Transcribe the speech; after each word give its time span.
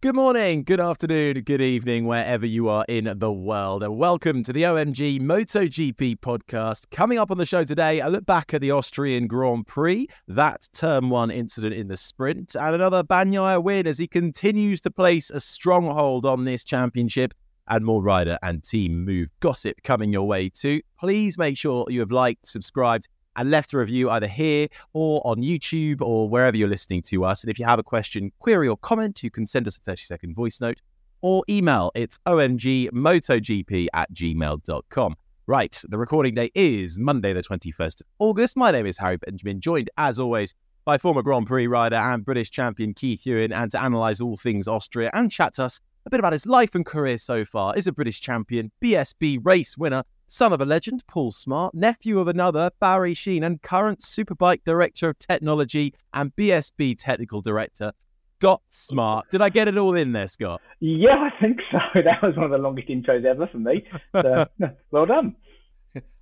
Good 0.00 0.14
morning, 0.14 0.62
good 0.62 0.78
afternoon, 0.78 1.40
good 1.40 1.60
evening, 1.60 2.06
wherever 2.06 2.46
you 2.46 2.68
are 2.68 2.84
in 2.88 3.12
the 3.18 3.32
world, 3.32 3.82
and 3.82 3.98
welcome 3.98 4.44
to 4.44 4.52
the 4.52 4.62
OMG 4.62 5.20
MotoGP 5.20 6.20
podcast. 6.20 6.84
Coming 6.92 7.18
up 7.18 7.32
on 7.32 7.38
the 7.38 7.44
show 7.44 7.64
today, 7.64 7.98
a 7.98 8.08
look 8.08 8.24
back 8.24 8.54
at 8.54 8.60
the 8.60 8.70
Austrian 8.70 9.26
Grand 9.26 9.66
Prix, 9.66 10.06
that 10.28 10.68
Turn 10.72 11.08
1 11.08 11.32
incident 11.32 11.74
in 11.74 11.88
the 11.88 11.96
sprint, 11.96 12.54
and 12.54 12.76
another 12.76 13.02
Bagnaia 13.02 13.60
win 13.60 13.88
as 13.88 13.98
he 13.98 14.06
continues 14.06 14.80
to 14.82 14.90
place 14.92 15.30
a 15.30 15.40
stronghold 15.40 16.24
on 16.24 16.44
this 16.44 16.62
championship, 16.62 17.34
and 17.66 17.84
more 17.84 18.00
rider 18.00 18.38
and 18.44 18.62
team 18.62 19.04
move 19.04 19.30
gossip 19.40 19.82
coming 19.82 20.12
your 20.12 20.28
way 20.28 20.48
too. 20.48 20.80
Please 21.00 21.36
make 21.36 21.58
sure 21.58 21.84
you 21.90 21.98
have 21.98 22.12
liked, 22.12 22.46
subscribed, 22.46 23.08
and 23.38 23.50
left 23.50 23.72
a 23.72 23.78
review 23.78 24.10
either 24.10 24.26
here 24.26 24.66
or 24.92 25.22
on 25.24 25.36
YouTube 25.38 26.02
or 26.02 26.28
wherever 26.28 26.56
you're 26.56 26.68
listening 26.68 27.00
to 27.02 27.24
us. 27.24 27.42
And 27.42 27.50
if 27.50 27.58
you 27.58 27.64
have 27.64 27.78
a 27.78 27.84
question, 27.84 28.32
query, 28.40 28.68
or 28.68 28.76
comment, 28.76 29.22
you 29.22 29.30
can 29.30 29.46
send 29.46 29.66
us 29.68 29.78
a 29.78 29.80
30 29.80 30.02
second 30.02 30.34
voice 30.34 30.60
note 30.60 30.78
or 31.22 31.44
email. 31.48 31.92
It's 31.94 32.18
omgmotogp 32.26 33.88
at 33.94 34.12
gmail.com. 34.12 35.16
Right, 35.46 35.82
the 35.88 35.98
recording 35.98 36.34
day 36.34 36.50
is 36.54 36.98
Monday, 36.98 37.32
the 37.32 37.42
21st 37.42 38.02
of 38.02 38.06
August. 38.18 38.56
My 38.56 38.70
name 38.70 38.84
is 38.84 38.98
Harry 38.98 39.16
Benjamin, 39.16 39.60
joined 39.60 39.88
as 39.96 40.18
always 40.18 40.54
by 40.84 40.98
former 40.98 41.22
Grand 41.22 41.46
Prix 41.46 41.66
rider 41.68 41.96
and 41.96 42.24
British 42.24 42.50
champion 42.50 42.92
Keith 42.92 43.22
Huewen, 43.24 43.52
and 43.54 43.70
to 43.70 43.82
analyse 43.82 44.20
all 44.20 44.36
things 44.36 44.68
Austria 44.68 45.10
and 45.14 45.30
chat 45.30 45.54
to 45.54 45.64
us 45.64 45.80
a 46.04 46.10
bit 46.10 46.20
about 46.20 46.32
his 46.32 46.44
life 46.44 46.74
and 46.74 46.84
career 46.84 47.18
so 47.18 47.44
far 47.44 47.76
is 47.76 47.86
a 47.86 47.92
British 47.92 48.20
champion, 48.20 48.72
BSB 48.82 49.38
race 49.42 49.78
winner, 49.78 50.02
son 50.28 50.52
of 50.52 50.60
a 50.60 50.64
legend, 50.64 51.02
Paul 51.06 51.32
Smart, 51.32 51.74
nephew 51.74 52.20
of 52.20 52.28
another, 52.28 52.70
Barry 52.80 53.14
Sheene, 53.14 53.44
and 53.44 53.60
current 53.62 54.00
Superbike 54.00 54.62
Director 54.62 55.08
of 55.08 55.18
Technology 55.18 55.94
and 56.12 56.34
BSB 56.36 56.96
Technical 56.98 57.40
Director, 57.40 57.92
Scott 58.38 58.62
Smart. 58.68 59.26
Did 59.30 59.42
I 59.42 59.48
get 59.48 59.66
it 59.68 59.78
all 59.78 59.94
in 59.94 60.12
there, 60.12 60.28
Scott? 60.28 60.60
Yeah, 60.80 61.16
I 61.16 61.40
think 61.40 61.58
so. 61.72 61.78
That 62.04 62.22
was 62.22 62.36
one 62.36 62.44
of 62.44 62.50
the 62.50 62.58
longest 62.58 62.88
intros 62.88 63.24
ever 63.24 63.48
for 63.48 63.58
me. 63.58 63.84
So, 64.14 64.46
well 64.90 65.06
done. 65.06 65.34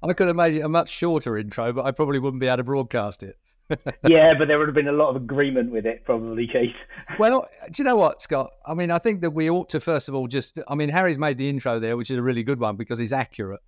I 0.03 0.13
could 0.13 0.29
have 0.29 0.37
made 0.37 0.55
it 0.55 0.61
a 0.61 0.69
much 0.69 0.89
shorter 0.89 1.37
intro, 1.37 1.73
but 1.73 1.85
I 1.85 1.91
probably 1.91 2.21
wouldn't 2.21 2.41
be 2.41 2.47
able 2.47 2.59
to 2.59 2.65
broadcast 2.65 3.25
it. 3.25 3.37
yeah, 4.07 4.33
but 4.39 4.47
there 4.47 4.61
would 4.61 4.69
have 4.69 4.77
been 4.77 4.87
a 4.87 4.93
lot 4.93 5.11
of 5.11 5.17
agreement 5.17 5.73
with 5.73 5.85
it, 5.85 6.05
probably, 6.05 6.47
Keith. 6.47 6.71
well, 7.19 7.49
do 7.73 7.83
you 7.83 7.85
know 7.85 7.97
what, 7.97 8.23
Scott? 8.23 8.53
I 8.65 8.75
mean, 8.75 8.93
I 8.93 8.99
think 8.99 9.23
that 9.23 9.31
we 9.31 9.51
ought 9.51 9.69
to, 9.71 9.81
first 9.81 10.09
of 10.09 10.15
all, 10.15 10.29
just, 10.29 10.61
I 10.69 10.77
mean, 10.77 10.89
Harry's 10.89 11.19
made 11.19 11.37
the 11.37 11.49
intro 11.49 11.81
there, 11.81 11.97
which 11.97 12.13
is 12.13 12.19
a 12.19 12.23
really 12.23 12.45
good 12.45 12.61
one 12.61 12.77
because 12.77 13.01
he's 13.01 13.13
accurate 13.13 13.61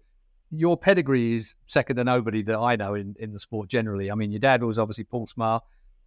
your 0.51 0.77
pedigree 0.77 1.35
is 1.35 1.55
second 1.67 1.97
to 1.97 2.05
nobody 2.05 2.43
that 2.43 2.59
I 2.59 2.77
know 2.77 2.95
in, 2.95 3.15
in 3.19 3.33
the 3.33 3.39
sport 3.39 3.69
generally. 3.69 4.11
I 4.11 4.15
mean, 4.15 4.31
your 4.31 4.41
dad 4.41 4.63
was 4.63 4.79
obviously 4.79 5.05
Paul 5.05 5.27
Smart. 5.27 5.63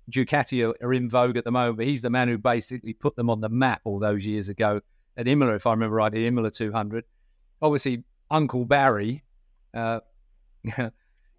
Ducati 0.09 0.67
are, 0.67 0.85
are 0.85 0.93
in 0.93 1.09
vogue 1.09 1.37
at 1.37 1.43
the 1.43 1.51
moment, 1.51 1.77
but 1.77 1.85
he's 1.85 2.01
the 2.01 2.09
man 2.09 2.27
who 2.27 2.37
basically 2.37 2.93
put 2.93 3.15
them 3.15 3.29
on 3.29 3.39
the 3.39 3.49
map 3.49 3.81
all 3.83 3.99
those 3.99 4.25
years 4.25 4.49
ago 4.49 4.81
at 5.17 5.27
Imola, 5.27 5.55
if 5.55 5.67
I 5.67 5.71
remember 5.71 5.95
right, 5.97 6.11
the 6.11 6.25
Imola 6.25 6.49
200. 6.51 7.05
Obviously, 7.61 8.03
Uncle 8.29 8.65
Barry, 8.65 9.23
uh, 9.73 9.99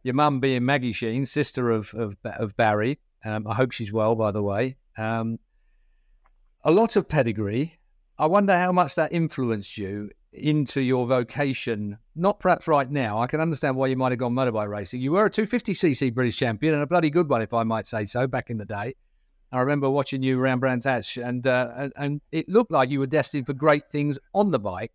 your 0.03 0.15
mum 0.15 0.41
being 0.41 0.65
Maggie 0.65 0.93
Sheene, 0.93 1.27
sister 1.27 1.71
of 1.71 1.93
of, 1.95 2.17
of 2.25 2.57
Barry. 2.57 2.99
Um, 3.25 3.47
I 3.47 3.55
hope 3.55 3.73
she's 3.73 3.93
well, 3.93 4.15
by 4.15 4.31
the 4.31 4.43
way. 4.43 4.77
Um, 4.97 5.39
a 6.65 6.71
lot 6.71 6.97
of 6.97 7.09
pedigree. 7.09 7.79
I 8.19 8.27
wonder 8.27 8.57
how 8.57 8.73
much 8.73 8.95
that 8.97 9.13
influenced 9.13 9.79
you 9.79 10.11
into 10.33 10.81
your 10.81 11.07
vocation, 11.07 11.99
not 12.15 12.41
perhaps 12.41 12.67
right 12.67 12.91
now. 12.91 13.21
I 13.21 13.27
can 13.27 13.41
understand 13.41 13.77
why 13.77 13.89
you 13.89 13.97
might 13.97 14.13
have 14.13 14.19
gone 14.19 14.35
motorbike 14.35 14.69
racing. 14.69 15.01
You 15.01 15.13
were 15.13 15.27
a 15.27 15.31
250cc 15.31 16.15
British 16.15 16.37
champion 16.37 16.75
and 16.75 16.83
a 16.83 16.87
bloody 16.87 17.11
good 17.11 17.29
one, 17.29 17.43
if 17.43 17.53
I 17.53 17.63
might 17.65 17.87
say 17.87 18.05
so, 18.05 18.27
back 18.27 18.51
in 18.51 18.59
the 18.59 18.65
day. 18.65 18.95
I 19.51 19.61
remember 19.61 19.91
watching 19.91 20.23
you 20.23 20.41
around 20.41 20.61
Brands 20.61 20.87
Hatch, 20.87 21.19
and, 21.19 21.47
uh, 21.47 21.71
and, 21.77 21.93
and 21.97 22.21
it 22.33 22.49
looked 22.49 22.71
like 22.71 22.89
you 22.89 23.01
were 23.01 23.07
destined 23.07 23.47
for 23.47 23.53
great 23.53 23.91
things 23.91 24.19
on 24.35 24.51
the 24.51 24.59
bike, 24.59 24.93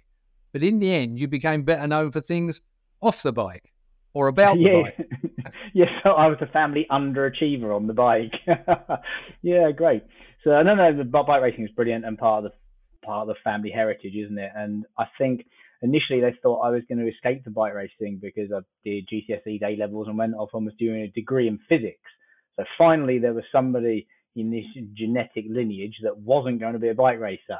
but 0.51 0.63
in 0.63 0.79
the 0.79 0.91
end, 0.91 1.19
you 1.19 1.27
became 1.27 1.61
better 1.61 1.87
known 1.87 2.11
for 2.11 2.21
things 2.21 2.61
off 3.01 3.21
the 3.21 3.33
bike 3.33 3.71
or 4.13 4.27
about 4.27 4.57
yeah. 4.57 4.69
the 4.69 4.83
bike. 4.83 5.53
yes, 5.73 5.89
so 6.03 6.11
I 6.11 6.27
was 6.27 6.37
a 6.41 6.47
family 6.47 6.87
underachiever 6.89 7.75
on 7.75 7.85
the 7.85 7.93
bike. 7.93 8.33
yeah, 9.43 9.69
great. 9.71 10.03
So 10.43 10.53
I 10.53 10.63
no, 10.63 10.73
no, 10.73 10.97
the 10.97 11.03
bike 11.03 11.41
racing 11.41 11.65
is 11.65 11.71
brilliant 11.71 12.05
and 12.05 12.17
part 12.17 12.45
of 12.45 12.51
the 12.51 12.57
part 13.07 13.27
of 13.27 13.35
the 13.35 13.41
family 13.43 13.71
heritage, 13.71 14.13
isn't 14.13 14.37
it? 14.37 14.51
And 14.55 14.85
I 14.97 15.05
think 15.17 15.45
initially 15.81 16.21
they 16.21 16.35
thought 16.43 16.61
I 16.61 16.69
was 16.69 16.83
going 16.87 16.99
to 16.99 17.11
escape 17.11 17.43
the 17.43 17.51
bike 17.51 17.73
racing 17.73 18.19
because 18.21 18.51
I 18.51 18.59
did 18.83 19.07
GCSE 19.07 19.61
A 19.63 19.79
levels 19.79 20.07
and 20.07 20.17
went 20.17 20.35
off 20.35 20.49
and 20.53 20.65
was 20.65 20.75
doing 20.77 21.01
a 21.01 21.07
degree 21.07 21.47
in 21.47 21.59
physics. 21.69 22.09
So 22.57 22.65
finally, 22.77 23.19
there 23.19 23.33
was 23.33 23.43
somebody 23.51 24.07
in 24.35 24.51
this 24.51 24.65
genetic 24.93 25.45
lineage 25.49 25.95
that 26.03 26.17
wasn't 26.17 26.59
going 26.59 26.73
to 26.73 26.79
be 26.79 26.89
a 26.89 26.93
bike 26.93 27.19
racer. 27.19 27.59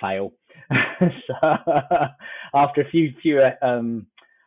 Fail. 0.00 0.32
so 1.00 1.34
after 2.54 2.80
a 2.80 2.90
few 2.90 3.12
few 3.22 3.40
um, 3.62 4.06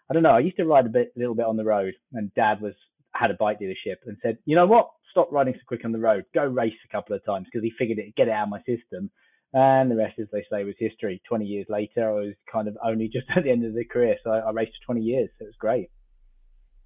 I 0.09 0.13
don't 0.13 0.23
know. 0.23 0.31
I 0.31 0.39
used 0.39 0.57
to 0.57 0.65
ride 0.65 0.85
a 0.85 0.89
bit, 0.89 1.13
a 1.15 1.19
little 1.19 1.35
bit 1.35 1.45
on 1.45 1.57
the 1.57 1.63
road, 1.63 1.93
and 2.13 2.33
Dad 2.35 2.61
was 2.61 2.73
had 3.13 3.31
a 3.31 3.35
bike 3.35 3.59
dealership 3.59 3.95
and 4.05 4.17
said, 4.21 4.37
you 4.45 4.55
know 4.55 4.65
what? 4.65 4.89
Stop 5.11 5.31
riding 5.31 5.53
so 5.53 5.61
quick 5.67 5.85
on 5.85 5.93
the 5.93 5.99
road. 5.99 6.25
Go 6.33 6.43
race 6.43 6.73
a 6.83 6.91
couple 6.91 7.15
of 7.15 7.23
times 7.25 7.47
because 7.49 7.63
he 7.63 7.71
figured 7.77 7.97
it 7.97 8.15
get 8.15 8.27
it 8.27 8.31
out 8.31 8.43
of 8.43 8.49
my 8.49 8.59
system. 8.59 9.09
And 9.55 9.89
the 9.89 9.95
rest, 9.95 10.19
as 10.19 10.27
they 10.33 10.43
say, 10.51 10.65
was 10.65 10.75
history. 10.77 11.21
20 11.29 11.45
years 11.45 11.65
later, 11.69 12.09
I 12.09 12.11
was 12.11 12.33
kind 12.51 12.67
of 12.67 12.77
only 12.83 13.07
just 13.07 13.25
at 13.35 13.45
the 13.45 13.49
end 13.49 13.65
of 13.65 13.73
the 13.73 13.85
career. 13.85 14.17
So 14.21 14.31
I, 14.31 14.39
I 14.39 14.51
raced 14.51 14.73
for 14.85 14.93
20 14.93 15.01
years. 15.01 15.29
So 15.39 15.45
it 15.45 15.47
was 15.47 15.55
great. 15.57 15.89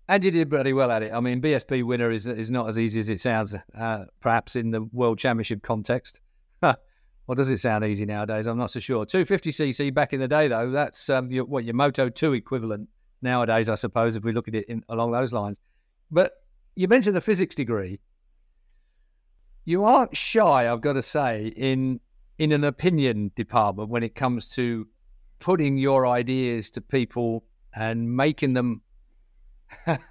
And 0.08 0.24
you 0.24 0.30
did 0.30 0.52
pretty 0.52 0.74
well 0.74 0.92
at 0.92 1.02
it. 1.02 1.12
I 1.12 1.20
mean, 1.20 1.42
BSB 1.42 1.84
winner 1.84 2.12
is 2.12 2.26
is 2.26 2.50
not 2.50 2.68
as 2.68 2.80
easy 2.80 3.00
as 3.00 3.10
it 3.10 3.20
sounds, 3.20 3.56
uh, 3.78 4.06
perhaps 4.22 4.56
in 4.56 4.72
the 4.72 4.84
World 4.84 5.20
Championship 5.20 5.62
context. 5.62 6.22
or 6.64 7.36
does 7.36 7.50
it 7.50 7.60
sound 7.60 7.86
easy 7.86 8.06
nowadays? 8.06 8.48
I'm 8.48 8.58
not 8.58 8.72
so 8.72 8.80
sure. 8.80 9.06
250cc 9.06 9.94
back 9.94 10.14
in 10.14 10.20
the 10.20 10.28
day, 10.28 10.48
though, 10.48 10.72
that's 10.72 11.10
um, 11.10 11.32
your, 11.32 11.46
what 11.46 11.64
your 11.64 11.76
Moto 11.76 12.10
2 12.10 12.34
equivalent 12.34 12.90
nowadays, 13.22 13.70
I 13.70 13.76
suppose, 13.76 14.16
if 14.16 14.24
we 14.24 14.32
look 14.32 14.48
at 14.48 14.56
it 14.56 14.66
in, 14.66 14.84
along 14.90 15.12
those 15.12 15.32
lines. 15.32 15.60
But 16.10 16.34
you 16.76 16.88
mentioned 16.88 17.16
the 17.16 17.22
physics 17.22 17.54
degree. 17.54 18.00
You 19.66 19.84
aren't 19.84 20.16
shy, 20.18 20.72
I've 20.72 20.82
got 20.82 20.94
to 20.94 21.04
say, 21.04 21.54
in 21.56 22.00
in 22.40 22.54
an 22.54 22.64
opinion 22.64 23.32
department 23.36 23.90
when 23.90 24.02
it 24.02 24.16
comes 24.16 24.50
to 24.50 24.88
putting 25.40 25.78
your 25.78 26.08
ideas 26.08 26.70
to 26.72 26.82
people 26.82 27.44
and 27.76 28.16
making 28.16 28.54
them 28.54 28.82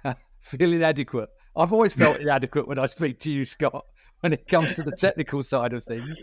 feel 0.41 0.73
inadequate. 0.73 1.29
I've 1.55 1.73
always 1.73 1.93
felt 1.93 2.19
inadequate 2.21 2.67
when 2.67 2.79
I 2.79 2.85
speak 2.85 3.19
to 3.19 3.31
you, 3.31 3.43
Scott. 3.43 3.83
when 4.21 4.31
it 4.31 4.47
comes 4.47 4.75
to 4.75 4.83
the 4.83 4.91
technical 4.97 5.43
side 5.43 5.73
of 5.73 5.83
things. 5.83 6.17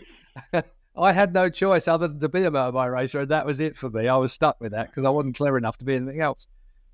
I 0.97 1.11
had 1.11 1.33
no 1.33 1.49
choice 1.49 1.87
other 1.87 2.07
than 2.07 2.19
to 2.21 2.29
be 2.29 2.43
a 2.43 2.49
motorbike 2.49 2.91
racer, 2.91 3.21
and 3.21 3.29
that 3.29 3.45
was 3.45 3.59
it 3.59 3.75
for 3.75 3.89
me. 3.89 4.07
I 4.07 4.17
was 4.17 4.33
stuck 4.33 4.59
with 4.59 4.71
that 4.71 4.87
because 4.87 5.05
I 5.05 5.09
wasn't 5.09 5.37
clever 5.37 5.57
enough 5.57 5.77
to 5.77 5.85
be 5.85 5.95
anything 5.95 6.21
else. 6.21 6.47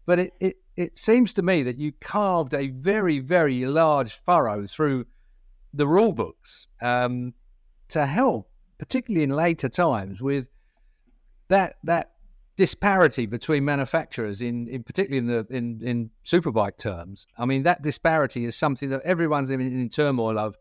But 0.05 0.19
it, 0.19 0.33
it, 0.41 0.57
it 0.75 0.97
seems 0.97 1.31
to 1.33 1.41
me 1.41 1.63
that 1.63 1.77
you 1.77 1.93
carved 2.01 2.53
a 2.53 2.67
very, 2.67 3.19
very 3.19 3.65
large 3.65 4.19
furrow 4.25 4.65
through 4.65 5.05
the 5.73 5.87
rule 5.87 6.11
books 6.11 6.67
um, 6.81 7.33
to 7.89 8.05
help, 8.05 8.49
particularly 8.83 9.23
in 9.23 9.29
later 9.29 9.69
times, 9.69 10.21
with 10.21 10.49
that 11.47 11.77
that 11.85 12.11
disparity 12.57 13.25
between 13.25 13.63
manufacturers 13.63 14.41
in, 14.41 14.67
in 14.67 14.83
particularly 14.83 15.19
in 15.19 15.27
the 15.27 15.55
in, 15.55 15.79
in 15.81 16.09
superbike 16.25 16.77
terms. 16.77 17.25
I 17.37 17.45
mean, 17.45 17.63
that 17.63 17.81
disparity 17.81 18.43
is 18.43 18.57
something 18.57 18.89
that 18.89 19.01
everyone's 19.03 19.49
in, 19.49 19.61
in 19.61 19.87
turmoil 19.87 20.37
of 20.37 20.57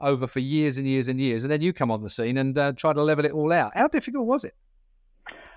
over 0.00 0.28
for 0.28 0.38
years 0.38 0.78
and 0.78 0.86
years 0.86 1.08
and 1.08 1.20
years, 1.20 1.42
and 1.42 1.50
then 1.50 1.62
you 1.62 1.72
come 1.72 1.90
on 1.90 2.00
the 2.02 2.10
scene 2.10 2.36
and 2.38 2.56
uh, 2.56 2.72
try 2.76 2.92
to 2.92 3.02
level 3.02 3.24
it 3.24 3.32
all 3.32 3.52
out. 3.52 3.72
How 3.74 3.88
difficult 3.88 4.26
was 4.26 4.44
it? 4.44 4.54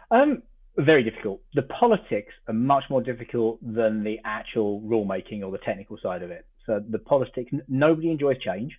Um, 0.09 0.41
very 0.77 1.03
difficult. 1.03 1.41
The 1.53 1.63
politics 1.63 2.33
are 2.47 2.53
much 2.53 2.85
more 2.89 3.03
difficult 3.03 3.59
than 3.61 4.03
the 4.03 4.17
actual 4.25 4.81
rulemaking 4.81 5.43
or 5.43 5.51
the 5.51 5.59
technical 5.59 5.99
side 6.01 6.23
of 6.23 6.31
it. 6.31 6.47
So 6.65 6.81
the 6.89 6.99
politics, 6.99 7.51
nobody 7.67 8.09
enjoys 8.09 8.37
change. 8.39 8.73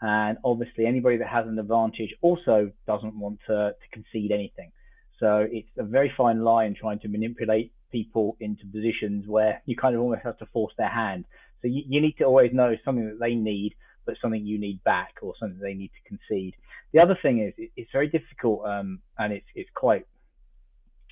And 0.00 0.38
obviously, 0.44 0.86
anybody 0.86 1.16
that 1.18 1.28
has 1.28 1.46
an 1.46 1.58
advantage 1.58 2.14
also 2.20 2.70
doesn't 2.86 3.18
want 3.18 3.40
to, 3.46 3.72
to 3.72 3.88
concede 3.92 4.30
anything. 4.30 4.72
So 5.18 5.46
it's 5.50 5.68
a 5.78 5.84
very 5.84 6.12
fine 6.16 6.44
line 6.44 6.74
trying 6.78 6.98
to 7.00 7.08
manipulate 7.08 7.72
people 7.90 8.36
into 8.40 8.66
positions 8.66 9.26
where 9.26 9.62
you 9.64 9.76
kind 9.76 9.94
of 9.94 10.02
almost 10.02 10.22
have 10.24 10.38
to 10.38 10.46
force 10.46 10.74
their 10.76 10.90
hand. 10.90 11.24
So 11.62 11.68
you, 11.68 11.82
you 11.88 12.00
need 12.00 12.18
to 12.18 12.24
always 12.24 12.52
know 12.52 12.74
something 12.84 13.06
that 13.06 13.18
they 13.18 13.34
need, 13.34 13.74
but 14.04 14.16
something 14.20 14.44
you 14.44 14.58
need 14.58 14.84
back 14.84 15.14
or 15.22 15.32
something 15.40 15.58
they 15.58 15.74
need 15.74 15.90
to 15.90 16.08
concede. 16.08 16.54
The 16.92 17.00
other 17.00 17.18
thing 17.20 17.40
is 17.40 17.54
it, 17.56 17.70
it's 17.76 17.90
very 17.92 18.08
difficult, 18.08 18.66
um, 18.66 19.00
and 19.18 19.32
it's 19.32 19.46
it's 19.54 19.70
quite 19.74 20.06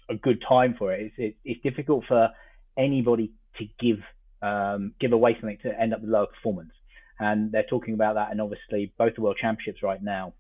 a 0.08 0.14
good 0.14 0.42
time 0.46 0.75
for 0.78 0.92
it. 0.92 1.06
It's 1.06 1.14
it, 1.19 1.36
it's 1.44 1.62
difficult 1.62 2.04
for 2.06 2.28
anybody 2.76 3.32
to 3.58 3.64
give 3.81 4.00
um, 4.42 4.92
give 5.00 5.12
away 5.12 5.36
something 5.40 5.58
to 5.62 5.81
end 5.81 5.94
up 5.94 6.02
with 6.02 6.10
lower 6.10 6.26
performance, 6.26 6.72
and 7.19 7.52
they're 7.52 7.66
talking 7.69 7.94
about 7.94 8.14
that. 8.14 8.31
And 8.31 8.40
obviously, 8.40 8.93
both 8.99 9.14
the 9.14 9.22
world 9.22 9.38
championships 9.40 9.82
right 9.82 10.02
now, 10.02 10.34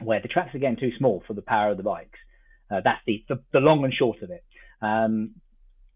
where 0.00 0.20
the 0.20 0.28
tracks 0.28 0.54
are 0.54 0.58
getting 0.58 0.76
too 0.76 0.92
small 0.98 1.22
for 1.26 1.34
the 1.34 1.42
power 1.42 1.70
of 1.70 1.76
the 1.76 1.82
bikes. 1.82 2.18
Uh, 2.70 2.80
that's 2.82 3.00
the, 3.06 3.24
the, 3.28 3.40
the 3.52 3.58
long 3.58 3.84
and 3.84 3.92
short 3.92 4.22
of 4.22 4.30
it. 4.30 4.44
Um, 4.80 5.32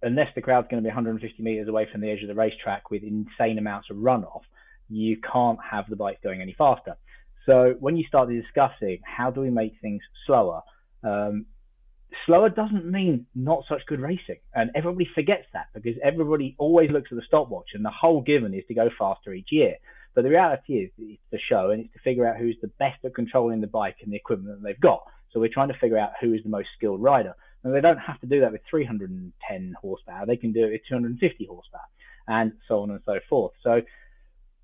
unless 0.03 0.29
the 0.35 0.43
crowd's 0.43 0.69
going 0.71 0.83
to 0.83 0.87
be 0.87 0.93
150 0.93 1.43
meters 1.43 1.69
away 1.69 1.89
from 1.91 2.01
the 2.01 2.11
edge 2.11 2.23
of 2.23 2.29
the 2.29 2.35
racetrack 2.35 2.91
with 2.91 3.03
insane 3.03 3.59
amounts 3.59 3.89
of 3.91 3.97
runoff, 3.97 4.43
you 4.89 5.17
can't 5.33 5.59
have 5.71 5.87
the 5.89 5.97
bike 5.97 6.21
going 6.23 6.43
any 6.43 6.55
faster. 6.57 6.97
So 7.47 7.75
when 7.79 7.97
you 7.97 8.05
start 8.07 8.29
discussing 8.29 9.00
how 9.05 9.31
do 9.31 9.41
we 9.41 9.50
make 9.50 9.75
things 9.81 10.03
slower, 10.27 10.62
um, 11.03 11.47
slower 12.27 12.49
doesn't 12.49 12.85
mean 12.85 13.27
not 13.35 13.65
such 13.69 13.83
good 13.87 14.00
racing, 14.00 14.39
and 14.55 14.71
everybody 14.75 15.09
forgets 15.15 15.47
that 15.53 15.67
because 15.75 15.95
everybody 16.03 16.55
always 16.59 16.91
looks 16.91 17.09
at 17.11 17.17
the 17.17 17.25
stopwatch, 17.27 17.69
and 17.75 17.85
the 17.85 17.91
whole 17.91 18.23
given 18.23 18.55
is 18.55 18.65
to 18.69 18.75
go 18.75 18.89
faster 18.99 19.33
each 19.33 19.49
year. 19.50 19.77
But 20.14 20.22
the 20.22 20.31
reality 20.31 20.75
is, 20.75 20.90
it's 20.99 21.22
the 21.31 21.38
show, 21.49 21.70
and 21.70 21.84
it's 21.84 21.93
to 21.94 21.99
figure 22.00 22.26
out 22.26 22.37
who's 22.37 22.56
the 22.62 22.70
best 22.78 23.05
at 23.05 23.14
controlling 23.14 23.61
the 23.61 23.66
bike 23.66 23.96
and 24.02 24.12
the 24.12 24.16
equipment 24.16 24.56
that 24.56 24.66
they've 24.66 24.81
got. 24.81 25.02
So 25.32 25.40
we're 25.40 25.52
trying 25.52 25.69
to 25.69 25.78
figure 25.81 25.99
out 25.99 26.12
who 26.20 26.32
is 26.32 26.43
the 26.44 26.49
most 26.49 26.69
skilled 26.76 27.02
rider. 27.02 27.34
And 27.64 27.75
they 27.75 27.81
don't 27.81 27.99
have 27.99 28.20
to 28.20 28.26
do 28.26 28.40
that 28.40 28.52
with 28.52 28.61
310 28.70 29.75
horsepower. 29.81 30.26
They 30.26 30.37
can 30.37 30.52
do 30.52 30.64
it 30.66 30.72
with 30.72 30.82
250 30.88 31.46
horsepower 31.46 31.81
and 32.28 32.52
so 32.69 32.82
on 32.82 32.90
and 32.90 33.00
so 33.05 33.19
forth. 33.28 33.52
So 33.62 33.81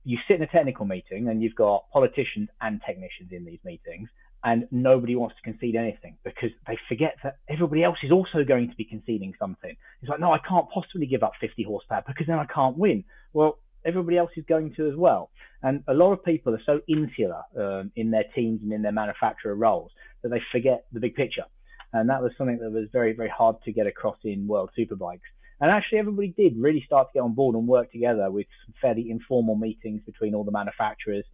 you 0.05 0.19
sit 0.29 0.37
in 0.37 0.43
a 0.43 0.47
technical 0.47 0.87
meeting 0.87 1.29
and 1.29 1.43
you've 1.43 1.55
got 1.55 1.91
politicians 1.93 2.49
and 2.61 2.81
technicians 2.87 3.33
in 3.33 3.45
these 3.45 3.59
meetings 3.65 4.09
and 4.45 4.67
nobody 4.71 5.17
wants 5.17 5.37
to 5.37 5.43
concede 5.43 5.77
anything 5.77 6.17
because 6.25 6.51
they 6.67 6.79
forget 6.89 7.17
that 7.23 7.37
everybody 7.49 7.83
else 7.85 7.99
is 8.03 8.11
also 8.11 8.45
going 8.47 8.71
to 8.71 8.77
be 8.77 8.85
conceding 8.85 9.35
something. 9.39 9.77
It's 10.01 10.09
like, 10.09 10.21
no, 10.21 10.33
I 10.33 10.39
can't 10.39 10.67
possibly 10.71 11.07
give 11.07 11.23
up 11.23 11.33
50 11.41 11.63
horsepower 11.65 12.03
because 12.07 12.27
then 12.27 12.39
I 12.39 12.47
can't 12.47 12.77
win. 12.77 13.05
Well, 13.33 13.59
everybody 13.85 14.17
else 14.19 14.31
is 14.37 14.45
going 14.49 14.75
to 14.75 14.89
as 14.89 14.97
well. 14.97 15.31
And 15.63 15.83
a 15.89 15.95
lot 15.95 16.13
of 16.13 16.25
people 16.25 16.55
are 16.55 16.63
so 16.65 16.81
insular 16.89 17.43
um, 17.59 17.93
in 17.97 18.11
their 18.11 18.25
teams 18.35 18.63
and 18.63 18.73
in 18.73 18.83
their 18.83 18.93
manufacturer 18.93 19.55
roles 19.55 19.91
that 20.23 20.31
they 20.31 20.43
forget 20.53 20.85
the 20.93 21.01
big 21.01 21.15
picture. 21.15 21.45
And 21.93 22.09
that 22.09 22.23
was 22.23 22.33
something 22.39 22.59
that 22.59 22.71
was 22.71 22.89
very, 22.93 23.13
very 23.13 23.29
hard 23.29 23.57
to 23.65 23.73
get 23.73 23.87
across 23.87 24.17
in 24.25 24.47
World 24.47 24.71
Superbikes. 24.79 25.21
And 25.61 25.71
actually, 25.71 25.99
everybody 25.99 26.29
did 26.29 26.57
really 26.57 26.83
start 26.87 27.09
to 27.09 27.19
get 27.19 27.23
on 27.23 27.35
board 27.35 27.55
and 27.55 27.67
work 27.67 27.93
together 27.93 28.31
with 28.31 28.47
some 28.65 28.75
fairly 28.81 29.11
informal 29.11 29.57
meetings 29.57 30.01
between 30.07 30.35
all 30.35 30.45
the 30.45 30.53
manufacturers. 30.53 31.25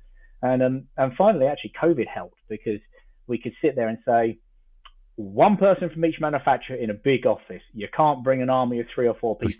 And 0.42 0.62
um, 0.62 0.84
and 0.96 1.12
finally, 1.16 1.46
actually, 1.46 1.72
COVID 1.80 2.06
helped 2.08 2.38
because 2.48 2.80
we 3.28 3.38
could 3.38 3.52
sit 3.62 3.76
there 3.76 3.88
and 3.88 3.98
say, 4.04 4.38
one 5.16 5.56
person 5.56 5.90
from 5.90 6.04
each 6.04 6.20
manufacturer 6.20 6.76
in 6.76 6.90
a 6.90 6.94
big 6.94 7.26
office. 7.26 7.62
You 7.72 7.88
can't 7.94 8.22
bring 8.22 8.42
an 8.42 8.50
army 8.50 8.80
of 8.80 8.86
three 8.94 9.08
or 9.08 9.14
four 9.14 9.36
people. 9.36 9.50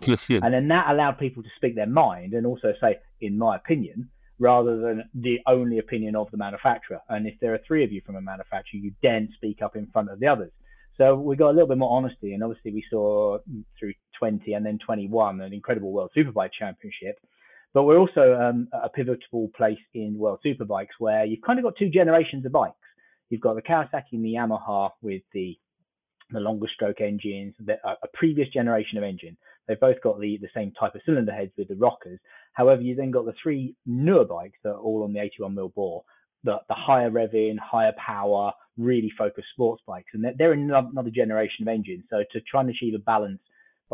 and 0.45 0.53
then 0.53 0.69
that 0.69 0.91
allowed 0.91 1.19
people 1.19 1.43
to 1.43 1.49
speak 1.57 1.75
their 1.75 1.87
mind 1.87 2.35
and 2.35 2.47
also 2.47 2.75
say, 2.81 2.99
in 3.21 3.39
my 3.39 3.57
opinion, 3.57 4.11
rather 4.39 4.79
than 4.79 5.09
the 5.15 5.39
only 5.47 5.79
opinion 5.79 6.15
of 6.15 6.31
the 6.31 6.37
manufacturer. 6.37 7.01
And 7.09 7.27
if 7.27 7.35
there 7.41 7.55
are 7.55 7.61
three 7.67 7.85
of 7.85 7.93
you 7.93 8.03
from 8.05 8.17
a 8.17 8.21
manufacturer, 8.21 8.81
you 8.81 8.93
then 9.03 9.31
speak 9.35 9.63
up 9.63 9.77
in 9.77 9.87
front 9.87 10.11
of 10.11 10.21
the 10.21 10.27
others. 10.27 10.53
So 10.99 11.15
we 11.15 11.37
got 11.37 11.51
a 11.51 11.53
little 11.53 11.69
bit 11.69 11.79
more 11.79 11.97
honesty, 11.97 12.33
and 12.33 12.43
obviously 12.43 12.73
we 12.73 12.85
saw 12.91 13.39
through 13.79 13.93
20 14.19 14.53
and 14.53 14.65
then 14.65 14.79
21 14.85 15.41
an 15.41 15.53
incredible 15.53 15.93
World 15.93 16.11
Superbike 16.17 16.51
Championship. 16.59 17.19
But 17.75 17.83
we're 17.83 17.99
also 17.99 18.35
um, 18.35 18.69
a 18.73 18.89
pivotal 18.89 19.51
place 19.55 19.79
in 19.93 20.17
World 20.19 20.41
Superbikes 20.45 20.97
where 20.99 21.27
you've 21.27 21.43
kind 21.43 21.59
of 21.59 21.65
got 21.65 21.75
two 21.79 21.91
generations 21.91 22.47
of 22.47 22.53
bikes. 22.53 22.77
You've 23.31 23.41
got 23.41 23.55
the 23.55 23.63
Kawasaki 23.63 24.13
and 24.13 24.25
the 24.25 24.35
Yamaha 24.35 24.91
with 25.03 25.23
the 25.33 25.57
the 26.31 26.41
longer 26.41 26.67
stroke 26.75 27.01
engines, 27.01 27.55
a 27.69 28.09
previous 28.15 28.49
generation 28.49 28.99
of 28.99 29.05
engine. 29.05 29.37
They've 29.67 29.79
both 29.79 30.01
got 30.03 30.19
the, 30.19 30.39
the 30.41 30.49
same 30.55 30.73
type 30.73 30.95
of 30.95 31.01
cylinder 31.07 31.33
heads 31.33 31.53
with 31.57 31.69
the 31.69 31.77
rockers. 31.77 32.19
However, 32.53 32.83
you 32.83 32.95
then 32.95 33.11
got 33.11 33.27
the 33.27 33.35
three 33.41 33.77
newer 33.87 34.25
bikes 34.25 34.59
that 34.65 34.71
are 34.71 34.79
all 34.79 35.05
on 35.05 35.13
the 35.13 35.21
81 35.21 35.55
mil 35.55 35.69
bore, 35.69 36.03
the, 36.45 36.57
the 36.69 36.75
higher 36.75 37.11
revving, 37.11 37.59
higher 37.59 37.93
power, 37.97 38.53
really 38.77 39.13
focused 39.17 39.49
sports 39.53 39.83
bikes. 39.87 40.11
And 40.15 40.25
they're, 40.25 40.35
they're 40.37 40.53
another 40.53 41.11
generation 41.11 41.63
of 41.63 41.69
engines. 41.69 42.05
So 42.11 42.25
to 42.33 42.41
try 42.41 42.63
and 42.63 42.71
achieve 42.71 42.95
a 42.95 42.99
balance 42.99 43.41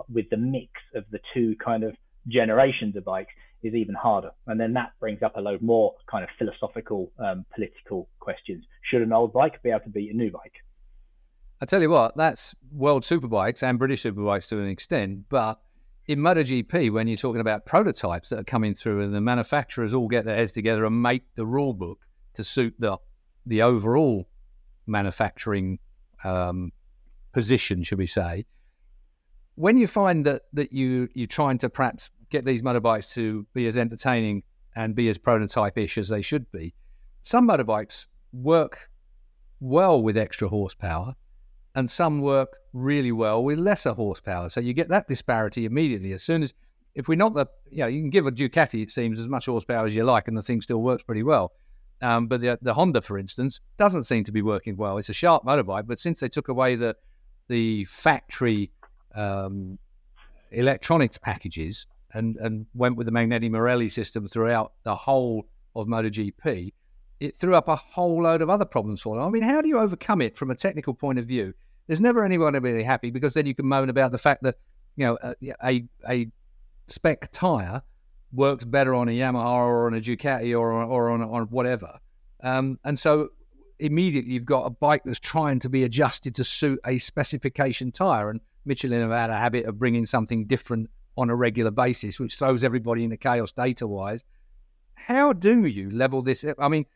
with 0.09 0.31
the 0.31 0.37
mix 0.37 0.73
of 0.95 1.05
the 1.11 1.21
two 1.35 1.55
kind 1.63 1.85
of 1.85 1.95
generations 2.29 2.97
of 2.97 3.05
bikes 3.05 3.33
is 3.63 3.75
even 3.75 3.95
harder. 3.95 4.31
And 4.47 4.61
then 4.61 4.73
that 4.75 4.93
brings 5.01 5.23
up 5.23 5.37
a 5.37 5.41
load 5.41 5.63
more 5.63 5.95
kind 6.11 6.25
of 6.25 6.31
philosophical, 6.39 7.13
um, 7.19 7.45
political 7.55 8.09
questions. 8.21 8.65
Should 8.91 9.03
an 9.03 9.13
old 9.13 9.33
bike 9.33 9.63
be 9.63 9.71
able 9.71 9.81
to 9.81 9.89
beat 9.89 10.13
a 10.13 10.17
new 10.17 10.31
bike? 10.31 10.55
I 11.61 11.65
tell 11.65 11.81
you 11.81 11.91
what, 11.91 12.17
that's 12.17 12.57
World 12.73 13.05
Superbikes 13.05 13.63
and 13.63 13.79
British 13.79 14.03
Superbikes 14.03 14.49
to 14.49 14.61
an 14.61 14.69
extent, 14.69 15.29
but 15.29 15.61
in 16.09 16.19
MotoGP, 16.19 16.93
when 16.93 17.07
you're 17.07 17.17
talking 17.17 17.41
about 17.41 17.67
prototypes 17.67 18.31
that 18.31 18.41
are 18.41 18.45
coming 18.45 18.75
through 18.75 19.03
and 19.03 19.15
the 19.15 19.21
manufacturers 19.21 19.95
all 19.95 20.09
get 20.09 20.25
their 20.25 20.35
heads 20.35 20.53
together 20.53 20.85
and 20.85 21.01
make 21.01 21.23
the 21.37 21.47
rule 21.47 21.73
book 21.73 22.01
to 22.35 22.43
suit 22.43 22.75
the 22.79 22.97
the 23.47 23.63
overall 23.63 24.29
manufacturing 24.87 25.79
um, 26.25 26.73
position, 27.33 27.83
should 27.83 27.99
we 27.99 28.07
say? 28.07 28.45
When 29.55 29.77
you 29.77 29.87
find 29.87 30.25
that 30.27 30.43
that 30.53 30.73
you 30.73 31.09
you're 31.15 31.27
trying 31.27 31.59
to 31.59 31.69
perhaps 31.69 32.11
get 32.31 32.45
these 32.45 32.63
motorbikes 32.63 33.13
to 33.15 33.47
be 33.53 33.67
as 33.67 33.77
entertaining 33.77 34.43
and 34.75 34.95
be 34.95 35.09
as 35.09 35.19
prototype-ish 35.19 35.99
as 35.99 36.09
they 36.09 36.23
should 36.23 36.51
be, 36.51 36.75
some 37.21 37.47
motorbikes 37.47 38.07
work 38.33 38.89
well 39.61 40.03
with 40.03 40.17
extra 40.17 40.49
horsepower, 40.49 41.15
and 41.75 41.91
some 41.91 42.23
work 42.23 42.57
really 42.73 43.13
well 43.13 43.45
with 43.45 43.59
lesser 43.59 43.93
horsepower. 43.93 44.49
So 44.49 44.61
you 44.61 44.73
get 44.73 44.89
that 44.89 45.09
disparity 45.09 45.67
immediately. 45.67 46.13
As 46.13 46.23
soon 46.23 46.43
as, 46.43 46.55
if 46.95 47.07
we're 47.07 47.17
not 47.17 47.35
the, 47.35 47.47
you 47.71 47.79
know, 47.79 47.87
you 47.87 48.01
can 48.01 48.11
give 48.11 48.27
a 48.27 48.33
Ducati, 48.33 48.83
it 48.83 48.91
seems, 48.91 49.21
as 49.21 49.29
much 49.29 49.47
horsepower 49.47 49.85
as 49.85 49.95
you 49.95 50.05
like, 50.05 50.27
and 50.27 50.37
the 50.37 50.43
thing 50.43 50.63
still 50.63 50.81
works 50.83 51.03
pretty 51.03 51.23
well. 51.23 51.53
Um, 52.01 52.27
but 52.27 52.41
the, 52.41 52.59
the 52.63 52.75
Honda, 52.75 53.03
for 53.03 53.19
instance, 53.19 53.61
doesn't 53.77 54.05
seem 54.05 54.25
to 54.25 54.33
be 54.33 54.43
working 54.43 54.77
well. 54.77 54.97
It's 54.99 55.11
a 55.11 55.15
sharp 55.15 55.45
motorbike, 55.45 55.87
but 55.87 56.01
since 56.01 56.21
they 56.21 56.29
took 56.29 56.49
away 56.49 56.77
the 56.77 56.97
the 57.49 57.85
factory 57.85 58.71
um, 59.15 59.79
electronics 60.51 61.19
packages 61.19 61.87
and, 62.15 62.37
and 62.37 62.67
went 62.75 62.97
with 62.97 63.07
the 63.07 63.13
Magneti 63.13 63.51
Marelli 63.51 63.89
system 63.89 64.27
throughout 64.27 64.73
the 64.85 64.95
whole 64.95 65.47
of 65.75 65.87
MotoGP, 65.87 66.73
it 67.21 67.37
threw 67.37 67.55
up 67.55 67.69
a 67.69 67.77
whole 67.77 68.23
load 68.23 68.43
of 68.43 68.51
other 68.51 68.65
problems 68.65 69.01
for 69.01 69.17
them. 69.17 69.25
I 69.25 69.31
mean, 69.31 69.43
how 69.43 69.63
do 69.63 69.69
you 69.69 69.79
overcome 69.79 70.21
it 70.21 70.37
from 70.37 70.51
a 70.51 70.55
technical 70.55 70.93
point 70.93 71.19
of 71.19 71.25
view? 71.25 71.55
There's 71.87 72.01
never 72.01 72.25
anyone 72.25 72.55
really 72.55 72.83
happy 72.83 73.11
because 73.11 73.35
then 73.35 73.47
you 73.47 73.55
can 73.55 73.67
moan 73.67 73.89
about 73.89 74.13
the 74.13 74.19
fact 74.19 74.43
that 74.43 74.57
you 74.97 75.07
know 75.07 75.19
a 75.23 75.35
a, 75.65 75.85
a 76.09 76.29
spec 76.89 77.31
tire 77.33 77.83
works 78.33 78.65
better 78.65 78.95
on 78.95 79.09
a 79.09 79.13
Yamaha 79.13 79.67
or 79.67 79.87
on 79.87 79.95
a 79.95 80.01
Ducati 80.01 80.59
or 80.59 80.73
or 80.73 81.11
on, 81.11 81.23
on 81.23 81.43
whatever, 81.45 81.99
um, 82.43 82.79
and 82.85 82.99
so 82.99 83.31
immediately 83.79 84.33
you've 84.33 84.45
got 84.45 84.65
a 84.65 84.71
bike 84.71 85.03
that's 85.05 85.19
trying 85.19 85.59
to 85.59 85.69
be 85.69 85.83
adjusted 85.83 86.35
to 86.37 86.45
suit 86.45 86.79
a 86.87 86.99
specification 86.99 87.91
tire. 87.91 88.31
And 88.31 88.41
Michelin 88.65 89.01
have 89.01 89.11
had 89.11 89.31
a 89.31 89.37
habit 89.37 89.67
of 89.67 89.79
bringing 89.79 90.07
something 90.07 90.47
different 90.47 90.91
on 91.17 91.31
a 91.31 91.35
regular 91.35 91.71
basis, 91.71 92.19
which 92.19 92.37
throws 92.37 92.65
everybody 92.65 93.05
into 93.05 93.17
chaos 93.17 93.53
data 93.53 93.87
wise. 93.87 94.25
How 94.95 95.33
do 95.33 95.67
you 95.67 95.91
level 95.91 96.23
this? 96.23 96.45
I 96.59 96.69
mean, 96.69 96.87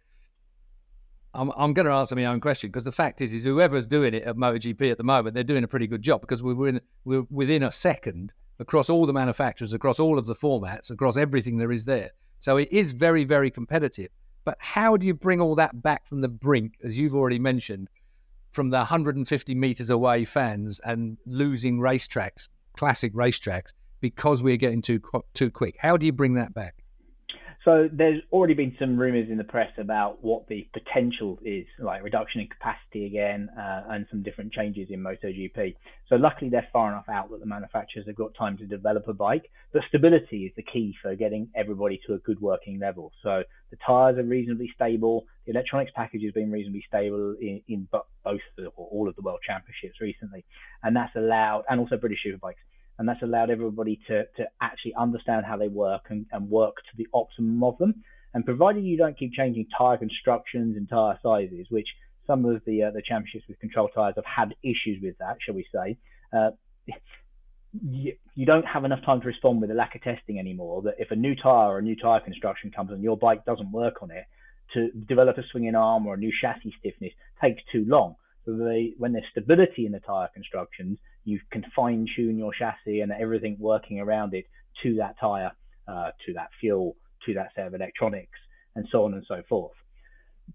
I'm, 1.35 1.52
I'm 1.56 1.75
going 1.75 1.87
to 1.87 1.92
answer 1.92 2.16
my 2.16 2.25
own 2.26 2.40
question 2.40 2.70
because 2.70 2.85
the 2.85 2.92
fact 2.92 3.20
is, 3.20 3.35
is 3.35 3.44
whoever's 3.44 3.87
doing 3.87 4.14
it 4.14 4.23
at 4.23 4.37
MotoGP 4.37 4.90
at 4.90 4.96
the 4.96 5.04
moment, 5.04 5.35
they're 5.35 5.44
doing 5.44 5.64
a 5.64 5.68
pretty 5.68 5.87
good 5.87 6.02
job 6.02 6.23
because 6.23 6.42
we're, 6.42 6.68
in, 6.68 6.80
we're 7.04 7.26
within 7.30 7.62
a 7.62 7.73
second 7.73 8.32
across 8.58 8.88
all 8.88 9.04
the 9.04 9.12
manufacturers, 9.12 9.75
across 9.75 10.00
all 10.00 10.18
of 10.18 10.26
the 10.26 10.35
formats, 10.35 10.90
across 10.90 11.16
everything 11.16 11.58
there 11.58 11.73
is 11.73 11.85
there. 11.85 12.11
So 12.40 12.56
it 12.56 12.68
is 12.73 12.92
very, 12.92 13.25
very 13.25 13.50
competitive. 13.50 14.08
But 14.44 14.56
how 14.61 14.96
do 14.96 15.06
you 15.06 15.12
bring 15.12 15.40
all 15.40 15.56
that 15.56 15.82
back 15.82 16.06
from 16.06 16.20
the 16.20 16.28
brink, 16.28 16.75
as 16.82 16.99
you've 16.99 17.14
already 17.14 17.38
mentioned, 17.38 17.88
from 18.56 18.70
the 18.70 18.78
150 18.78 19.54
meters 19.54 19.90
away 19.90 20.25
fans 20.25 20.80
and 20.82 21.18
losing 21.26 21.78
racetracks, 21.78 22.48
classic 22.75 23.12
racetracks, 23.12 23.75
because 24.00 24.42
we're 24.42 24.56
getting 24.56 24.80
too 24.80 24.98
too 25.34 25.50
quick? 25.50 25.76
How 25.78 25.98
do 25.98 26.06
you 26.06 26.12
bring 26.12 26.34
that 26.34 26.54
back? 26.54 26.82
So 27.66 27.88
there's 27.92 28.23
already 28.30 28.54
been 28.54 28.76
some 28.78 28.96
rumours 28.96 29.28
in 29.28 29.38
the 29.38 29.44
press 29.44 29.73
about 29.76 30.23
what 30.23 30.46
the 30.46 30.68
potential 30.73 31.40
is, 31.44 31.66
like 31.80 32.04
reduction 32.04 32.40
in 32.40 32.46
capacity 32.46 33.06
again, 33.06 33.49
uh, 33.58 33.82
and 33.90 34.06
some 34.08 34.23
different 34.23 34.52
changes 34.52 34.87
in 34.88 35.00
MotoGP. 35.00 35.75
So 36.08 36.14
luckily 36.14 36.49
they're 36.49 36.68
far 36.73 36.92
enough 36.92 37.08
out 37.08 37.28
that 37.32 37.40
the 37.40 37.46
manufacturers 37.46 38.06
have 38.06 38.14
got 38.14 38.37
time 38.38 38.56
to 38.58 38.66
develop 38.66 39.08
a 39.08 39.12
bike. 39.12 39.50
But 39.73 39.82
stability 39.88 40.44
is 40.44 40.52
the 40.54 40.62
key 40.62 40.94
for 41.02 41.16
getting 41.16 41.49
everybody 41.56 42.00
to 42.06 42.14
a 42.14 42.18
good 42.18 42.40
working 42.40 42.78
level. 42.78 43.11
So 43.25 43.42
the 43.73 43.78
tyres 43.85 44.16
are 44.16 44.23
reasonably 44.23 44.70
stable. 44.73 45.26
The 45.44 45.50
electronics 45.50 45.90
package 45.96 46.23
has 46.23 46.32
been 46.32 46.52
reasonably 46.52 46.85
stable 46.87 47.35
in, 47.40 47.62
in 47.66 47.88
both 47.90 48.40
the, 48.56 48.66
or 48.76 48.87
all 48.92 49.08
of 49.08 49.16
the 49.16 49.23
world 49.23 49.40
championships 49.44 50.00
recently, 50.00 50.44
and 50.85 50.94
that's 50.94 51.16
allowed, 51.16 51.64
and 51.68 51.80
also 51.80 51.96
British 51.96 52.20
Superbikes 52.25 52.62
and 52.99 53.09
that's 53.09 53.23
allowed 53.23 53.50
everybody 53.50 54.00
to, 54.09 54.25
to 54.37 54.45
actually 54.61 54.95
understand 54.95 55.45
how 55.47 55.57
they 55.57 55.69
work 55.69 56.07
and, 56.11 56.26
and 56.33 56.49
work 56.49 56.76
to 56.76 56.97
the 56.97 57.07
optimum 57.12 57.62
of 57.62 57.76
them. 57.79 58.03
And 58.35 58.45
provided 58.45 58.85
you 58.85 58.97
don't 58.97 59.19
keep 59.19 59.33
changing 59.33 59.67
tire 59.76 59.97
constructions 59.97 60.76
and 60.76 60.88
tire 60.88 61.19
sizes, 61.23 61.67
which 61.71 61.88
some 62.26 62.45
of 62.45 62.62
the 62.67 62.83
uh, 62.83 62.91
the 62.91 63.03
championships 63.07 63.45
with 63.49 63.59
control 63.61 63.88
tires 63.88 64.15
have 64.17 64.25
had 64.25 64.55
issues 64.62 65.00
with 65.03 65.17
that, 65.19 65.37
shall 65.41 65.55
we 65.55 65.65
say, 65.73 65.97
uh, 66.37 66.50
you, 67.83 68.15
you, 68.35 68.47
don't 68.47 68.67
have 68.67 68.85
enough 68.85 69.05
time 69.05 69.21
to 69.21 69.26
respond 69.26 69.61
with 69.61 69.71
a 69.71 69.75
lack 69.75 69.95
of 69.95 70.03
testing 70.03 70.38
anymore. 70.38 70.83
That 70.83 70.95
if 70.99 71.11
a 71.11 71.17
new 71.17 71.35
tire 71.35 71.69
or 71.69 71.79
a 71.79 71.83
new 71.83 71.97
tire 71.97 72.21
construction 72.21 72.71
comes 72.71 72.91
and 72.91 73.03
your 73.03 73.17
bike 73.17 73.45
doesn't 73.45 73.73
work 73.73 74.03
on 74.03 74.11
it, 74.11 74.25
to 74.75 74.91
develop 75.09 75.38
a 75.38 75.43
swinging 75.50 75.75
arm 75.75 76.07
or 76.07 76.15
a 76.15 76.19
new 76.19 76.33
chassis 76.41 76.75
stiffness 76.79 77.12
takes 77.41 77.62
too 77.71 77.85
long. 77.87 78.17
So 78.45 78.57
they, 78.57 78.95
when 78.99 79.12
there's 79.12 79.25
stability 79.31 79.87
in 79.87 79.93
the 79.93 80.00
tire 80.00 80.29
constructions, 80.33 80.99
you 81.26 81.40
can 81.50 81.64
fine 81.75 82.06
tune 82.16 82.38
your 82.38 82.52
chassis 82.59 83.00
and 83.00 83.12
everything 83.12 83.56
working 83.59 84.00
around 84.00 84.33
it 84.33 84.47
to 84.83 84.95
that 84.97 85.16
tire, 85.21 85.50
uh, 85.88 86.11
to 86.25 86.33
that 86.35 86.49
fuel, 86.61 86.97
to 87.26 87.35
that 87.35 87.49
set 87.54 87.66
of 87.66 87.75
electronics, 87.75 88.38
and 88.76 88.87
so 88.90 89.04
on 89.04 89.12
and 89.12 89.25
so 89.26 89.42
forth. 89.49 89.73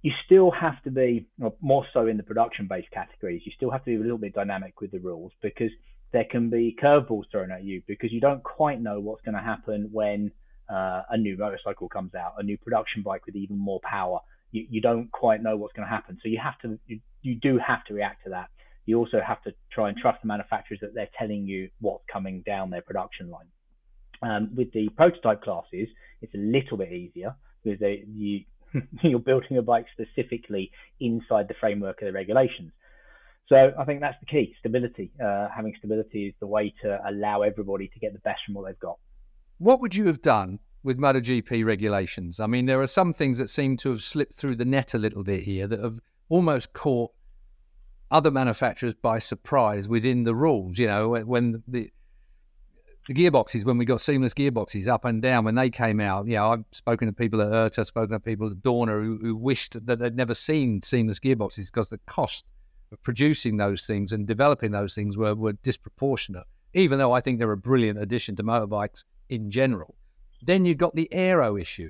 You 0.02 0.14
still 0.26 0.50
have 0.50 0.82
to 0.84 0.90
be, 0.90 1.28
more 1.60 1.86
so 1.94 2.08
in 2.08 2.16
the 2.16 2.24
production 2.24 2.68
based 2.70 2.90
categories, 2.92 3.42
you 3.46 3.52
still 3.56 3.70
have 3.70 3.84
to 3.84 3.92
be 3.92 3.96
a 3.96 4.00
little 4.00 4.18
bit 4.18 4.34
dynamic 4.34 4.80
with 4.80 4.92
the 4.92 5.00
rules 5.00 5.34
because 5.42 5.72
there 6.14 6.26
can 6.30 6.50
be 6.50 6.76
curveballs 6.82 7.24
thrown 7.30 7.52
at 7.52 7.64
you 7.64 7.82
because 7.86 8.12
you 8.12 8.22
don't 8.22 8.42
quite 8.42 8.82
know 8.82 9.02
what's 9.02 9.22
going 9.24 9.36
to 9.36 9.42
happen 9.42 9.90
when 9.92 10.32
uh, 10.70 11.02
a 11.10 11.18
new 11.18 11.38
motorcycle 11.38 11.90
comes 11.90 12.16
out, 12.16 12.36
a 12.38 12.44
new 12.44 12.58
production 12.58 13.02
bike 13.04 13.26
with 13.26 13.36
even 13.36 13.58
more 13.58 13.82
power. 13.84 14.20
You, 14.52 14.66
you 14.70 14.82
don't 14.82 15.12
quite 15.12 15.44
know 15.44 15.58
what's 15.58 15.74
going 15.74 15.88
to 15.88 15.94
happen. 15.94 16.18
So 16.24 16.30
you 16.30 16.40
have 16.42 16.58
to, 16.60 16.80
you, 16.88 17.02
you 17.22 17.36
do 17.36 17.60
have 17.66 17.84
to 17.86 17.94
react 17.94 18.24
to 18.24 18.30
that 18.30 18.50
you 18.86 18.98
also 18.98 19.20
have 19.26 19.42
to 19.44 19.54
try 19.72 19.90
and 19.90 19.98
trust 19.98 20.22
the 20.22 20.28
manufacturers 20.28 20.80
that 20.82 20.94
they're 20.94 21.10
telling 21.18 21.46
you 21.48 21.70
what's 21.80 22.04
coming 22.12 22.44
down 22.46 22.70
their 22.70 22.82
production 22.82 23.30
line. 23.30 23.48
Um, 24.24 24.52
with 24.56 24.72
the 24.74 24.90
prototype 24.90 25.42
classes, 25.42 25.88
it's 26.22 26.34
a 26.34 26.38
little 26.38 26.78
bit 26.78 26.92
easier 26.92 27.36
because 27.64 27.80
they, 27.80 28.04
you, 28.08 28.42
you're 29.04 29.20
building 29.20 29.58
a 29.58 29.62
bike 29.62 29.86
specifically 29.94 30.72
inside 31.00 31.48
the 31.48 31.56
framework 31.60 32.02
of 32.02 32.08
the 32.08 32.12
regulations. 32.12 32.72
So 33.50 33.72
I 33.78 33.84
think 33.84 34.00
that's 34.00 34.18
the 34.20 34.28
key: 34.28 34.54
stability. 34.60 35.12
Uh, 35.22 35.48
having 35.54 35.74
stability 35.78 36.28
is 36.28 36.34
the 36.40 36.48
way 36.48 36.74
to 36.84 37.00
allow 37.08 37.42
everybody 37.42 37.90
to 37.90 38.00
get 38.00 38.14
the 38.14 38.20
best 38.20 38.40
from 38.46 38.56
what 38.56 38.66
they've 38.66 38.80
got. 38.80 38.98
What 39.58 39.82
would 39.82 39.94
you 39.94 40.08
have 40.08 40.22
done 40.22 40.60
with 40.84 40.98
MotoGP 40.98 41.66
regulations? 41.66 42.40
I 42.40 42.48
mean, 42.48 42.66
there 42.66 42.82
are 42.82 42.88
some 42.88 43.12
things 43.12 43.38
that 43.40 43.50
seem 43.50 43.76
to 43.78 43.90
have 43.90 44.02
slipped 44.02 44.34
through 44.34 44.56
the 44.56 44.66
net 44.66 44.94
a 44.94 44.98
little 44.98 45.24
bit 45.24 45.44
here 45.44 45.68
that 45.68 45.84
have 45.84 46.00
almost 46.30 46.72
caught 46.74 47.12
other 48.12 48.30
manufacturers 48.30 48.94
by 48.94 49.20
surprise 49.20 49.88
within 49.90 50.24
the 50.24 50.36
rules. 50.36 50.78
You 50.78 50.88
know, 50.88 51.10
when 51.10 51.64
the 51.68 51.92
the 53.08 53.14
gearboxes, 53.16 53.66
when 53.66 53.78
we 53.78 53.86
got 53.86 54.00
seamless 54.00 54.34
gearboxes 54.34 54.88
up 54.88 55.06
and 55.06 55.22
down, 55.22 55.44
when 55.44 55.56
they 55.56 55.70
came 55.70 56.00
out, 56.00 56.28
you 56.28 56.36
know, 56.36 56.52
I've 56.52 56.66
spoken 56.72 57.08
to 57.08 57.14
people 57.14 57.42
at 57.42 57.48
IRTA, 57.48 57.86
spoken 57.86 58.12
to 58.12 58.20
people 58.20 58.48
at 58.48 58.58
Dorna 58.58 59.02
who, 59.02 59.18
who 59.20 59.36
wished 59.36 59.86
that 59.86 60.00
they'd 60.00 60.16
never 60.16 60.36
seen 60.36 60.82
seamless 60.84 61.20
gearboxes 61.20 61.72
because 61.72 61.90
the 61.90 61.98
cost 62.06 62.46
of 62.92 63.02
producing 63.02 63.58
those 63.58 63.86
things 63.86 64.12
and 64.12 64.28
developing 64.28 64.72
those 64.72 64.94
things 64.94 65.18
were, 65.18 65.34
were 65.34 65.54
disproportionate, 65.54 66.46
even 66.74 67.00
though 67.00 67.12
I 67.12 67.22
think 67.22 67.40
they're 67.40 67.52
a 67.52 67.58
brilliant 67.58 68.00
addition 68.00 68.36
to 68.36 68.44
motorbikes 68.44 69.04
in 69.30 69.50
general. 69.50 69.96
Then 70.44 70.66
you've 70.66 70.78
got 70.78 70.96
the 70.96 71.12
aero 71.12 71.58
issue. 71.58 71.90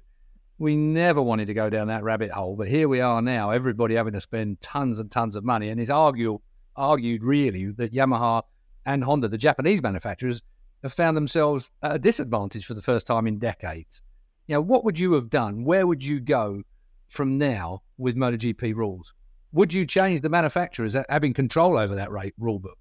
We 0.61 0.75
never 0.75 1.23
wanted 1.23 1.47
to 1.47 1.55
go 1.55 1.71
down 1.71 1.87
that 1.87 2.03
rabbit 2.03 2.29
hole, 2.29 2.55
but 2.55 2.67
here 2.67 2.87
we 2.87 3.01
are 3.01 3.19
now, 3.19 3.49
everybody 3.49 3.95
having 3.95 4.13
to 4.13 4.21
spend 4.21 4.61
tons 4.61 4.99
and 4.99 5.09
tons 5.09 5.35
of 5.35 5.43
money. 5.43 5.69
And 5.69 5.81
it's 5.81 5.89
argued, 5.89 6.37
argued 6.75 7.23
really 7.23 7.71
that 7.71 7.91
Yamaha 7.91 8.43
and 8.85 9.03
Honda, 9.03 9.27
the 9.27 9.39
Japanese 9.39 9.81
manufacturers, 9.81 10.43
have 10.83 10.93
found 10.93 11.17
themselves 11.17 11.71
at 11.81 11.95
a 11.95 11.97
disadvantage 11.97 12.67
for 12.67 12.75
the 12.75 12.81
first 12.83 13.07
time 13.07 13.25
in 13.25 13.39
decades. 13.39 14.03
You 14.45 14.53
know, 14.53 14.61
what 14.61 14.83
would 14.85 14.99
you 14.99 15.13
have 15.13 15.31
done? 15.31 15.63
Where 15.63 15.87
would 15.87 16.03
you 16.03 16.19
go 16.19 16.61
from 17.07 17.39
now 17.39 17.81
with 17.97 18.15
MotoGP 18.15 18.75
rules? 18.75 19.15
Would 19.53 19.73
you 19.73 19.87
change 19.87 20.21
the 20.21 20.29
manufacturers 20.29 20.95
having 21.09 21.33
control 21.33 21.75
over 21.75 21.95
that 21.95 22.11
rule 22.37 22.59
book? 22.59 22.77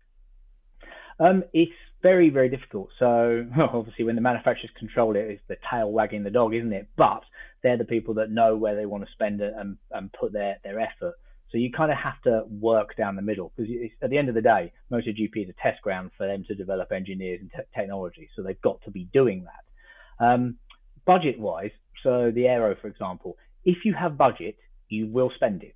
Um, 1.18 1.44
it's 1.54 1.72
very, 2.02 2.28
very 2.28 2.50
difficult. 2.50 2.90
So 2.98 3.46
obviously, 3.58 4.04
when 4.04 4.16
the 4.16 4.20
manufacturers 4.20 4.70
control 4.78 5.16
it, 5.16 5.20
it's 5.20 5.42
the 5.48 5.56
tail 5.70 5.90
wagging 5.90 6.24
the 6.24 6.30
dog, 6.30 6.54
isn't 6.54 6.74
it? 6.74 6.88
But 6.96 7.22
they're 7.62 7.78
the 7.78 7.84
people 7.84 8.14
that 8.14 8.30
know 8.30 8.56
where 8.56 8.76
they 8.76 8.86
want 8.86 9.04
to 9.04 9.12
spend 9.12 9.40
it 9.40 9.52
and, 9.56 9.76
and 9.90 10.12
put 10.12 10.32
their, 10.32 10.58
their 10.64 10.80
effort. 10.80 11.14
So 11.50 11.58
you 11.58 11.72
kind 11.72 11.90
of 11.90 11.98
have 11.98 12.20
to 12.22 12.44
work 12.48 12.96
down 12.96 13.16
the 13.16 13.22
middle 13.22 13.52
because 13.56 13.72
at 14.02 14.10
the 14.10 14.18
end 14.18 14.28
of 14.28 14.34
the 14.34 14.40
day, 14.40 14.72
MotoGP 14.92 15.36
is 15.36 15.48
a 15.48 15.62
test 15.62 15.82
ground 15.82 16.12
for 16.16 16.26
them 16.26 16.44
to 16.46 16.54
develop 16.54 16.92
engineers 16.92 17.40
and 17.40 17.50
technology. 17.74 18.28
So 18.36 18.42
they've 18.42 18.60
got 18.60 18.80
to 18.82 18.90
be 18.90 19.08
doing 19.12 19.44
that. 19.44 20.24
Um, 20.24 20.56
budget 21.06 21.40
wise, 21.40 21.72
so 22.02 22.30
the 22.32 22.46
aero, 22.46 22.76
for 22.80 22.86
example, 22.86 23.36
if 23.64 23.84
you 23.84 23.94
have 23.94 24.16
budget, 24.16 24.56
you 24.88 25.08
will 25.08 25.32
spend 25.34 25.62
it. 25.62 25.74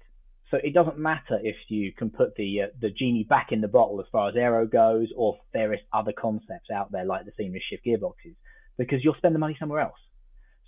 So 0.50 0.58
it 0.62 0.74
doesn't 0.74 0.98
matter 0.98 1.40
if 1.42 1.56
you 1.68 1.92
can 1.92 2.10
put 2.10 2.36
the 2.36 2.62
uh, 2.62 2.66
the 2.80 2.90
genie 2.90 3.24
back 3.24 3.48
in 3.50 3.60
the 3.60 3.68
bottle 3.68 3.98
as 4.00 4.06
far 4.12 4.28
as 4.28 4.36
aero 4.36 4.66
goes, 4.66 5.08
or 5.16 5.38
various 5.52 5.82
other 5.92 6.12
concepts 6.12 6.70
out 6.72 6.92
there 6.92 7.04
like 7.04 7.24
the 7.24 7.32
seamless 7.36 7.62
shift 7.68 7.84
gearboxes, 7.84 8.36
because 8.78 9.02
you'll 9.02 9.16
spend 9.16 9.34
the 9.34 9.40
money 9.40 9.56
somewhere 9.58 9.80
else. 9.80 9.98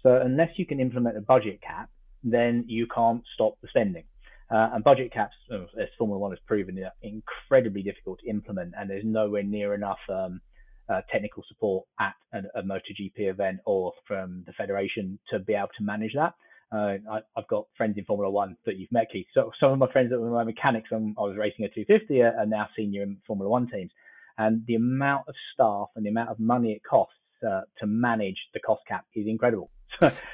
So 0.06 0.20
unless 0.25 0.50
you 0.54 0.64
can 0.64 0.78
implement 0.78 1.16
a 1.16 1.20
budget 1.20 1.60
cap, 1.60 1.90
then 2.22 2.64
you 2.68 2.86
can't 2.94 3.25
stop 3.34 3.54
the 3.60 3.66
spending. 3.66 4.04
Uh, 4.48 4.68
and 4.75 4.84
budget 4.84 5.12
caps, 5.12 5.34
as 5.50 5.88
Formula 5.98 6.16
One 6.16 6.30
has 6.30 6.38
proven, 6.46 6.78
are 6.78 6.92
incredibly 7.02 7.82
difficult 7.82 8.20
to 8.20 8.30
implement, 8.30 8.75
and 8.78 8.88
there's 8.88 9.02
nowhere 9.04 9.42
near 9.42 9.75
enough 9.75 9.98
um, 10.08 10.40
uh, 10.88 11.00
technical 11.10 11.42
support 11.48 11.86
at 11.98 12.14
a, 12.32 12.60
a 12.60 12.62
MotoGP 12.62 13.18
event 13.18 13.58
or 13.66 13.92
from 14.06 14.44
the 14.46 14.52
federation 14.52 15.18
to 15.30 15.40
be 15.40 15.54
able 15.54 15.70
to 15.76 15.82
manage 15.82 16.12
that. 16.14 16.34
Uh, 16.72 16.98
I, 17.10 17.20
have 17.34 17.48
got 17.48 17.66
friends 17.76 17.98
in 17.98 18.04
Formula 18.04 18.30
One 18.30 18.56
that 18.64 18.76
you've 18.76 18.92
met, 18.92 19.08
Keith. 19.12 19.26
So 19.34 19.50
some 19.58 19.72
of 19.72 19.78
my 19.80 19.90
friends 19.90 20.10
that 20.10 20.20
were 20.20 20.30
my 20.30 20.44
mechanics 20.44 20.88
when 20.92 21.16
I 21.18 21.22
was 21.22 21.36
racing 21.36 21.64
a 21.64 21.68
250 21.68 22.22
are, 22.22 22.38
are 22.38 22.46
now 22.46 22.68
senior 22.76 23.02
in 23.02 23.16
Formula 23.26 23.50
One 23.50 23.68
teams, 23.68 23.90
and 24.38 24.62
the 24.68 24.76
amount 24.76 25.25
of 25.26 25.34
staff 25.52 25.88
and 25.96 26.06
the 26.06 26.10
amount 26.10 26.28
of 26.28 26.38
money 26.38 26.70
it 26.70 26.82
costs 26.88 27.14
uh, 27.44 27.62
to 27.80 27.88
manage 27.88 28.38
the 28.54 28.60
cost 28.60 28.82
cap 28.86 29.04
is 29.12 29.26
incredible. 29.26 29.68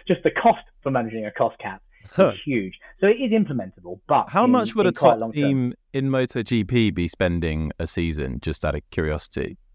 Just 0.08 0.22
the 0.24 0.30
cost 0.30 0.62
for 0.82 0.90
managing 0.90 1.26
a 1.26 1.32
cost 1.32 1.58
cap 1.58 1.82
is 2.18 2.34
huge. 2.44 2.74
So 3.00 3.06
it 3.06 3.16
is 3.22 3.32
implementable, 3.32 4.00
but 4.08 4.28
how 4.28 4.44
in, 4.44 4.50
much 4.50 4.74
would 4.74 4.86
a 4.86 4.92
top 4.92 5.32
team 5.32 5.74
in 5.92 6.10
MotoGP 6.10 6.94
be 6.94 7.08
spending 7.08 7.72
a 7.78 7.86
season? 7.86 8.38
Just 8.40 8.64
out 8.64 8.74
of 8.74 8.82
curiosity. 8.90 9.56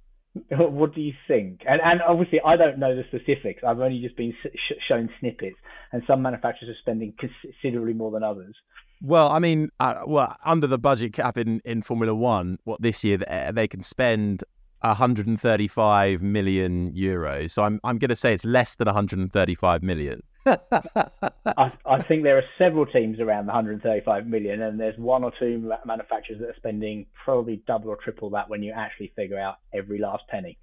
What 0.51 0.93
do 0.93 1.01
you 1.01 1.13
think? 1.27 1.61
And, 1.67 1.81
and 1.83 1.99
obviously, 2.07 2.39
I 2.45 2.57
don't 2.57 2.77
know 2.77 2.95
the 2.95 3.03
specifics. 3.07 3.63
I've 3.67 3.79
only 3.79 3.99
just 3.99 4.15
been 4.15 4.33
sh- 4.43 4.73
shown 4.87 5.09
snippets, 5.19 5.55
and 5.91 6.03
some 6.05 6.21
manufacturers 6.21 6.69
are 6.69 6.79
spending 6.79 7.15
considerably 7.17 7.93
more 7.93 8.11
than 8.11 8.21
others. 8.21 8.55
Well, 9.01 9.29
I 9.29 9.39
mean, 9.39 9.69
uh, 9.79 10.01
well, 10.05 10.35
under 10.45 10.67
the 10.67 10.77
budget 10.77 11.13
cap 11.13 11.39
in, 11.39 11.59
in 11.65 11.81
Formula 11.81 12.13
One, 12.13 12.59
what 12.65 12.83
this 12.83 13.03
year 13.03 13.17
they 13.51 13.67
can 13.67 13.81
spend 13.81 14.43
135 14.81 16.21
million 16.21 16.91
euros. 16.93 17.51
So 17.51 17.63
I'm 17.63 17.79
I'm 17.83 17.97
going 17.97 18.09
to 18.09 18.15
say 18.15 18.33
it's 18.33 18.45
less 18.45 18.75
than 18.75 18.85
135 18.85 19.83
million. 19.83 20.21
I, 20.45 21.71
I, 21.85 22.01
think 22.07 22.23
there 22.23 22.37
are 22.37 22.43
several 22.57 22.85
teams 22.85 23.19
around 23.19 23.47
the 23.47 23.53
135 23.53 24.27
million, 24.27 24.61
and 24.61 24.79
there's 24.79 24.97
one 24.97 25.25
or 25.25 25.33
two 25.37 25.71
manufacturers 25.85 26.39
that 26.39 26.47
are 26.47 26.55
spending 26.55 27.05
probably 27.25 27.61
double 27.67 27.89
or 27.89 27.97
triple 27.97 28.29
that 28.29 28.49
when 28.49 28.63
you 28.63 28.71
actually 28.71 29.11
figure 29.15 29.37
out 29.37 29.55
every 29.73 29.99
last 29.99 30.23
penny. 30.29 30.57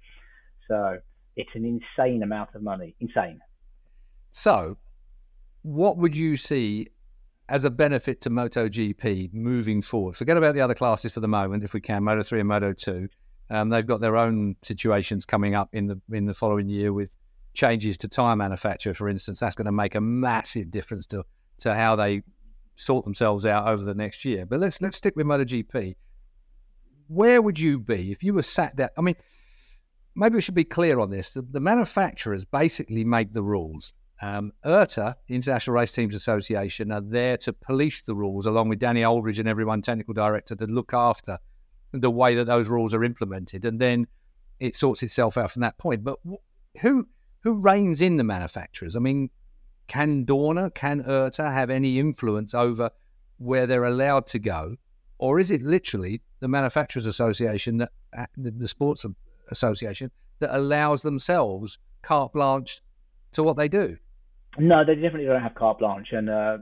So 0.67 0.97
it's 1.35 1.51
an 1.53 1.65
insane 1.65 2.23
amount 2.23 2.55
of 2.55 2.63
money. 2.63 2.95
Insane. 2.99 3.41
So, 4.31 4.77
what 5.61 5.97
would 5.97 6.15
you 6.15 6.35
see 6.35 6.87
as 7.47 7.63
a 7.63 7.69
benefit 7.69 8.21
to 8.21 8.31
MotoGP 8.31 9.33
moving 9.33 9.83
forward? 9.83 10.15
Forget 10.15 10.37
about 10.37 10.55
the 10.55 10.61
other 10.61 10.73
classes 10.73 11.13
for 11.13 11.19
the 11.19 11.27
moment, 11.27 11.63
if 11.63 11.73
we 11.73 11.81
can, 11.81 12.03
Moto 12.03 12.23
three 12.23 12.39
and 12.39 12.49
Moto 12.49 12.73
two. 12.73 13.07
Um, 13.49 13.69
they've 13.69 13.85
got 13.85 14.01
their 14.01 14.17
own 14.17 14.55
situations 14.63 15.25
coming 15.25 15.55
up 15.55 15.69
in 15.73 15.87
the 15.87 16.01
in 16.11 16.25
the 16.25 16.33
following 16.33 16.67
year 16.67 16.91
with 16.93 17.15
changes 17.53 17.97
to 17.99 18.07
tyre 18.07 18.35
manufacture, 18.35 18.93
for 18.93 19.07
instance. 19.07 19.39
That's 19.39 19.55
going 19.55 19.65
to 19.65 19.71
make 19.71 19.95
a 19.95 20.01
massive 20.01 20.71
difference 20.71 21.05
to 21.07 21.23
to 21.59 21.73
how 21.73 21.95
they 21.95 22.21
sort 22.75 23.05
themselves 23.05 23.45
out 23.45 23.67
over 23.67 23.83
the 23.83 23.95
next 23.95 24.25
year. 24.25 24.45
But 24.45 24.59
let's 24.59 24.81
let's 24.81 24.97
stick 24.97 25.15
with 25.15 25.25
MotoGP. 25.25 25.95
Where 27.07 27.41
would 27.41 27.59
you 27.59 27.79
be 27.79 28.11
if 28.11 28.23
you 28.23 28.33
were 28.33 28.43
sat 28.43 28.75
there? 28.75 28.89
I 28.97 29.01
mean, 29.01 29.15
maybe 30.15 30.35
we 30.35 30.41
should 30.41 30.55
be 30.55 30.63
clear 30.63 30.99
on 30.99 31.11
this. 31.11 31.31
The, 31.31 31.43
the 31.43 31.59
manufacturers 31.59 32.45
basically 32.45 33.03
make 33.03 33.33
the 33.33 33.43
rules. 33.43 33.93
Um, 34.21 34.53
IRTA, 34.63 35.15
International 35.27 35.75
Race 35.75 35.91
Teams 35.91 36.15
Association, 36.15 36.91
are 36.91 37.01
there 37.01 37.37
to 37.37 37.53
police 37.53 38.01
the 38.01 38.15
rules, 38.15 38.45
along 38.45 38.69
with 38.69 38.79
Danny 38.79 39.03
Aldridge 39.03 39.39
and 39.39 39.47
everyone, 39.47 39.81
technical 39.81 40.13
director, 40.13 40.55
to 40.55 40.65
look 40.65 40.93
after 40.93 41.37
the 42.01 42.11
way 42.11 42.35
that 42.35 42.45
those 42.45 42.67
rules 42.67 42.93
are 42.93 43.03
implemented, 43.03 43.65
and 43.65 43.79
then 43.79 44.07
it 44.59 44.75
sorts 44.75 45.03
itself 45.03 45.37
out 45.37 45.51
from 45.51 45.61
that 45.61 45.77
point. 45.77 46.03
But 46.03 46.19
who 46.81 47.07
who 47.41 47.53
reins 47.53 48.01
in 48.01 48.17
the 48.17 48.23
manufacturers? 48.23 48.95
I 48.95 48.99
mean, 48.99 49.29
can 49.87 50.25
Dorna, 50.25 50.73
can 50.73 51.03
IRTA 51.03 51.51
have 51.51 51.69
any 51.69 51.99
influence 51.99 52.53
over 52.53 52.89
where 53.37 53.67
they're 53.67 53.83
allowed 53.83 54.27
to 54.27 54.39
go? 54.39 54.77
Or 55.17 55.39
is 55.39 55.51
it 55.51 55.61
literally 55.61 56.21
the 56.39 56.47
Manufacturers 56.47 57.05
Association, 57.05 57.77
that, 57.77 57.91
uh, 58.17 58.25
the 58.35 58.67
Sports 58.67 59.05
Association, 59.49 60.11
that 60.39 60.55
allows 60.55 61.03
themselves 61.03 61.77
carte 62.01 62.33
blanche 62.33 62.81
to 63.31 63.43
what 63.43 63.57
they 63.57 63.67
do? 63.67 63.97
No, 64.57 64.83
they 64.83 64.95
definitely 64.95 65.25
don't 65.25 65.41
have 65.41 65.55
carte 65.55 65.79
blanche. 65.79 66.11
And 66.11 66.29
uh, 66.29 66.57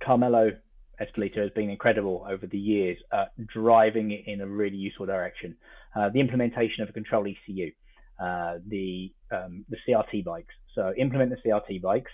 Carmelo 0.00 0.50
Ezpeleta 1.00 1.38
has 1.38 1.50
been 1.50 1.70
incredible 1.70 2.26
over 2.28 2.46
the 2.46 2.58
years, 2.58 2.98
uh, 3.12 3.26
driving 3.52 4.12
it 4.12 4.22
in 4.26 4.40
a 4.40 4.46
really 4.46 4.76
useful 4.76 5.06
direction. 5.06 5.56
Uh, 5.94 6.08
the 6.10 6.20
implementation 6.20 6.82
of 6.82 6.88
a 6.88 6.92
control 6.92 7.26
ECU, 7.26 7.70
uh, 8.20 8.58
the 8.66 9.12
um, 9.30 9.64
the 9.68 9.76
CRT 9.86 10.24
bikes. 10.24 10.54
So 10.74 10.92
implement 10.98 11.30
the 11.30 11.48
CRT 11.48 11.82
bikes, 11.82 12.10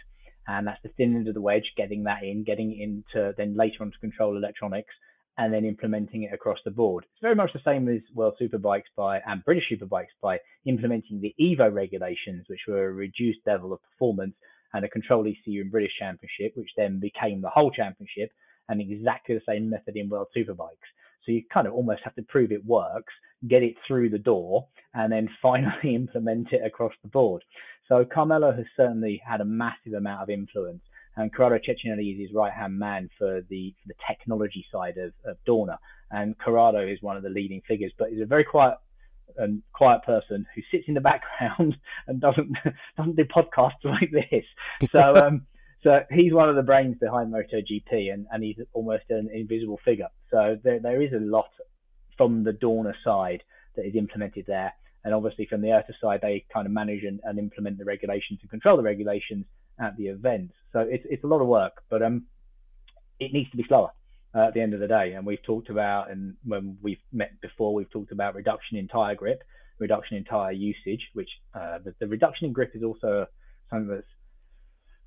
and 0.46 0.66
that's 0.66 0.82
the 0.82 0.90
thin 0.96 1.14
end 1.14 1.28
of 1.28 1.34
the 1.34 1.40
wedge, 1.40 1.72
getting 1.76 2.04
that 2.04 2.22
in, 2.22 2.44
getting 2.44 2.72
into 2.78 3.32
then 3.36 3.56
later 3.56 3.76
on 3.80 3.92
to 3.92 3.98
control 3.98 4.36
electronics, 4.36 4.94
and 5.38 5.52
then 5.52 5.64
implementing 5.64 6.24
it 6.24 6.34
across 6.34 6.58
the 6.64 6.70
board. 6.70 7.04
It's 7.04 7.22
very 7.22 7.34
much 7.34 7.52
the 7.52 7.60
same 7.64 7.88
as 7.88 8.00
World 8.14 8.34
Superbikes 8.40 8.90
by 8.96 9.20
and 9.26 9.44
British 9.44 9.70
Superbikes 9.72 10.14
by 10.20 10.38
implementing 10.66 11.20
the 11.20 11.34
Evo 11.40 11.72
regulations, 11.72 12.44
which 12.48 12.60
were 12.68 12.88
a 12.88 12.92
reduced 12.92 13.40
level 13.46 13.72
of 13.72 13.80
performance 13.82 14.34
and 14.74 14.84
a 14.84 14.88
control 14.88 15.26
ECU 15.26 15.62
in 15.62 15.70
British 15.70 15.92
Championship, 15.98 16.56
which 16.56 16.70
then 16.76 16.98
became 17.00 17.40
the 17.40 17.50
whole 17.50 17.70
championship, 17.70 18.30
and 18.72 18.80
exactly 18.80 19.34
the 19.34 19.42
same 19.46 19.68
method 19.68 19.96
in 19.96 20.08
World 20.08 20.28
Superbikes. 20.36 20.88
So 21.24 21.32
you 21.32 21.42
kind 21.52 21.66
of 21.66 21.74
almost 21.74 22.00
have 22.04 22.14
to 22.16 22.22
prove 22.22 22.50
it 22.50 22.64
works, 22.64 23.12
get 23.46 23.62
it 23.62 23.74
through 23.86 24.10
the 24.10 24.18
door, 24.18 24.66
and 24.94 25.12
then 25.12 25.28
finally 25.42 25.94
implement 25.94 26.48
it 26.52 26.62
across 26.64 26.92
the 27.02 27.08
board. 27.08 27.44
So 27.88 28.04
Carmelo 28.04 28.52
has 28.52 28.64
certainly 28.76 29.20
had 29.24 29.40
a 29.40 29.44
massive 29.44 29.92
amount 29.92 30.22
of 30.22 30.30
influence. 30.30 30.82
And 31.14 31.32
Corrado 31.32 31.56
Cecchinelli 31.56 32.14
is 32.14 32.20
his 32.20 32.34
right 32.34 32.52
hand 32.52 32.78
man 32.78 33.10
for 33.18 33.42
the 33.50 33.74
for 33.82 33.88
the 33.88 33.94
technology 34.08 34.64
side 34.72 34.96
of, 34.96 35.12
of 35.26 35.36
Dorna. 35.46 35.76
And 36.10 36.38
Corrado 36.38 36.86
is 36.90 37.02
one 37.02 37.18
of 37.18 37.22
the 37.22 37.28
leading 37.28 37.60
figures, 37.68 37.92
but 37.98 38.08
he's 38.08 38.22
a 38.22 38.26
very 38.26 38.44
quiet 38.44 38.78
and 39.36 39.62
quiet 39.74 40.02
person 40.04 40.46
who 40.54 40.62
sits 40.70 40.84
in 40.88 40.94
the 40.94 41.00
background 41.12 41.76
and 42.06 42.20
doesn't 42.20 42.56
doesn't 42.96 43.16
do 43.16 43.24
podcasts 43.24 43.84
like 43.84 44.10
this. 44.10 44.90
So 44.90 45.14
um, 45.14 45.46
so 45.82 46.00
he's 46.10 46.32
one 46.32 46.48
of 46.48 46.56
the 46.56 46.62
brains 46.62 46.96
behind 47.00 47.32
MotoGP, 47.32 48.12
and, 48.12 48.26
and 48.30 48.42
he's 48.42 48.56
almost 48.72 49.04
an 49.10 49.28
invisible 49.32 49.80
figure. 49.84 50.08
So 50.30 50.58
there 50.62 50.78
there 50.80 51.02
is 51.02 51.12
a 51.12 51.20
lot 51.20 51.50
from 52.16 52.44
the 52.44 52.52
Dorna 52.52 52.94
side 53.04 53.42
that 53.76 53.86
is 53.86 53.94
implemented 53.96 54.44
there. 54.46 54.72
And 55.04 55.12
obviously, 55.12 55.46
from 55.46 55.60
the 55.60 55.68
IRTA 55.68 55.94
side, 56.00 56.20
they 56.22 56.44
kind 56.52 56.66
of 56.66 56.72
manage 56.72 57.02
and, 57.02 57.20
and, 57.24 57.38
implement 57.38 57.78
the 57.78 57.84
regulations 57.84 58.38
and 58.40 58.50
control 58.50 58.76
the 58.76 58.84
regulations 58.84 59.46
at 59.80 59.96
the 59.96 60.06
events. 60.06 60.54
So 60.72 60.80
it's 60.80 61.04
it's 61.10 61.24
a 61.24 61.26
lot 61.26 61.40
of 61.40 61.48
work, 61.48 61.82
but 61.90 62.02
um, 62.02 62.26
it 63.18 63.32
needs 63.32 63.50
to 63.50 63.56
be 63.56 63.64
slower 63.66 63.90
uh, 64.34 64.46
at 64.46 64.54
the 64.54 64.60
end 64.60 64.74
of 64.74 64.80
the 64.80 64.86
day. 64.86 65.14
And 65.14 65.26
we've 65.26 65.42
talked 65.42 65.70
about, 65.70 66.10
and 66.12 66.36
when 66.44 66.78
we've 66.80 67.02
met 67.12 67.40
before, 67.40 67.74
we've 67.74 67.90
talked 67.90 68.12
about 68.12 68.36
reduction 68.36 68.76
in 68.76 68.86
tire 68.86 69.16
grip, 69.16 69.42
reduction 69.80 70.16
in 70.16 70.24
tire 70.24 70.52
usage, 70.52 71.08
which 71.14 71.30
uh, 71.54 71.78
the, 71.84 71.94
the 71.98 72.06
reduction 72.06 72.46
in 72.46 72.52
grip 72.52 72.70
is 72.74 72.84
also 72.84 73.26
something 73.70 73.88
that's 73.88 74.06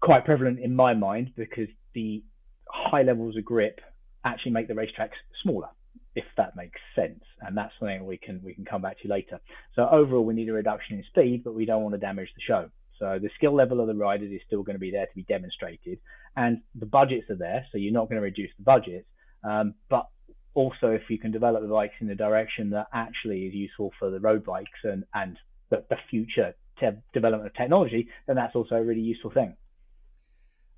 quite 0.01 0.25
prevalent 0.25 0.59
in 0.59 0.75
my 0.75 0.93
mind 0.93 1.31
because 1.35 1.67
the 1.93 2.23
high 2.69 3.03
levels 3.03 3.37
of 3.37 3.45
grip 3.45 3.79
actually 4.23 4.51
make 4.51 4.67
the 4.67 4.73
racetracks 4.73 5.17
smaller 5.41 5.69
if 6.15 6.23
that 6.37 6.55
makes 6.55 6.79
sense. 6.95 7.23
And 7.41 7.55
that's 7.57 7.73
something 7.79 8.05
we 8.05 8.17
can 8.17 8.41
we 8.43 8.53
can 8.53 8.65
come 8.65 8.81
back 8.81 8.99
to 9.01 9.07
later. 9.07 9.39
So 9.75 9.87
overall, 9.89 10.25
we 10.25 10.33
need 10.33 10.49
a 10.49 10.53
reduction 10.53 10.97
in 10.97 11.03
speed, 11.03 11.43
but 11.43 11.53
we 11.53 11.65
don't 11.65 11.83
want 11.83 11.93
to 11.93 11.99
damage 11.99 12.29
the 12.35 12.41
show. 12.41 12.69
So 12.97 13.19
the 13.21 13.29
skill 13.35 13.53
level 13.53 13.81
of 13.81 13.87
the 13.87 13.93
riders 13.93 14.31
is 14.31 14.39
still 14.47 14.63
going 14.63 14.75
to 14.75 14.79
be 14.79 14.91
there 14.91 15.05
to 15.05 15.15
be 15.15 15.23
demonstrated, 15.23 15.99
and 16.35 16.61
the 16.79 16.85
budgets 16.85 17.29
are 17.29 17.35
there, 17.35 17.65
so 17.71 17.77
you're 17.77 17.93
not 17.93 18.07
going 18.07 18.15
to 18.15 18.21
reduce 18.21 18.51
the 18.57 18.63
budgets. 18.63 19.07
Um, 19.43 19.75
but 19.89 20.07
also, 20.53 20.87
if 20.87 21.01
you 21.09 21.19
can 21.19 21.31
develop 21.31 21.61
the 21.61 21.67
bikes 21.67 21.95
in 21.99 22.07
the 22.07 22.15
direction 22.15 22.69
that 22.69 22.87
actually 22.93 23.41
is 23.47 23.53
useful 23.53 23.91
for 23.99 24.09
the 24.09 24.19
road 24.19 24.45
bikes 24.45 24.79
and 24.83 25.03
and 25.13 25.37
the, 25.69 25.83
the 25.89 25.97
future 26.09 26.53
te- 26.79 27.01
development 27.13 27.47
of 27.47 27.53
technology, 27.55 28.07
then 28.27 28.37
that's 28.37 28.55
also 28.55 28.75
a 28.75 28.83
really 28.83 29.01
useful 29.01 29.31
thing. 29.31 29.57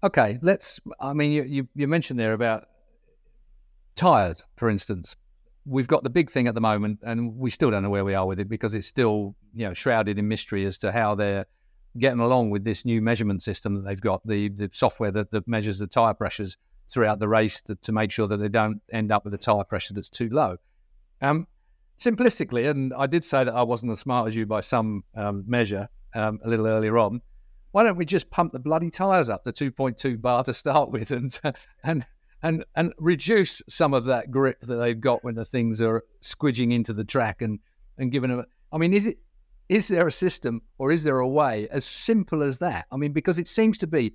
Okay, 0.08 0.40
let's. 0.42 0.80
I 1.00 1.14
mean, 1.14 1.32
you 1.32 1.44
you, 1.44 1.68
you 1.76 1.88
mentioned 1.88 2.20
there 2.20 2.34
about 2.34 2.68
tires, 3.96 4.44
for 4.56 4.70
instance 4.70 5.16
we've 5.68 5.88
got 5.88 6.04
the 6.04 6.10
big 6.10 6.32
thing 6.32 6.48
at 6.48 6.56
the 6.56 6.62
moment, 6.62 7.00
and 7.04 7.36
we 7.36 7.50
still 7.50 7.70
don't 7.70 7.84
know 7.84 7.90
where 7.90 8.06
we 8.06 8.16
are 8.16 8.26
with 8.26 8.40
it 8.40 8.48
because 8.48 8.74
it's 8.74 8.88
still 8.88 9.36
you 9.54 9.68
know 9.68 9.74
shrouded 9.74 10.18
in 10.18 10.28
mystery 10.28 10.66
as 10.66 10.78
to 10.80 10.92
how 10.92 11.14
they're 11.14 11.46
getting 12.00 12.20
along 12.20 12.50
with 12.50 12.64
this 12.64 12.86
new 12.86 13.02
measurement 13.02 13.44
system 13.44 13.76
that 13.76 13.82
they've 13.82 14.02
got, 14.02 14.26
the 14.26 14.50
the 14.50 14.70
software 14.74 15.12
that, 15.12 15.30
that 15.32 15.48
measures 15.48 15.78
the 15.78 15.88
tire 15.88 16.14
pressures 16.14 16.58
throughout 16.90 17.20
the 17.20 17.28
race 17.28 17.62
to, 17.62 17.76
to 17.76 17.92
make 17.92 18.12
sure 18.12 18.28
that 18.28 18.38
they 18.38 18.48
don't 18.48 18.82
end 18.94 19.12
up 19.12 19.26
with 19.26 19.34
a 19.34 19.38
tire 19.38 19.64
pressure 19.66 19.94
that's 19.94 20.10
too 20.10 20.30
low. 20.30 20.56
Um, 21.22 21.48
simplistically, 22.00 22.70
and 22.70 22.94
I 22.94 23.08
did 23.08 23.26
say 23.26 23.44
that 23.44 23.54
I 23.54 23.64
wasn't 23.64 23.92
as 23.92 24.00
smart 24.00 24.28
as 24.28 24.36
you 24.36 24.46
by 24.46 24.62
some 24.62 25.04
um, 25.16 25.44
measure 25.46 25.90
um, 26.16 26.40
a 26.46 26.50
little 26.50 26.68
earlier 26.68 26.98
on. 26.98 27.22
Why 27.72 27.84
don't 27.84 27.98
we 27.98 28.06
just 28.06 28.30
pump 28.30 28.54
the 28.54 28.60
bloody 28.60 28.90
tires 28.90 29.30
up 29.30 29.44
to 29.44 29.52
2.2 29.52 30.22
bar 30.22 30.44
to 30.44 30.54
start 30.54 30.92
with, 30.92 31.12
and 31.12 31.38
and 31.84 32.06
and 32.42 32.66
and 32.76 32.94
reduce 32.98 33.62
some 33.68 33.94
of 33.94 34.06
that 34.06 34.32
grip 34.32 34.62
that 34.62 34.76
they've 34.76 35.00
got 35.00 35.24
when 35.24 35.36
the 35.36 35.46
things 35.46 35.82
are 35.82 36.04
squidging 36.22 36.74
into 36.74 36.94
the 36.94 37.04
track 37.04 37.42
and 37.42 37.60
and 37.98 38.12
giving 38.12 38.30
them. 38.30 38.46
I 38.72 38.78
mean, 38.78 38.94
is 38.94 39.08
it 39.08 39.18
is 39.70 39.88
there 39.90 40.08
a 40.08 40.12
system 40.12 40.62
or 40.78 40.92
is 40.92 41.04
there 41.04 41.20
a 41.20 41.28
way 41.28 41.68
as 41.70 41.84
simple 41.84 42.42
as 42.42 42.60
that? 42.60 42.86
I 42.92 42.96
mean, 42.96 43.12
because 43.12 43.38
it 43.38 43.48
seems 43.48 43.78
to 43.80 43.88
be 43.88 44.14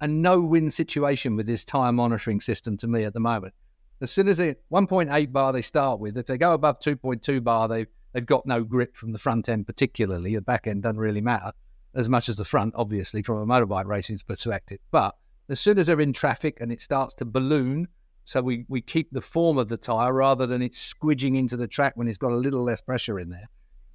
a 0.00 0.06
no-win 0.06 0.70
situation 0.70 1.34
with 1.34 1.46
this 1.46 1.64
tire 1.64 1.92
monitoring 1.92 2.40
system 2.40 2.76
to 2.76 2.86
me 2.86 3.04
at 3.04 3.14
the 3.14 3.20
moment. 3.20 3.54
As 4.00 4.10
soon 4.10 4.28
as 4.28 4.36
they 4.36 4.54
1.8 4.70 5.32
bar 5.32 5.52
they 5.52 5.62
start 5.62 5.98
with, 5.98 6.18
if 6.18 6.26
they 6.26 6.38
go 6.38 6.52
above 6.52 6.78
2.2 6.80 7.42
bar, 7.42 7.66
they 7.66 7.86
they've 8.12 8.26
got 8.26 8.46
no 8.46 8.62
grip 8.62 8.96
from 8.96 9.12
the 9.12 9.18
front 9.18 9.48
end, 9.48 9.66
particularly. 9.66 10.34
The 10.34 10.42
back 10.42 10.66
end 10.66 10.82
doesn't 10.82 10.98
really 10.98 11.20
matter 11.20 11.52
as 11.96 12.08
much 12.08 12.28
as 12.28 12.36
the 12.36 12.44
front, 12.44 12.74
obviously, 12.76 13.22
from 13.22 13.38
a 13.38 13.46
motorbike 13.46 13.86
racing 13.86 14.18
perspective. 14.26 14.78
But 14.90 15.16
as 15.48 15.58
soon 15.58 15.78
as 15.78 15.86
they're 15.86 16.00
in 16.00 16.12
traffic 16.12 16.58
and 16.60 16.70
it 16.70 16.80
starts 16.80 17.14
to 17.14 17.24
balloon, 17.24 17.88
so 18.24 18.42
we, 18.42 18.66
we 18.68 18.82
keep 18.82 19.10
the 19.10 19.20
form 19.20 19.56
of 19.56 19.68
the 19.68 19.76
tyre 19.76 20.12
rather 20.12 20.46
than 20.46 20.60
it 20.60 20.72
squidging 20.72 21.38
into 21.38 21.56
the 21.56 21.66
track 21.66 21.96
when 21.96 22.06
it's 22.06 22.18
got 22.18 22.32
a 22.32 22.36
little 22.36 22.62
less 22.62 22.80
pressure 22.80 23.18
in 23.18 23.30
there. 23.30 23.48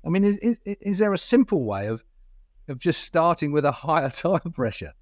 I 0.05 0.09
mean, 0.09 0.23
is, 0.23 0.37
is, 0.39 0.59
is 0.65 0.97
there 0.97 1.13
a 1.13 1.17
simple 1.17 1.63
way 1.63 1.87
of, 1.87 2.03
of 2.67 2.79
just 2.79 3.03
starting 3.03 3.51
with 3.51 3.65
a 3.65 3.71
higher 3.71 4.09
tyre 4.13 4.39
pressure? 4.39 4.93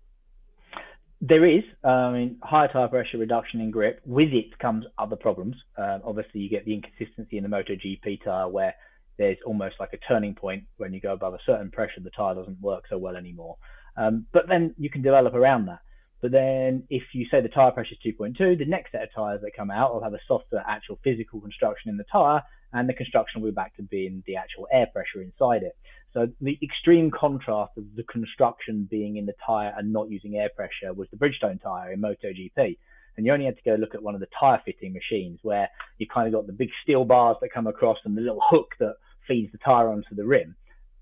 There 1.21 1.45
is. 1.45 1.63
Uh, 1.83 1.88
I 1.88 2.13
mean, 2.13 2.38
higher 2.43 2.69
tyre 2.69 2.88
pressure, 2.88 3.17
reduction 3.17 3.62
in 3.62 3.71
grip. 3.71 4.01
With 4.05 4.33
it 4.33 4.57
comes 4.59 4.85
other 4.97 5.15
problems. 5.15 5.55
Uh, 5.77 5.99
obviously, 6.03 6.41
you 6.41 6.49
get 6.49 6.65
the 6.65 6.73
inconsistency 6.73 7.38
in 7.38 7.43
the 7.43 7.49
MotoGP 7.49 8.23
tyre 8.23 8.47
where 8.47 8.73
there's 9.19 9.38
almost 9.45 9.75
like 9.79 9.93
a 9.93 9.97
turning 9.97 10.34
point 10.34 10.63
when 10.77 10.93
you 10.93 11.01
go 11.01 11.13
above 11.13 11.36
a 11.36 11.39
certain 11.45 11.69
pressure, 11.69 11.99
the 12.01 12.10
tyre 12.10 12.34
doesn't 12.34 12.60
work 12.62 12.86
so 12.89 12.97
well 12.97 13.15
anymore. 13.15 13.58
Um, 13.97 14.25
but 14.32 14.47
then 14.47 14.73
you 14.77 14.89
can 14.89 15.03
develop 15.03 15.36
around 15.36 15.67
that. 15.67 15.82
But 16.21 16.32
then 16.32 16.84
if 16.89 17.03
you 17.13 17.27
say 17.29 17.41
the 17.41 17.49
tire 17.49 17.71
pressure 17.71 17.93
is 17.93 18.13
2.2, 18.13 18.58
the 18.58 18.65
next 18.65 18.91
set 18.93 19.03
of 19.03 19.10
tires 19.13 19.41
that 19.41 19.51
come 19.55 19.69
out 19.69 19.93
will 19.93 20.03
have 20.03 20.13
a 20.13 20.19
softer 20.27 20.63
actual 20.67 20.99
physical 21.03 21.39
construction 21.39 21.89
in 21.89 21.97
the 21.97 22.05
tire, 22.12 22.41
and 22.73 22.88
the 22.88 22.93
construction 22.93 23.41
will 23.41 23.51
be 23.51 23.55
back 23.55 23.75
to 23.75 23.84
being 23.84 24.23
the 24.25 24.36
actual 24.36 24.67
air 24.71 24.88
pressure 24.91 25.21
inside 25.21 25.63
it. 25.63 25.75
So 26.13 26.27
the 26.41 26.58
extreme 26.63 27.12
contrast 27.12 27.73
of 27.77 27.84
the 27.95 28.03
construction 28.03 28.88
being 28.89 29.17
in 29.17 29.25
the 29.25 29.36
tire 29.45 29.73
and 29.77 29.93
not 29.93 30.10
using 30.10 30.38
air 30.38 30.49
pressure 30.55 30.93
was 30.93 31.08
the 31.12 31.17
Bridgestone 31.17 31.62
tire 31.62 31.91
in 31.91 32.01
MotoGP. 32.01 32.77
And 33.17 33.25
you 33.25 33.34
only 33.34 33.45
had 33.45 33.58
to 33.58 33.63
go 33.63 33.75
look 33.75 33.95
at 33.95 34.01
one 34.01 34.15
of 34.15 34.21
the 34.21 34.27
tire 34.39 34.62
fitting 34.63 34.93
machines 34.93 35.39
where 35.41 35.69
you 35.97 36.08
kind 36.08 36.27
of 36.27 36.34
got 36.34 36.47
the 36.47 36.53
big 36.53 36.69
steel 36.84 37.03
bars 37.03 37.38
that 37.41 37.51
come 37.53 37.67
across 37.67 37.97
and 38.05 38.15
the 38.15 38.21
little 38.21 38.41
hook 38.49 38.75
that 38.79 38.95
feeds 39.30 39.52
the 39.54 39.58
tire 39.60 39.88
onto 39.88 40.13
the 40.13 40.26
rim 40.26 40.56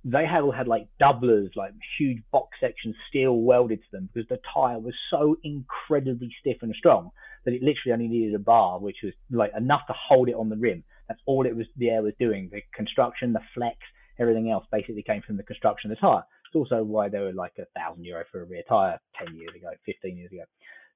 they 0.10 0.26
had 0.26 0.42
all 0.42 0.54
had 0.54 0.68
like 0.68 0.88
doublers, 1.02 1.56
like 1.56 1.74
huge 1.98 2.24
box 2.32 2.58
sections 2.62 2.96
steel 3.10 3.36
welded 3.42 3.80
to 3.80 3.88
them 3.92 4.10
because 4.14 4.28
the 4.30 4.40
tire 4.54 4.80
was 4.80 4.94
so 5.10 5.36
incredibly 5.44 6.34
stiff 6.40 6.58
and 6.62 6.74
strong 6.78 7.12
that 7.44 7.54
it 7.54 7.62
literally 7.62 7.92
only 7.92 8.08
needed 8.08 8.34
a 8.34 8.40
bar, 8.40 8.80
which 8.80 8.98
was 9.04 9.14
like 9.32 9.52
enough 9.58 9.82
to 9.88 9.94
hold 9.94 10.30
it 10.30 10.36
on 10.36 10.50
the 10.50 10.56
rim. 10.56 10.84
That's 11.10 11.20
all 11.26 11.46
it 11.46 11.56
was. 11.56 11.66
The 11.76 11.90
air 11.90 12.02
was 12.02 12.14
doing. 12.20 12.50
The 12.52 12.62
construction, 12.74 13.34
the 13.34 13.42
flex, 13.54 13.78
everything 14.18 14.50
else 14.50 14.66
basically 14.72 15.04
came 15.04 15.22
from 15.22 15.36
the 15.36 15.44
construction 15.44 15.92
of 15.92 15.98
the 15.98 16.02
tire. 16.02 16.24
It's 16.46 16.56
also 16.56 16.84
why 16.84 17.10
they 17.10 17.20
were 17.20 17.34
like 17.34 17.54
a 17.60 17.66
thousand 17.78 18.06
euro 18.06 18.24
for 18.32 18.42
a 18.42 18.46
rear 18.46 18.64
tire 18.70 19.00
10 19.26 19.36
years 19.36 19.52
ago, 19.56 19.72
15 19.86 20.18
years 20.18 20.32
ago. 20.32 20.44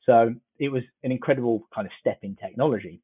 So 0.05 0.33
it 0.57 0.69
was 0.69 0.83
an 1.03 1.11
incredible 1.11 1.67
kind 1.75 1.85
of 1.85 1.91
step 1.99 2.19
in 2.23 2.37
technology. 2.37 3.01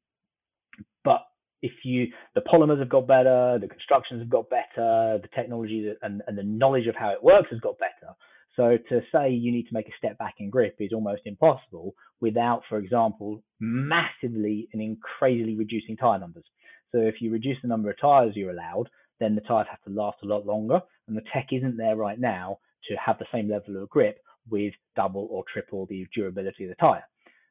But 1.04 1.26
if 1.62 1.72
you, 1.84 2.06
the 2.34 2.40
polymers 2.40 2.78
have 2.78 2.88
got 2.88 3.06
better, 3.06 3.58
the 3.60 3.68
constructions 3.68 4.20
have 4.20 4.30
got 4.30 4.48
better, 4.50 5.18
the 5.20 5.28
technology 5.34 5.92
and, 6.02 6.22
and 6.26 6.38
the 6.38 6.42
knowledge 6.42 6.86
of 6.86 6.94
how 6.94 7.10
it 7.10 7.22
works 7.22 7.48
has 7.50 7.60
got 7.60 7.78
better. 7.78 8.14
So 8.56 8.76
to 8.88 9.00
say 9.12 9.30
you 9.30 9.52
need 9.52 9.68
to 9.68 9.74
make 9.74 9.88
a 9.88 9.96
step 9.98 10.18
back 10.18 10.34
in 10.38 10.50
grip 10.50 10.76
is 10.80 10.92
almost 10.92 11.22
impossible 11.26 11.94
without, 12.20 12.62
for 12.68 12.78
example, 12.78 13.42
massively 13.60 14.68
and 14.72 14.96
crazily 15.00 15.56
reducing 15.56 15.96
tire 15.96 16.18
numbers. 16.18 16.44
So 16.92 16.98
if 16.98 17.16
you 17.20 17.30
reduce 17.30 17.58
the 17.62 17.68
number 17.68 17.90
of 17.90 18.00
tires 18.00 18.32
you're 18.34 18.50
allowed, 18.50 18.88
then 19.20 19.34
the 19.34 19.42
tires 19.42 19.66
have 19.70 19.82
to 19.82 19.90
last 19.90 20.18
a 20.22 20.26
lot 20.26 20.46
longer, 20.46 20.80
and 21.06 21.16
the 21.16 21.22
tech 21.32 21.48
isn't 21.52 21.76
there 21.76 21.96
right 21.96 22.18
now 22.18 22.58
to 22.88 22.96
have 22.96 23.18
the 23.18 23.26
same 23.32 23.48
level 23.50 23.82
of 23.82 23.88
grip 23.88 24.18
with 24.48 24.72
double 24.96 25.28
or 25.30 25.44
triple 25.52 25.86
the 25.86 26.06
durability 26.14 26.64
of 26.64 26.70
the 26.70 26.76
tire. 26.76 27.04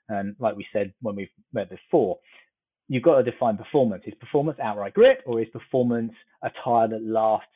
And 0.10 0.36
like 0.40 0.56
we 0.56 0.66
said 0.74 0.94
when 1.02 1.16
we've 1.16 1.28
met 1.54 1.70
before, 1.70 2.18
you've 2.88 3.04
got 3.04 3.18
to 3.18 3.32
define 3.32 3.58
performance. 3.58 4.04
Is 4.06 4.14
performance 4.20 4.60
outright 4.62 4.94
grip, 4.94 5.20
or 5.26 5.42
is 5.42 5.48
performance 5.50 6.14
a 6.44 6.50
tire 6.64 6.88
that 6.88 7.04
lasts 7.04 7.48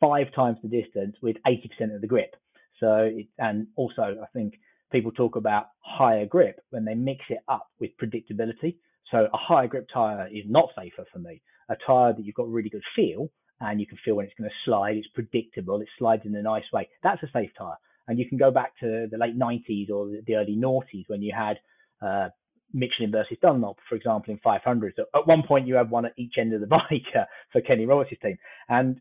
five 0.00 0.26
times 0.34 0.58
the 0.62 0.68
distance 0.68 1.16
with 1.22 1.36
80% 1.46 1.94
of 1.94 2.00
the 2.00 2.06
grip? 2.06 2.34
So, 2.80 3.10
it, 3.12 3.26
and 3.38 3.66
also 3.76 4.16
I 4.22 4.26
think 4.32 4.54
people 4.92 5.12
talk 5.12 5.36
about 5.36 5.68
higher 5.80 6.26
grip 6.26 6.60
when 6.70 6.84
they 6.84 6.94
mix 6.94 7.20
it 7.28 7.40
up 7.48 7.68
with 7.80 7.90
predictability. 8.02 8.76
So 9.10 9.26
a 9.32 9.36
higher 9.36 9.68
grip 9.68 9.88
tire 9.92 10.28
is 10.28 10.44
not 10.46 10.70
safer 10.76 11.04
for 11.12 11.18
me. 11.18 11.40
A 11.70 11.76
tire 11.86 12.12
that 12.12 12.24
you've 12.24 12.34
got 12.34 12.48
really 12.48 12.70
good 12.70 12.82
feel 12.94 13.28
and 13.60 13.80
you 13.80 13.86
can 13.86 13.98
feel 14.04 14.14
when 14.14 14.26
it's 14.26 14.34
going 14.38 14.48
to 14.48 14.56
slide, 14.64 14.96
it's 14.96 15.08
predictable, 15.08 15.80
it 15.80 15.88
slides 15.98 16.22
in 16.24 16.34
a 16.34 16.42
nice 16.42 16.64
way. 16.72 16.88
That's 17.02 17.22
a 17.22 17.30
safe 17.32 17.50
tire. 17.58 17.76
And 18.06 18.18
you 18.18 18.28
can 18.28 18.38
go 18.38 18.50
back 18.50 18.78
to 18.80 19.06
the 19.10 19.18
late 19.18 19.38
90s 19.38 19.90
or 19.90 20.08
the 20.26 20.34
early 20.36 20.56
noughties 20.56 21.04
when 21.08 21.20
you 21.22 21.32
had 21.36 21.58
uh, 22.00 22.28
Michelin 22.72 23.10
versus 23.10 23.38
Dunlop, 23.40 23.78
for 23.88 23.94
example, 23.94 24.32
in 24.32 24.40
500. 24.40 24.94
So 24.96 25.04
at 25.14 25.26
one 25.26 25.42
point, 25.46 25.66
you 25.66 25.74
had 25.74 25.90
one 25.90 26.06
at 26.06 26.12
each 26.16 26.34
end 26.38 26.52
of 26.52 26.60
the 26.60 26.66
bike 26.78 27.26
for 27.52 27.60
Kenny 27.60 27.86
Roberts' 27.86 28.16
team. 28.22 28.38
And 28.68 29.00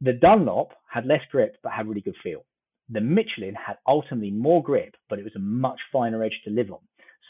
the 0.00 0.12
Dunlop 0.12 0.72
had 0.90 1.06
less 1.06 1.22
grip 1.30 1.56
but 1.62 1.72
had 1.72 1.88
really 1.88 2.00
good 2.00 2.16
feel. 2.22 2.44
The 2.90 3.00
Michelin 3.00 3.54
had 3.54 3.76
ultimately 3.86 4.30
more 4.30 4.62
grip, 4.62 4.94
but 5.08 5.18
it 5.18 5.24
was 5.24 5.36
a 5.36 5.40
much 5.40 5.78
finer 5.92 6.22
edge 6.22 6.38
to 6.44 6.50
live 6.50 6.70
on. 6.70 6.80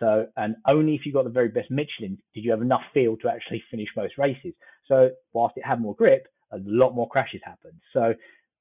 So, 0.00 0.26
and 0.36 0.56
only 0.66 0.94
if 0.94 1.06
you 1.06 1.12
got 1.12 1.24
the 1.24 1.30
very 1.30 1.48
best 1.48 1.70
Michelin 1.70 2.18
did 2.34 2.44
you 2.44 2.50
have 2.50 2.62
enough 2.62 2.82
feel 2.92 3.16
to 3.18 3.28
actually 3.28 3.62
finish 3.70 3.88
most 3.96 4.18
races. 4.18 4.54
So, 4.88 5.10
whilst 5.32 5.56
it 5.56 5.64
had 5.64 5.80
more 5.80 5.94
grip, 5.94 6.26
a 6.50 6.58
lot 6.64 6.94
more 6.94 7.08
crashes 7.08 7.40
happened. 7.44 7.80
So, 7.92 8.14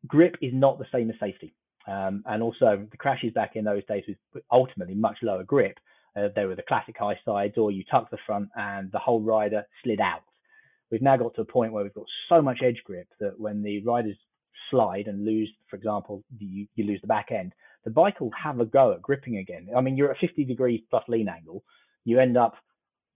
grip 0.08 0.36
is 0.42 0.52
not 0.54 0.78
the 0.78 0.86
same 0.92 1.10
as 1.10 1.16
safety. 1.20 1.56
Um, 1.88 2.24
and 2.28 2.44
also, 2.44 2.86
the 2.92 2.98
crashes 2.98 3.34
back 3.34 3.56
in 3.56 3.64
those 3.64 3.84
days 3.86 4.04
was 4.08 4.44
ultimately 4.52 4.94
much 4.94 5.18
lower 5.24 5.44
grip. 5.44 5.80
Uh, 6.16 6.28
they 6.36 6.46
were 6.46 6.56
the 6.56 6.64
classic 6.68 6.96
high 6.98 7.20
sides, 7.26 7.58
or 7.58 7.72
you 7.72 7.84
tuck 7.90 8.10
the 8.12 8.18
front 8.26 8.50
and 8.56 8.92
the 8.92 9.00
whole 9.00 9.22
rider 9.22 9.64
slid 9.84 10.02
out. 10.02 10.24
We've 10.92 11.02
now 11.02 11.16
got 11.16 11.36
to 11.36 11.42
a 11.42 11.46
point 11.46 11.72
where 11.72 11.84
we've 11.84 11.94
got 11.94 12.06
so 12.28 12.42
much 12.42 12.60
edge 12.64 12.82
grip 12.86 13.08
that 13.20 13.40
when 13.40 13.64
the 13.64 13.82
riders 13.84 14.18
slide 14.70 15.08
and 15.08 15.26
lose, 15.26 15.50
for 15.70 15.78
example, 15.78 16.24
you, 16.38 16.68
you 16.76 16.86
lose 16.86 17.00
the 17.02 17.08
back 17.08 17.32
end, 17.32 17.54
the 17.86 17.92
bike 17.92 18.20
will 18.20 18.32
have 18.32 18.60
a 18.60 18.66
go 18.66 18.92
at 18.94 19.02
gripping 19.02 19.38
again. 19.38 19.68
I 19.76 19.82
mean, 19.82 19.96
you're 19.96 20.12
at 20.12 20.18
50 20.18 20.44
degrees 20.44 20.82
plus 20.90 21.04
lean 21.08 21.30
angle, 21.30 21.64
you 22.04 22.20
end 22.20 22.38
up 22.38 22.56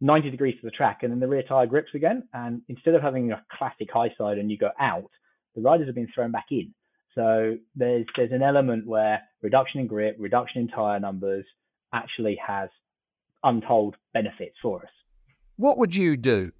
90 0.01 0.31
degrees 0.31 0.55
to 0.61 0.65
the 0.65 0.71
track, 0.71 0.99
and 1.01 1.11
then 1.11 1.19
the 1.19 1.27
rear 1.27 1.43
tire 1.43 1.67
grips 1.67 1.93
again. 1.93 2.23
And 2.33 2.61
instead 2.69 2.95
of 2.95 3.01
having 3.01 3.31
a 3.31 3.43
classic 3.57 3.89
high 3.93 4.13
side 4.17 4.37
and 4.37 4.49
you 4.49 4.57
go 4.57 4.71
out, 4.79 5.09
the 5.55 5.61
riders 5.61 5.87
have 5.87 5.95
been 5.95 6.09
thrown 6.13 6.31
back 6.31 6.47
in. 6.51 6.73
So 7.13 7.55
there's 7.75 8.05
there's 8.17 8.33
an 8.33 8.43
element 8.43 8.85
where 8.85 9.21
reduction 9.41 9.79
in 9.79 9.87
grip, 9.87 10.17
reduction 10.19 10.61
in 10.61 10.67
tire 10.67 10.99
numbers 10.99 11.45
actually 11.93 12.37
has 12.45 12.69
untold 13.45 13.95
benefits 14.13 14.55
for 14.61 14.81
us. 14.81 14.89
What 15.55 15.77
would 15.77 15.95
you 15.95 16.17
do? 16.17 16.51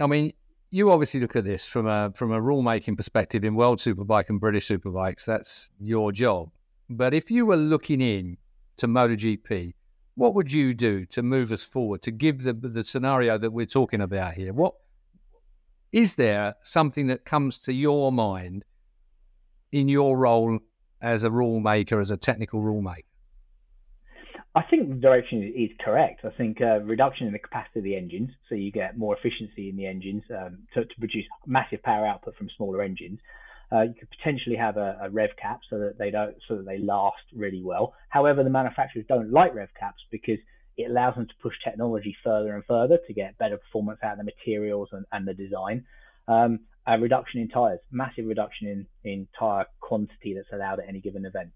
I 0.00 0.06
mean, 0.06 0.32
you 0.70 0.90
obviously 0.90 1.20
look 1.20 1.36
at 1.36 1.44
this 1.44 1.66
from 1.66 1.86
a 1.86 2.12
from 2.14 2.32
a 2.32 2.40
rule 2.40 2.62
making 2.62 2.96
perspective 2.96 3.44
in 3.44 3.54
World 3.54 3.78
Superbike 3.78 4.28
and 4.30 4.40
British 4.40 4.68
Superbikes. 4.68 5.24
That's 5.24 5.70
your 5.80 6.12
job. 6.12 6.50
But 6.88 7.12
if 7.12 7.30
you 7.30 7.44
were 7.44 7.56
looking 7.56 8.00
in 8.00 8.38
to 8.78 8.86
MotoGP, 8.86 9.74
what 10.14 10.34
would 10.34 10.52
you 10.52 10.74
do 10.74 11.04
to 11.06 11.22
move 11.22 11.52
us 11.52 11.64
forward 11.64 12.02
to 12.02 12.10
give 12.10 12.42
the 12.42 12.52
the 12.52 12.84
scenario 12.84 13.36
that 13.38 13.52
we're 13.52 13.66
talking 13.66 14.00
about 14.00 14.34
here? 14.34 14.52
What 14.52 14.74
is 15.92 16.16
there 16.16 16.54
something 16.62 17.06
that 17.08 17.24
comes 17.24 17.58
to 17.58 17.72
your 17.72 18.12
mind 18.12 18.64
in 19.72 19.88
your 19.88 20.18
role 20.18 20.58
as 21.00 21.24
a 21.24 21.30
rule 21.30 21.60
maker, 21.60 22.00
as 22.00 22.10
a 22.10 22.16
technical 22.16 22.60
rule 22.60 22.82
maker? 22.82 23.07
I 24.58 24.64
think 24.68 24.88
the 24.88 24.96
direction 24.96 25.52
is 25.56 25.70
correct. 25.78 26.24
I 26.24 26.30
think 26.30 26.60
uh, 26.60 26.80
reduction 26.80 27.28
in 27.28 27.32
the 27.32 27.38
capacity 27.38 27.78
of 27.78 27.84
the 27.84 27.94
engines, 27.94 28.30
so 28.48 28.56
you 28.56 28.72
get 28.72 28.98
more 28.98 29.16
efficiency 29.16 29.68
in 29.68 29.76
the 29.76 29.86
engines 29.86 30.24
um, 30.36 30.58
to, 30.74 30.84
to, 30.84 30.94
produce 30.98 31.26
massive 31.46 31.80
power 31.84 32.04
output 32.04 32.34
from 32.34 32.48
smaller 32.56 32.82
engines. 32.82 33.20
Uh, 33.70 33.82
you 33.82 33.94
could 33.94 34.08
potentially 34.10 34.56
have 34.56 34.76
a, 34.76 34.98
a, 35.02 35.10
rev 35.10 35.30
cap 35.40 35.60
so 35.70 35.78
that 35.78 35.96
they 35.96 36.10
don't, 36.10 36.34
so 36.48 36.56
that 36.56 36.66
they 36.66 36.78
last 36.78 37.22
really 37.32 37.62
well. 37.62 37.94
However, 38.08 38.42
the 38.42 38.50
manufacturers 38.50 39.04
don't 39.08 39.30
like 39.30 39.54
rev 39.54 39.68
caps 39.78 40.02
because 40.10 40.38
it 40.76 40.90
allows 40.90 41.14
them 41.14 41.28
to 41.28 41.34
push 41.40 41.54
technology 41.62 42.16
further 42.24 42.56
and 42.56 42.64
further 42.64 42.98
to 43.06 43.12
get 43.12 43.38
better 43.38 43.58
performance 43.58 44.00
out 44.02 44.12
of 44.12 44.18
the 44.18 44.24
materials 44.24 44.88
and, 44.90 45.06
and 45.12 45.28
the 45.28 45.34
design. 45.34 45.84
Um, 46.26 46.60
a 46.84 46.98
reduction 46.98 47.40
in 47.40 47.48
tires, 47.48 47.78
massive 47.92 48.26
reduction 48.26 48.66
in, 48.66 48.86
in 49.08 49.28
tire 49.38 49.66
quantity 49.78 50.34
that's 50.34 50.52
allowed 50.52 50.80
at 50.80 50.88
any 50.88 51.00
given 51.00 51.24
event. 51.26 51.50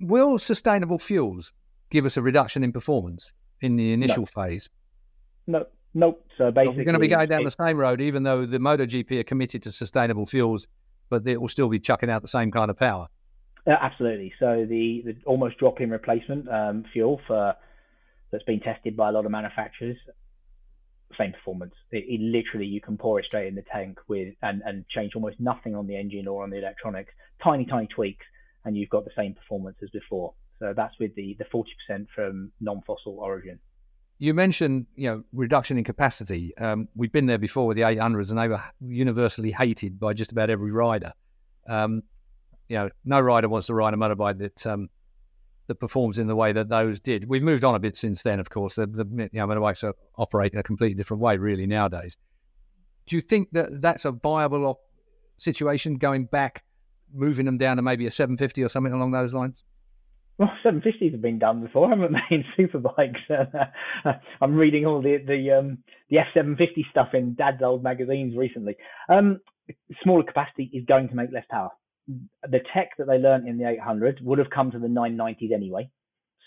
Will 0.00 0.38
sustainable 0.38 0.98
fuels 0.98 1.52
give 1.90 2.04
us 2.04 2.16
a 2.16 2.22
reduction 2.22 2.64
in 2.64 2.72
performance 2.72 3.32
in 3.60 3.76
the 3.76 3.92
initial 3.92 4.22
no. 4.22 4.26
phase? 4.26 4.68
No, 5.46 5.66
nope. 5.94 6.24
So 6.36 6.50
basically, 6.50 6.78
we're 6.78 6.84
going 6.84 6.94
to 6.94 7.00
be 7.00 7.08
going 7.08 7.28
down 7.28 7.44
the 7.44 7.50
same 7.50 7.76
road, 7.76 8.00
even 8.00 8.22
though 8.22 8.46
the 8.46 8.58
MotoGP 8.58 9.20
are 9.20 9.24
committed 9.24 9.62
to 9.64 9.72
sustainable 9.72 10.26
fuels, 10.26 10.66
but 11.08 11.26
it 11.26 11.40
will 11.40 11.48
still 11.48 11.68
be 11.68 11.78
chucking 11.78 12.10
out 12.10 12.22
the 12.22 12.28
same 12.28 12.50
kind 12.50 12.70
of 12.70 12.78
power. 12.78 13.08
Uh, 13.66 13.74
absolutely. 13.80 14.32
So 14.38 14.66
the, 14.68 15.02
the 15.04 15.16
almost 15.26 15.58
drop-in 15.58 15.90
replacement 15.90 16.48
um, 16.48 16.84
fuel 16.92 17.20
for 17.26 17.54
that's 18.30 18.44
been 18.44 18.60
tested 18.60 18.96
by 18.96 19.08
a 19.08 19.12
lot 19.12 19.24
of 19.24 19.30
manufacturers, 19.30 19.96
same 21.16 21.32
performance. 21.32 21.74
It, 21.90 22.04
it, 22.08 22.20
literally 22.20 22.66
you 22.66 22.80
can 22.80 22.96
pour 22.96 23.18
it 23.18 23.26
straight 23.26 23.48
in 23.48 23.54
the 23.54 23.64
tank 23.72 23.98
with 24.08 24.34
and, 24.42 24.62
and 24.64 24.86
change 24.88 25.12
almost 25.14 25.40
nothing 25.40 25.74
on 25.74 25.86
the 25.86 25.96
engine 25.96 26.28
or 26.28 26.42
on 26.42 26.50
the 26.50 26.58
electronics, 26.58 27.12
tiny 27.42 27.64
tiny 27.64 27.86
tweaks, 27.86 28.26
and 28.64 28.76
you've 28.76 28.90
got 28.90 29.04
the 29.04 29.10
same 29.16 29.34
performance 29.34 29.76
as 29.82 29.90
before. 29.90 30.34
So 30.58 30.72
that's 30.76 30.98
with 30.98 31.14
the 31.14 31.36
the 31.38 31.44
40% 31.44 32.06
from 32.14 32.52
non-fossil 32.60 33.18
origin. 33.18 33.58
You 34.18 34.34
mentioned, 34.34 34.86
you 34.96 35.08
know, 35.08 35.22
reduction 35.32 35.78
in 35.78 35.84
capacity. 35.84 36.56
Um, 36.58 36.88
we've 36.96 37.12
been 37.12 37.26
there 37.26 37.38
before 37.38 37.68
with 37.68 37.76
the 37.76 37.84
800s, 37.84 38.30
and 38.30 38.38
they 38.38 38.48
were 38.48 38.62
universally 38.80 39.52
hated 39.52 40.00
by 40.00 40.12
just 40.12 40.32
about 40.32 40.50
every 40.50 40.72
rider. 40.72 41.12
Um, 41.68 42.02
you 42.68 42.76
know, 42.76 42.90
no 43.04 43.20
rider 43.20 43.48
wants 43.48 43.68
to 43.68 43.74
ride 43.74 43.94
a 43.94 43.96
motorbike 43.96 44.38
that 44.38 44.66
um, 44.66 44.88
that 45.68 45.76
performs 45.76 46.18
in 46.18 46.26
the 46.26 46.34
way 46.34 46.52
that 46.52 46.68
those 46.68 46.98
did. 46.98 47.28
We've 47.28 47.42
moved 47.42 47.62
on 47.62 47.74
a 47.74 47.78
bit 47.78 47.96
since 47.96 48.22
then, 48.22 48.40
of 48.40 48.50
course. 48.50 48.74
The, 48.74 48.86
the 48.86 49.06
you 49.32 49.38
know, 49.38 49.46
motorbikes 49.46 49.90
operate 50.16 50.52
in 50.52 50.58
a 50.58 50.62
completely 50.62 50.94
different 50.94 51.22
way, 51.22 51.36
really, 51.36 51.66
nowadays. 51.66 52.16
Do 53.06 53.16
you 53.16 53.22
think 53.22 53.50
that 53.52 53.80
that's 53.80 54.04
a 54.04 54.12
viable 54.12 54.66
op- 54.66 54.80
situation 55.36 55.96
going 55.96 56.24
back, 56.24 56.64
moving 57.14 57.46
them 57.46 57.56
down 57.56 57.76
to 57.76 57.82
maybe 57.82 58.06
a 58.06 58.10
750 58.10 58.64
or 58.64 58.68
something 58.68 58.92
along 58.92 59.12
those 59.12 59.32
lines? 59.32 59.62
Well, 60.38 60.50
750s 60.64 61.12
have 61.12 61.22
been 61.22 61.38
done 61.40 61.62
before, 61.62 61.88
haven't 61.90 62.12
they, 62.12 62.36
in 62.36 62.44
superbikes? 62.58 63.20
I'm 64.40 64.54
reading 64.54 64.86
all 64.86 65.02
the 65.02 65.18
the 65.26 65.58
um, 65.58 65.78
the 66.10 66.18
F750 66.18 66.90
stuff 66.90 67.08
in 67.14 67.34
Dad's 67.34 67.62
old 67.62 67.82
magazines 67.82 68.36
recently. 68.36 68.76
Um, 69.08 69.40
smaller 70.02 70.22
capacity 70.22 70.70
is 70.72 70.84
going 70.86 71.08
to 71.08 71.14
make 71.14 71.30
less 71.32 71.44
power. 71.50 71.70
The 72.08 72.60
tech 72.72 72.90
that 72.98 73.06
they 73.06 73.18
learned 73.18 73.48
in 73.48 73.58
the 73.58 73.68
800 73.68 74.20
would 74.22 74.38
have 74.38 74.50
come 74.50 74.70
to 74.70 74.78
the 74.78 74.86
990s 74.86 75.52
anyway. 75.52 75.90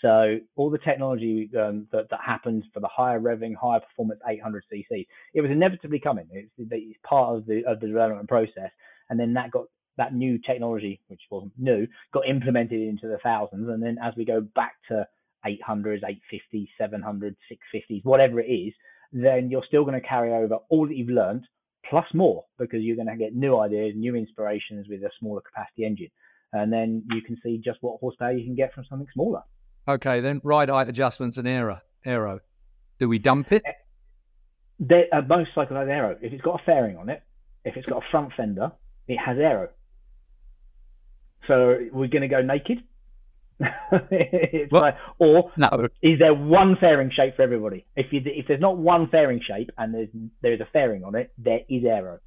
So 0.00 0.38
all 0.56 0.70
the 0.70 0.78
technology 0.78 1.48
um, 1.56 1.86
that, 1.92 2.10
that 2.10 2.18
happens 2.26 2.64
for 2.74 2.80
the 2.80 2.88
higher 2.88 3.20
revving, 3.20 3.54
higher 3.54 3.78
performance 3.78 4.20
800 4.28 4.64
cc, 4.72 5.06
it 5.34 5.40
was 5.40 5.50
inevitably 5.52 6.00
coming. 6.00 6.26
It's, 6.32 6.50
it's 6.58 6.98
part 7.08 7.36
of 7.36 7.46
the 7.46 7.62
of 7.66 7.78
the 7.78 7.86
development 7.86 8.28
process, 8.28 8.70
and 9.10 9.20
then 9.20 9.34
that 9.34 9.52
got 9.52 9.66
that 9.98 10.14
new 10.14 10.38
technology, 10.38 11.00
which 11.08 11.20
wasn't 11.30 11.52
new, 11.58 11.86
got 12.12 12.26
implemented 12.28 12.80
into 12.80 13.08
the 13.08 13.18
thousands. 13.22 13.68
And 13.68 13.82
then 13.82 13.98
as 14.02 14.14
we 14.16 14.24
go 14.24 14.40
back 14.40 14.74
to 14.88 15.06
800s, 15.46 16.00
850s, 16.02 16.68
700s, 16.80 17.36
650s, 17.74 18.04
whatever 18.04 18.40
it 18.40 18.46
is, 18.46 18.72
then 19.12 19.50
you're 19.50 19.64
still 19.66 19.84
going 19.84 20.00
to 20.00 20.06
carry 20.06 20.32
over 20.32 20.56
all 20.70 20.86
that 20.86 20.96
you've 20.96 21.08
learned 21.08 21.44
plus 21.88 22.06
more 22.14 22.44
because 22.58 22.80
you're 22.80 22.96
going 22.96 23.08
to 23.08 23.16
get 23.16 23.34
new 23.34 23.58
ideas, 23.58 23.92
new 23.96 24.14
inspirations 24.16 24.86
with 24.88 25.02
a 25.02 25.10
smaller 25.18 25.40
capacity 25.40 25.84
engine. 25.84 26.10
And 26.52 26.72
then 26.72 27.04
you 27.10 27.22
can 27.22 27.36
see 27.42 27.60
just 27.62 27.78
what 27.80 27.98
horsepower 28.00 28.32
you 28.32 28.44
can 28.44 28.54
get 28.54 28.72
from 28.72 28.84
something 28.88 29.08
smaller. 29.12 29.42
Okay, 29.88 30.20
then 30.20 30.40
ride 30.44 30.68
height 30.68 30.88
adjustments 30.88 31.38
and 31.38 31.48
aero. 31.48 31.80
aero. 32.04 32.40
Do 32.98 33.08
we 33.08 33.18
dump 33.18 33.52
it? 33.52 33.62
They, 34.78 35.04
uh, 35.12 35.22
most 35.22 35.50
cycles 35.54 35.76
have 35.76 35.88
aero. 35.88 36.16
If 36.20 36.32
it's 36.32 36.42
got 36.42 36.60
a 36.60 36.64
fairing 36.64 36.96
on 36.96 37.08
it, 37.08 37.22
if 37.64 37.76
it's 37.76 37.88
got 37.88 38.02
a 38.02 38.10
front 38.10 38.32
fender, 38.36 38.72
it 39.08 39.16
has 39.16 39.38
aero. 39.38 39.68
So 41.46 41.78
we're 41.92 42.08
going 42.08 42.22
to 42.22 42.28
go 42.28 42.42
naked. 42.42 42.78
it's 44.10 44.72
like, 44.72 44.96
or 45.18 45.52
No. 45.56 45.88
is 46.02 46.18
there 46.18 46.34
one 46.34 46.76
fairing 46.80 47.10
shape 47.14 47.36
for 47.36 47.42
everybody? 47.42 47.86
If 47.96 48.12
you 48.12 48.20
if 48.24 48.48
there's 48.48 48.60
not 48.60 48.76
one 48.76 49.08
fairing 49.08 49.40
shape 49.46 49.70
and 49.78 49.94
there's 49.94 50.08
there's 50.40 50.60
a 50.60 50.68
fairing 50.72 51.04
on 51.04 51.14
it, 51.14 51.32
there 51.38 51.60
is 51.68 51.84
aero. 51.84 52.18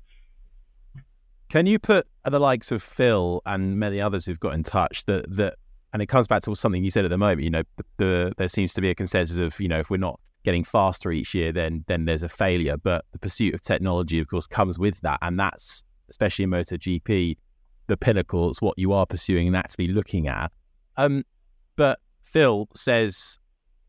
Can 1.50 1.66
you 1.66 1.78
put 1.78 2.08
the 2.24 2.40
likes 2.40 2.72
of 2.72 2.82
Phil 2.82 3.42
and 3.46 3.78
many 3.78 4.02
others 4.02 4.26
who've 4.26 4.40
got 4.40 4.54
in 4.54 4.64
touch 4.64 5.06
that 5.06 5.26
that 5.36 5.56
and 5.96 6.02
it 6.02 6.08
comes 6.08 6.28
back 6.28 6.42
to 6.44 6.54
something 6.56 6.84
you 6.84 6.92
said 6.92 7.06
at 7.06 7.10
the 7.10 7.18
moment. 7.18 7.44
You 7.44 7.50
know, 7.50 7.64
the, 7.78 7.84
the 7.98 8.34
there 8.38 8.50
seems 8.50 8.74
to 8.74 8.82
be 8.82 8.90
a 8.90 8.96
consensus 8.96 9.38
of 9.38 9.58
you 9.62 9.70
know 9.70 9.80
if 9.80 9.90
we're 9.90 9.96
not 9.96 10.20
getting 10.44 10.66
faster 10.66 11.10
each 11.12 11.34
year, 11.34 11.54
then 11.54 11.86
then 11.88 12.04
there's 12.04 12.22
a 12.22 12.28
failure. 12.28 12.76
But 12.76 13.06
the 13.14 13.20
pursuit 13.20 13.54
of 13.54 13.62
technology, 13.62 14.20
of 14.20 14.28
course, 14.28 14.46
comes 14.46 14.78
with 14.78 15.00
that, 15.02 15.20
and 15.22 15.40
that's 15.40 15.86
especially 16.10 16.44
in 16.44 16.50
MotoGP, 16.50 17.38
the 17.88 17.98
pinnacle. 17.98 18.50
It's 18.50 18.62
what 18.62 18.78
you 18.78 18.94
are 18.94 19.06
pursuing 19.06 19.48
and 19.48 19.56
actively 19.56 19.88
looking 19.88 20.28
at. 20.28 20.52
Um, 20.98 21.24
but 21.76 22.00
Phil 22.24 22.68
says. 22.76 23.40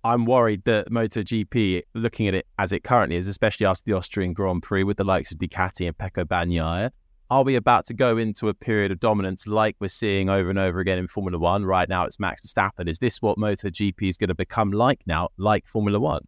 I'm 0.04 0.24
worried 0.24 0.62
that 0.66 0.88
MotoGP, 0.88 1.82
looking 1.94 2.28
at 2.28 2.34
it 2.34 2.46
as 2.60 2.70
it 2.70 2.84
currently 2.84 3.16
is, 3.16 3.26
especially 3.26 3.66
after 3.66 3.82
the 3.84 3.94
Austrian 3.94 4.34
Grand 4.34 4.62
Prix 4.62 4.84
with 4.84 4.98
the 4.98 5.04
likes 5.04 5.32
of 5.32 5.38
Ducati 5.38 5.84
and 5.84 5.98
Pecco 5.98 6.24
Bagnaia, 6.24 6.92
are 7.28 7.42
we 7.42 7.56
about 7.56 7.86
to 7.86 7.94
go 7.94 8.16
into 8.16 8.48
a 8.48 8.54
period 8.54 8.92
of 8.92 9.00
dominance 9.00 9.48
like 9.48 9.74
we're 9.80 9.88
seeing 9.88 10.28
over 10.28 10.48
and 10.48 10.58
over 10.58 10.78
again 10.78 10.98
in 10.98 11.08
Formula 11.08 11.38
One? 11.38 11.64
Right 11.64 11.88
now, 11.88 12.04
it's 12.04 12.20
Max 12.20 12.40
Verstappen. 12.40 12.88
Is 12.88 12.98
this 12.98 13.20
what 13.20 13.36
MotoGP 13.36 14.08
is 14.08 14.16
going 14.16 14.28
to 14.28 14.34
become 14.34 14.70
like 14.70 15.00
now, 15.06 15.30
like 15.36 15.66
Formula 15.66 15.98
One? 15.98 16.22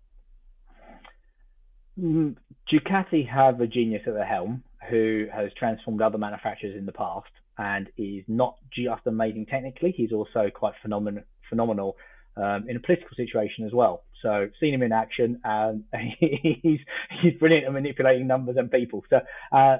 Mm, 2.00 2.36
Ducati 2.72 3.28
have 3.28 3.60
a 3.60 3.66
genius 3.68 4.02
at 4.08 4.14
the 4.14 4.24
helm 4.24 4.64
who 4.90 5.26
has 5.32 5.52
transformed 5.56 6.02
other 6.02 6.18
manufacturers 6.18 6.76
in 6.76 6.84
the 6.84 6.92
past 6.92 7.30
and 7.58 7.88
is 7.96 8.24
not 8.28 8.56
just 8.70 9.06
amazing 9.06 9.46
technically, 9.46 9.92
he's 9.96 10.12
also 10.12 10.50
quite 10.54 10.74
phenomenal, 10.80 11.24
phenomenal 11.48 11.96
um, 12.36 12.66
in 12.68 12.76
a 12.76 12.80
political 12.80 13.16
situation 13.16 13.66
as 13.66 13.72
well. 13.72 14.04
So 14.22 14.48
seen 14.60 14.74
him 14.74 14.82
in 14.82 14.92
action, 14.92 15.40
and 15.44 15.84
he's 16.20 16.80
he's 17.22 17.34
brilliant 17.38 17.66
at 17.66 17.72
manipulating 17.72 18.26
numbers 18.26 18.56
and 18.56 18.70
people. 18.70 19.04
So 19.10 19.20
uh, 19.52 19.78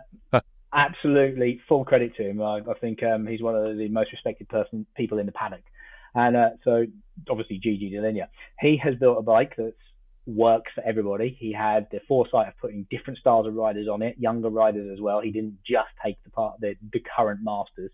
absolutely 0.73 1.61
full 1.69 1.85
credit 1.85 2.17
to 2.17 2.29
him. 2.29 2.43
I, 2.43 2.59
I 2.59 2.75
think 2.81 3.03
um, 3.03 3.27
he's 3.27 3.43
one 3.43 3.55
of 3.55 3.77
the 3.77 3.89
most 3.89 4.13
respected 4.13 4.49
person 4.49 4.87
people 4.97 5.19
in 5.19 5.27
the 5.27 5.33
paddock. 5.33 5.63
And 6.15 6.37
uh, 6.37 6.51
so 6.65 6.87
obviously 7.29 7.59
Gigi 7.59 7.93
Dall'Igna, 7.93 8.29
he 8.61 8.81
has 8.83 8.95
built 8.97 9.19
a 9.19 9.23
bike 9.23 9.55
that's 9.57 9.77
works 10.29 10.71
for 10.75 10.83
everybody. 10.85 11.35
He 11.41 11.53
had 11.53 11.89
the 11.91 12.01
foresight 12.07 12.49
of 12.49 12.59
putting 12.61 12.87
different 12.91 13.19
styles 13.19 13.47
of 13.47 13.55
riders 13.55 13.89
on 13.89 14.03
it, 14.03 14.17
younger 14.19 14.51
riders 14.51 14.91
as 14.93 15.01
well. 15.01 15.21
He 15.21 15.31
didn't 15.31 15.59
just 15.67 15.89
take 16.05 16.23
the 16.23 16.31
part 16.31 16.61
the, 16.61 16.75
the 16.93 17.03
current 17.17 17.41
masters, 17.43 17.91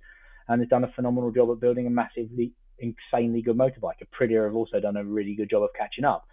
and 0.48 0.60
has 0.60 0.68
done 0.68 0.84
a 0.84 0.92
phenomenal 0.96 1.30
job 1.30 1.48
of 1.50 1.60
building 1.60 1.86
a 1.86 1.90
massively, 1.90 2.52
insanely 2.78 3.40
good 3.40 3.56
motorbike. 3.56 4.02
Aprilia 4.02 4.44
have 4.44 4.56
also 4.56 4.80
done 4.80 4.96
a 4.96 5.04
really 5.04 5.34
good 5.36 5.48
job 5.48 5.62
of 5.62 5.70
catching 5.78 6.04
up. 6.04 6.26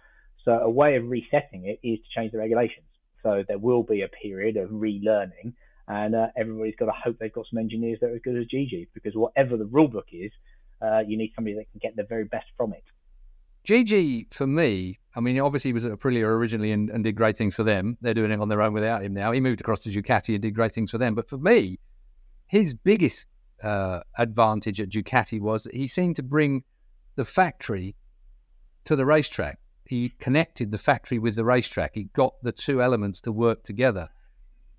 So 0.44 0.50
a 0.52 0.68
way 0.68 0.96
of 0.96 1.08
resetting 1.08 1.66
it 1.66 1.78
is 1.86 2.00
to 2.00 2.20
change 2.20 2.32
the 2.32 2.38
regulations. 2.38 2.86
So 3.22 3.44
there 3.46 3.58
will 3.58 3.84
be 3.84 4.02
a 4.02 4.08
period 4.08 4.56
of 4.56 4.70
relearning, 4.70 5.52
and 5.86 6.14
uh, 6.16 6.26
everybody's 6.36 6.74
got 6.76 6.86
to 6.86 6.92
hope 6.92 7.18
they've 7.20 7.32
got 7.32 7.46
some 7.48 7.60
engineers 7.60 7.98
that 8.00 8.10
are 8.10 8.16
as 8.16 8.22
good 8.24 8.36
as 8.36 8.46
Gigi, 8.46 8.88
because 8.92 9.14
whatever 9.14 9.56
the 9.56 9.66
rule 9.66 9.88
book 9.88 10.06
is, 10.12 10.32
uh, 10.84 11.00
you 11.06 11.16
need 11.16 11.30
somebody 11.36 11.54
that 11.54 11.70
can 11.70 11.78
get 11.80 11.94
the 11.94 12.02
very 12.02 12.24
best 12.24 12.46
from 12.56 12.72
it. 12.72 12.82
Gigi, 13.64 14.26
for 14.30 14.46
me, 14.46 14.98
I 15.14 15.20
mean, 15.20 15.38
obviously 15.38 15.68
he 15.68 15.72
was 15.72 15.84
at 15.84 15.92
Aprilia 15.92 16.24
originally 16.24 16.72
and, 16.72 16.90
and 16.90 17.04
did 17.04 17.14
great 17.14 17.36
things 17.36 17.54
for 17.54 17.62
them. 17.62 17.96
They're 18.00 18.14
doing 18.14 18.30
it 18.30 18.40
on 18.40 18.48
their 18.48 18.62
own 18.62 18.72
without 18.72 19.02
him 19.02 19.14
now. 19.14 19.30
He 19.30 19.40
moved 19.40 19.60
across 19.60 19.80
to 19.80 19.90
Ducati 19.90 20.34
and 20.34 20.42
did 20.42 20.54
great 20.54 20.72
things 20.72 20.90
for 20.90 20.98
them. 20.98 21.14
But 21.14 21.28
for 21.28 21.38
me, 21.38 21.78
his 22.46 22.74
biggest 22.74 23.26
uh, 23.62 24.00
advantage 24.18 24.80
at 24.80 24.88
Ducati 24.88 25.40
was 25.40 25.64
that 25.64 25.74
he 25.74 25.86
seemed 25.86 26.16
to 26.16 26.22
bring 26.22 26.64
the 27.14 27.24
factory 27.24 27.94
to 28.84 28.96
the 28.96 29.06
racetrack. 29.06 29.58
He 29.84 30.14
connected 30.18 30.72
the 30.72 30.78
factory 30.78 31.18
with 31.18 31.36
the 31.36 31.44
racetrack. 31.44 31.92
He 31.94 32.04
got 32.14 32.34
the 32.42 32.52
two 32.52 32.82
elements 32.82 33.20
to 33.22 33.32
work 33.32 33.62
together. 33.62 34.08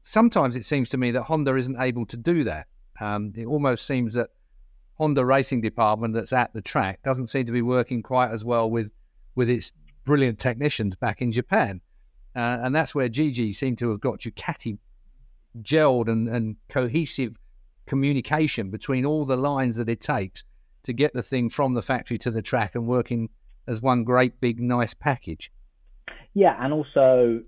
Sometimes 0.01 0.57
it 0.57 0.65
seems 0.65 0.89
to 0.89 0.97
me 0.97 1.11
that 1.11 1.23
Honda 1.23 1.55
isn't 1.55 1.79
able 1.79 2.05
to 2.07 2.17
do 2.17 2.43
that. 2.43 2.67
Um, 2.99 3.33
it 3.35 3.45
almost 3.45 3.85
seems 3.85 4.13
that 4.15 4.29
Honda 4.95 5.25
racing 5.25 5.61
department 5.61 6.13
that's 6.13 6.33
at 6.33 6.53
the 6.53 6.61
track 6.61 7.01
doesn't 7.03 7.27
seem 7.27 7.45
to 7.45 7.51
be 7.51 7.61
working 7.61 8.03
quite 8.03 8.31
as 8.31 8.45
well 8.45 8.69
with 8.69 8.91
with 9.35 9.49
its 9.49 9.71
brilliant 10.03 10.37
technicians 10.37 10.95
back 10.95 11.21
in 11.21 11.31
Japan, 11.31 11.81
uh, 12.35 12.59
and 12.61 12.75
that's 12.75 12.93
where 12.93 13.09
Gigi 13.09 13.51
seemed 13.53 13.77
to 13.79 13.89
have 13.89 13.99
got 13.99 14.19
Ducati 14.19 14.77
gelled 15.61 16.07
and, 16.07 16.27
and 16.27 16.55
cohesive 16.69 17.37
communication 17.85 18.69
between 18.69 19.05
all 19.05 19.25
the 19.25 19.35
lines 19.35 19.77
that 19.77 19.89
it 19.89 20.01
takes 20.01 20.43
to 20.83 20.93
get 20.93 21.13
the 21.13 21.23
thing 21.23 21.49
from 21.49 21.73
the 21.73 21.81
factory 21.81 22.17
to 22.19 22.31
the 22.31 22.41
track 22.41 22.75
and 22.75 22.87
working 22.87 23.29
as 23.67 23.81
one 23.81 24.03
great 24.03 24.39
big 24.39 24.59
nice 24.59 24.93
package. 24.93 25.51
Yeah, 26.33 26.55
and 26.59 26.73
also 26.73 27.41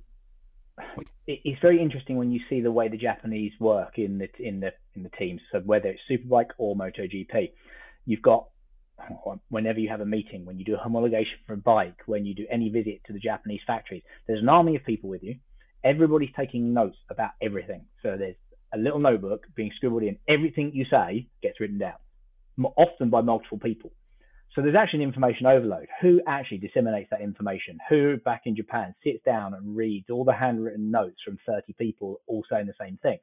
it's 1.28 1.62
very 1.62 1.82
interesting 1.82 2.18
when 2.18 2.32
you 2.32 2.40
see 2.50 2.62
the 2.62 2.72
way 2.72 2.88
the 2.88 2.98
Japanese 2.98 3.54
work 3.60 3.98
in 3.98 4.18
the 4.18 4.30
in 4.40 4.60
the 4.60 4.72
in 4.96 5.04
the 5.04 5.10
teams. 5.10 5.42
So 5.52 5.60
whether 5.60 5.90
it's 5.90 6.02
Superbike 6.10 6.52
or 6.58 6.76
MotoGP, 6.76 7.52
you've 8.06 8.22
got 8.22 8.48
whenever 9.50 9.80
you 9.80 9.90
have 9.90 10.02
a 10.02 10.06
meeting, 10.06 10.46
when 10.46 10.58
you 10.58 10.66
do 10.66 10.76
a 10.76 10.78
homologation 10.78 11.36
for 11.46 11.54
a 11.54 11.58
bike, 11.58 11.98
when 12.06 12.26
you 12.26 12.34
do 12.34 12.46
any 12.50 12.70
visit 12.70 13.02
to 13.06 13.14
the 13.14 13.20
Japanese 13.20 13.62
factories, 13.68 14.04
there's 14.28 14.42
an 14.42 14.50
army 14.50 14.76
of 14.76 14.86
people 14.86 15.10
with 15.10 15.24
you. 15.24 15.36
Everybody's 15.84 16.32
taking 16.36 16.74
notes 16.74 16.98
about 17.10 17.32
everything. 17.42 17.86
So 18.02 18.16
there's 18.18 18.36
a 18.74 18.78
little 18.78 19.00
notebook 19.00 19.46
being 19.56 19.72
scribbled 19.76 20.04
in. 20.04 20.18
Everything 20.28 20.72
you 20.74 20.86
say 20.90 21.28
gets 21.44 21.60
written 21.60 21.78
down, 21.78 21.96
often 22.78 23.10
by 23.10 23.22
multiple 23.22 23.60
people. 23.60 23.92
So 24.56 24.62
there's 24.62 24.76
actually 24.76 25.04
an 25.04 25.10
information 25.10 25.48
overload. 25.48 25.88
Who 26.02 26.22
actually 26.26 26.60
disseminates 26.60 27.10
that 27.12 27.22
information? 27.22 27.78
Who 27.90 28.18
back 28.24 28.44
in 28.46 28.56
Japan 28.56 28.96
sits 29.04 29.20
down 29.26 29.54
and 29.54 29.76
reads 29.76 30.10
all 30.10 30.24
the 30.24 30.34
handwritten 30.34 30.90
notes 30.90 31.18
from 31.26 31.38
30 31.46 31.74
people 31.74 32.22
all 32.26 32.44
saying 32.50 32.68
the 32.68 32.74
same 32.80 32.98
thing? 33.04 33.18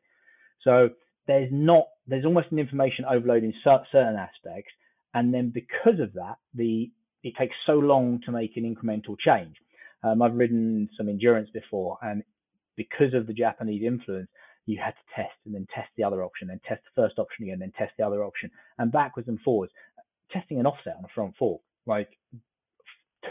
So 0.63 0.91
there's 1.27 1.49
not 1.53 1.87
there's 2.07 2.25
almost 2.25 2.49
an 2.51 2.59
information 2.59 3.05
overload 3.05 3.45
in 3.45 3.55
certain 3.63 4.17
aspects, 4.17 4.73
and 5.15 5.33
then 5.33 5.51
because 5.51 6.01
of 6.01 6.13
that, 6.15 6.37
the 6.55 6.91
it 7.23 7.35
takes 7.39 7.55
so 7.67 7.75
long 7.75 8.21
to 8.27 8.33
make 8.33 8.57
an 8.57 8.65
incremental 8.65 9.17
change. 9.19 9.57
Um, 10.03 10.21
I've 10.23 10.35
ridden 10.35 10.89
some 10.97 11.09
endurance 11.09 11.49
before, 11.55 11.99
and 12.03 12.25
because 12.77 13.15
of 13.15 13.27
the 13.27 13.33
Japanese 13.33 13.85
influence, 13.85 14.29
you 14.67 14.81
had 14.83 14.93
to 14.93 15.23
test 15.23 15.35
and 15.45 15.55
then 15.55 15.67
test 15.75 15.89
the 15.97 16.05
other 16.05 16.25
option, 16.25 16.49
then 16.49 16.61
test 16.67 16.83
the 16.85 17.03
first 17.03 17.19
option 17.19 17.45
again, 17.45 17.61
then 17.61 17.73
test 17.79 17.93
the 17.99 18.05
other 18.05 18.25
option, 18.25 18.51
and 18.79 18.91
backwards 18.91 19.29
and 19.29 19.41
forwards 19.41 19.73
testing 20.33 20.59
an 20.59 20.67
offset 20.67 20.97
on 20.97 21.05
a 21.05 21.09
front 21.15 21.35
fork, 21.39 21.61
like 21.87 22.09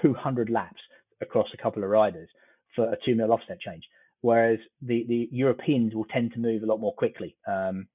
200 0.02 0.50
laps 0.50 0.82
across 1.22 1.48
a 1.54 1.62
couple 1.62 1.84
of 1.84 1.90
riders 1.90 2.30
for 2.76 2.92
a 2.92 2.98
two 3.06 3.16
mil 3.16 3.32
offset 3.32 3.60
change. 3.60 3.84
Whereas 4.22 4.60
the, 4.82 5.06
the 5.08 5.30
Europeans 5.32 5.96
will 5.96 6.06
tend 6.06 6.34
to 6.34 6.40
move 6.40 6.64
a 6.64 6.66
lot 6.66 6.80
more 6.80 6.94
quickly. 6.94 7.36
Um, 7.48 7.88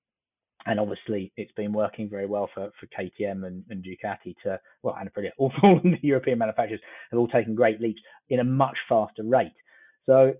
and 0.66 0.80
obviously, 0.80 1.32
it's 1.36 1.52
been 1.52 1.72
working 1.72 2.10
very 2.10 2.26
well 2.26 2.50
for, 2.52 2.70
for 2.80 2.86
KTM 2.86 3.46
and, 3.46 3.64
and 3.70 3.84
Ducati 3.84 4.34
to, 4.42 4.58
well, 4.82 4.96
and 4.98 5.12
Aprilia, 5.12 5.30
all 5.38 5.52
all 5.62 5.80
the 5.82 5.96
European 6.02 6.38
manufacturers 6.38 6.80
have 7.10 7.20
all 7.20 7.28
taken 7.28 7.54
great 7.54 7.80
leaps 7.80 8.00
in 8.28 8.40
a 8.40 8.44
much 8.44 8.76
faster 8.88 9.22
rate. 9.22 9.52
So 10.06 10.34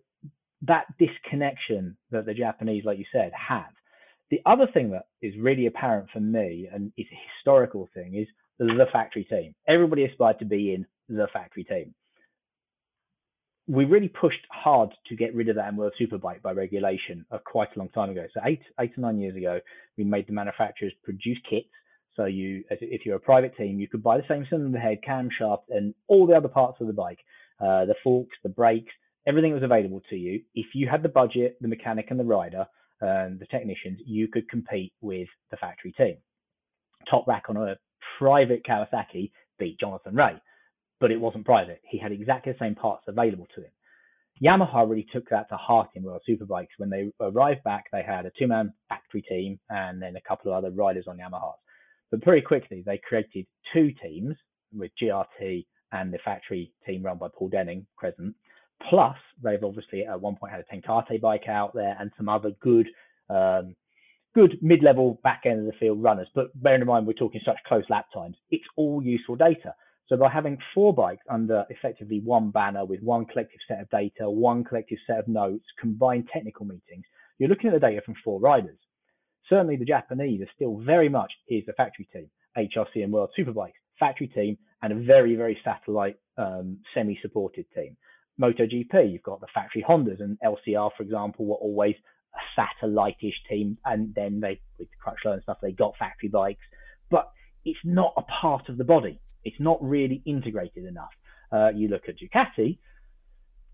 that 0.62 0.86
disconnection 0.98 1.96
that 2.10 2.26
the 2.26 2.34
Japanese, 2.34 2.84
like 2.84 2.98
you 2.98 3.04
said, 3.12 3.30
have. 3.32 3.70
The 4.30 4.40
other 4.44 4.66
thing 4.74 4.90
that 4.90 5.06
is 5.22 5.34
really 5.38 5.66
apparent 5.66 6.10
for 6.12 6.18
me, 6.18 6.68
and 6.72 6.92
is 6.96 7.06
a 7.12 7.20
historical 7.36 7.88
thing, 7.94 8.16
is 8.16 8.26
the 8.58 8.86
factory 8.92 9.24
team. 9.24 9.54
Everybody 9.68 10.04
aspired 10.04 10.40
to 10.40 10.44
be 10.44 10.74
in 10.74 10.86
the 11.08 11.28
factory 11.32 11.62
team. 11.62 11.94
We 13.68 13.84
really 13.84 14.08
pushed 14.08 14.46
hard 14.50 14.90
to 15.08 15.16
get 15.16 15.34
rid 15.34 15.48
of 15.48 15.56
that 15.56 15.74
World 15.74 15.92
Superbike 16.00 16.40
by 16.40 16.52
regulation 16.52 17.26
quite 17.44 17.68
a 17.74 17.78
long 17.78 17.88
time 17.88 18.10
ago. 18.10 18.26
So 18.32 18.40
eight, 18.44 18.60
eight 18.80 18.92
or 18.96 19.00
nine 19.00 19.18
years 19.18 19.36
ago, 19.36 19.58
we 19.96 20.04
made 20.04 20.28
the 20.28 20.32
manufacturers 20.32 20.92
produce 21.02 21.38
kits. 21.50 21.68
So 22.14 22.26
you, 22.26 22.64
if 22.70 23.04
you're 23.04 23.16
a 23.16 23.20
private 23.20 23.56
team, 23.56 23.78
you 23.80 23.88
could 23.88 24.02
buy 24.02 24.16
the 24.18 24.24
same 24.28 24.46
cylinder 24.48 24.78
head, 24.78 24.98
camshaft, 25.06 25.64
and 25.68 25.94
all 26.06 26.26
the 26.26 26.34
other 26.34 26.48
parts 26.48 26.80
of 26.80 26.86
the 26.86 26.92
bike, 26.92 27.18
uh, 27.60 27.84
the 27.84 27.96
forks, 28.02 28.36
the 28.42 28.48
brakes, 28.48 28.92
everything 29.26 29.52
was 29.52 29.62
available 29.62 30.00
to 30.10 30.16
you. 30.16 30.40
If 30.54 30.66
you 30.74 30.88
had 30.88 31.02
the 31.02 31.08
budget, 31.08 31.56
the 31.60 31.68
mechanic, 31.68 32.06
and 32.10 32.20
the 32.20 32.24
rider, 32.24 32.66
and 33.00 33.38
the 33.38 33.46
technicians, 33.46 33.98
you 34.06 34.28
could 34.28 34.48
compete 34.48 34.92
with 35.02 35.28
the 35.50 35.56
factory 35.58 35.92
team. 35.92 36.16
Toprak 37.12 37.42
on 37.48 37.56
a 37.56 37.76
private 38.18 38.62
Kawasaki 38.64 39.30
beat 39.58 39.78
Jonathan 39.78 40.14
Rea, 40.14 40.40
but 41.00 41.10
it 41.10 41.20
wasn't 41.20 41.44
private. 41.44 41.80
He 41.88 41.98
had 41.98 42.12
exactly 42.12 42.52
the 42.52 42.58
same 42.58 42.74
parts 42.74 43.04
available 43.06 43.46
to 43.54 43.62
him. 43.62 43.70
Yamaha 44.42 44.88
really 44.88 45.06
took 45.12 45.28
that 45.30 45.48
to 45.48 45.56
heart 45.56 45.88
in 45.94 46.02
World 46.02 46.22
Superbikes. 46.28 46.76
When 46.76 46.90
they 46.90 47.10
arrived 47.20 47.64
back, 47.64 47.84
they 47.90 48.02
had 48.02 48.26
a 48.26 48.32
two 48.38 48.46
man 48.46 48.72
factory 48.88 49.22
team 49.22 49.58
and 49.70 50.00
then 50.00 50.16
a 50.16 50.28
couple 50.28 50.52
of 50.52 50.58
other 50.58 50.74
riders 50.74 51.06
on 51.08 51.18
Yamahas. 51.18 51.54
But 52.10 52.24
very 52.24 52.42
quickly, 52.42 52.82
they 52.84 52.98
created 52.98 53.46
two 53.72 53.92
teams 54.02 54.36
with 54.74 54.90
GRT 55.02 55.64
and 55.92 56.12
the 56.12 56.18
factory 56.24 56.72
team 56.86 57.02
run 57.02 57.16
by 57.16 57.28
Paul 57.34 57.48
Denning, 57.48 57.86
Crescent, 57.96 58.34
Plus, 58.90 59.16
they've 59.42 59.62
obviously 59.64 60.04
at 60.04 60.20
one 60.20 60.36
point 60.36 60.52
had 60.52 60.60
a 60.60 60.64
Ten 60.64 60.82
Kate 60.82 61.20
bike 61.20 61.48
out 61.48 61.74
there 61.74 61.96
and 61.98 62.10
some 62.16 62.28
other 62.28 62.50
good, 62.60 62.86
um, 63.30 63.74
good 64.34 64.58
mid-level 64.60 65.18
back 65.24 65.42
end 65.46 65.60
of 65.60 65.66
the 65.66 65.78
field 65.78 66.02
runners. 66.02 66.28
But 66.34 66.50
bearing 66.62 66.82
in 66.82 66.86
mind 66.86 67.06
we're 67.06 67.14
talking 67.14 67.40
such 67.44 67.56
close 67.66 67.84
lap 67.88 68.06
times, 68.12 68.36
it's 68.50 68.64
all 68.76 69.02
useful 69.02 69.36
data. 69.36 69.74
So 70.08 70.16
by 70.16 70.30
having 70.30 70.58
four 70.72 70.94
bikes 70.94 71.24
under 71.28 71.64
effectively 71.68 72.20
one 72.20 72.50
banner 72.50 72.84
with 72.84 73.02
one 73.02 73.26
collective 73.26 73.60
set 73.66 73.80
of 73.80 73.90
data, 73.90 74.30
one 74.30 74.62
collective 74.62 74.98
set 75.06 75.18
of 75.18 75.26
notes, 75.26 75.64
combined 75.80 76.28
technical 76.32 76.64
meetings, 76.64 77.04
you're 77.38 77.48
looking 77.48 77.68
at 77.70 77.74
the 77.74 77.86
data 77.86 78.00
from 78.04 78.14
four 78.24 78.38
riders. 78.40 78.78
Certainly 79.48 79.76
the 79.76 79.84
Japanese 79.84 80.40
are 80.42 80.50
still 80.54 80.78
very 80.78 81.08
much 81.08 81.32
is 81.48 81.64
the 81.66 81.72
factory 81.72 82.08
team, 82.12 82.30
HRC 82.56 83.02
and 83.02 83.12
World 83.12 83.30
Superbikes, 83.38 83.74
factory 83.98 84.28
team, 84.28 84.56
and 84.82 84.92
a 84.92 85.04
very, 85.04 85.34
very 85.34 85.58
satellite 85.64 86.18
um, 86.38 86.78
semi-supported 86.94 87.66
team. 87.74 87.96
MotoGP, 88.40 89.12
you've 89.12 89.22
got 89.22 89.40
the 89.40 89.46
factory 89.54 89.84
Hondas 89.88 90.20
and 90.20 90.38
LCR, 90.44 90.90
for 90.96 91.02
example, 91.02 91.46
were 91.46 91.56
always 91.56 91.94
a 92.34 92.38
satellite-ish 92.54 93.42
team, 93.48 93.78
and 93.84 94.14
then 94.14 94.40
they 94.40 94.60
with 94.78 94.88
Crutchlow 95.04 95.32
and 95.32 95.42
stuff, 95.42 95.58
they 95.62 95.72
got 95.72 95.96
factory 95.98 96.28
bikes, 96.28 96.64
but 97.10 97.30
it's 97.64 97.78
not 97.82 98.12
a 98.16 98.22
part 98.22 98.68
of 98.68 98.76
the 98.76 98.84
body. 98.84 99.20
It's 99.46 99.60
not 99.60 99.78
really 99.82 100.22
integrated 100.26 100.84
enough. 100.84 101.12
Uh, 101.52 101.68
you 101.68 101.88
look 101.88 102.08
at 102.08 102.16
Ducati, 102.18 102.78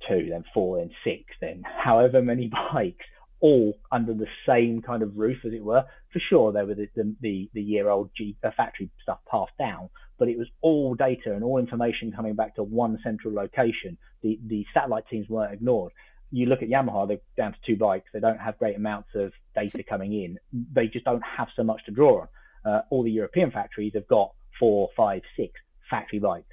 two, 0.07 0.27
then 0.29 0.45
four, 0.53 0.79
then 0.79 0.91
six, 1.03 1.25
then 1.41 1.63
however 1.65 2.21
many 2.21 2.51
bikes, 2.73 3.07
all 3.41 3.75
under 3.91 4.15
the 4.15 4.27
same 4.47 4.83
kind 4.83 5.03
of 5.03 5.17
roof, 5.17 5.39
as 5.45 5.53
it 5.53 5.65
were. 5.65 5.85
For 6.13 6.21
sure, 6.21 6.53
there 6.53 6.67
were 6.67 6.75
the 6.75 6.89
the, 7.21 7.51
the 7.55 7.63
year 7.63 7.89
old 7.89 8.11
G, 8.17 8.37
uh, 8.45 8.51
factory 8.57 8.91
stuff 9.03 9.19
passed 9.29 9.57
down, 9.59 9.89
but 10.19 10.29
it 10.29 10.39
was 10.39 10.47
all 10.61 10.95
data 10.95 11.35
and 11.35 11.43
all 11.43 11.59
information 11.59 12.13
coming 12.13 12.35
back 12.35 12.55
to 12.57 12.63
one 12.63 12.99
central 13.03 13.35
location. 13.35 13.97
The 14.23 14.39
the 14.47 14.67
satellite 14.75 15.09
teams 15.09 15.29
weren't 15.29 15.55
ignored. 15.55 15.93
You 16.31 16.47
look 16.47 16.63
at 16.63 16.69
Yamaha, 16.69 17.09
they're 17.09 17.19
down 17.37 17.53
to 17.53 17.59
two 17.67 17.77
bikes. 17.77 18.09
They 18.13 18.21
don't 18.21 18.39
have 18.39 18.59
great 18.59 18.77
amounts 18.77 19.11
of 19.15 19.33
data 19.55 19.83
coming 19.83 20.13
in. 20.13 20.39
They 20.73 20.87
just 20.87 21.05
don't 21.05 21.23
have 21.23 21.49
so 21.57 21.63
much 21.63 21.85
to 21.87 21.91
draw 21.91 22.23
on. 22.23 22.29
Uh, 22.65 22.83
all 22.91 23.03
the 23.03 23.11
European 23.11 23.51
factories 23.51 23.93
have 23.95 24.07
got 24.07 24.33
four, 24.59 24.89
five, 24.97 25.23
six 25.37 25.53
factory 25.91 26.19
bikes. 26.19 26.47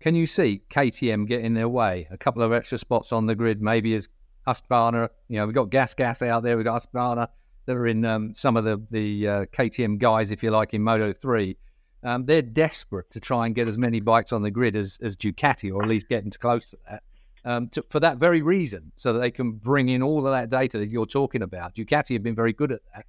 Can 0.00 0.14
you 0.14 0.26
see 0.26 0.62
KTM 0.70 1.26
getting 1.26 1.54
their 1.54 1.68
way? 1.68 2.06
A 2.10 2.18
couple 2.18 2.42
of 2.42 2.52
extra 2.52 2.78
spots 2.78 3.12
on 3.12 3.26
the 3.26 3.34
grid, 3.34 3.62
maybe 3.62 3.94
as 3.94 4.08
Husqvarna. 4.46 5.08
You 5.28 5.38
know, 5.38 5.46
we've 5.46 5.54
got 5.54 5.70
Gas 5.70 5.94
Gas 5.94 6.22
out 6.22 6.42
there. 6.42 6.56
We've 6.56 6.64
got 6.64 6.82
Husqvarna 6.82 7.28
that 7.66 7.76
are 7.76 7.86
in 7.86 8.04
um, 8.04 8.34
some 8.34 8.56
of 8.56 8.64
the 8.64 8.82
the 8.90 9.28
uh, 9.28 9.44
KTM 9.46 9.98
guys, 9.98 10.30
if 10.30 10.42
you 10.42 10.50
like, 10.50 10.74
in 10.74 10.82
Moto 10.82 11.12
three. 11.12 11.56
Um, 12.02 12.26
they're 12.26 12.42
desperate 12.42 13.10
to 13.12 13.20
try 13.20 13.46
and 13.46 13.54
get 13.54 13.66
as 13.66 13.78
many 13.78 13.98
bikes 13.98 14.30
on 14.30 14.42
the 14.42 14.50
grid 14.50 14.76
as, 14.76 14.98
as 15.00 15.16
Ducati, 15.16 15.74
or 15.74 15.82
at 15.82 15.88
least 15.88 16.06
getting 16.08 16.30
close 16.30 16.68
to 16.70 16.78
that. 16.90 17.02
Um, 17.46 17.68
to, 17.70 17.84
for 17.90 18.00
that 18.00 18.18
very 18.18 18.42
reason, 18.42 18.92
so 18.96 19.14
that 19.14 19.20
they 19.20 19.30
can 19.30 19.52
bring 19.52 19.90
in 19.90 20.02
all 20.02 20.26
of 20.26 20.32
that 20.32 20.50
data 20.50 20.78
that 20.78 20.88
you're 20.88 21.06
talking 21.06 21.42
about. 21.42 21.74
Ducati 21.74 22.14
have 22.14 22.22
been 22.22 22.34
very 22.34 22.54
good 22.54 22.72
at 22.72 22.80
that, 22.94 23.06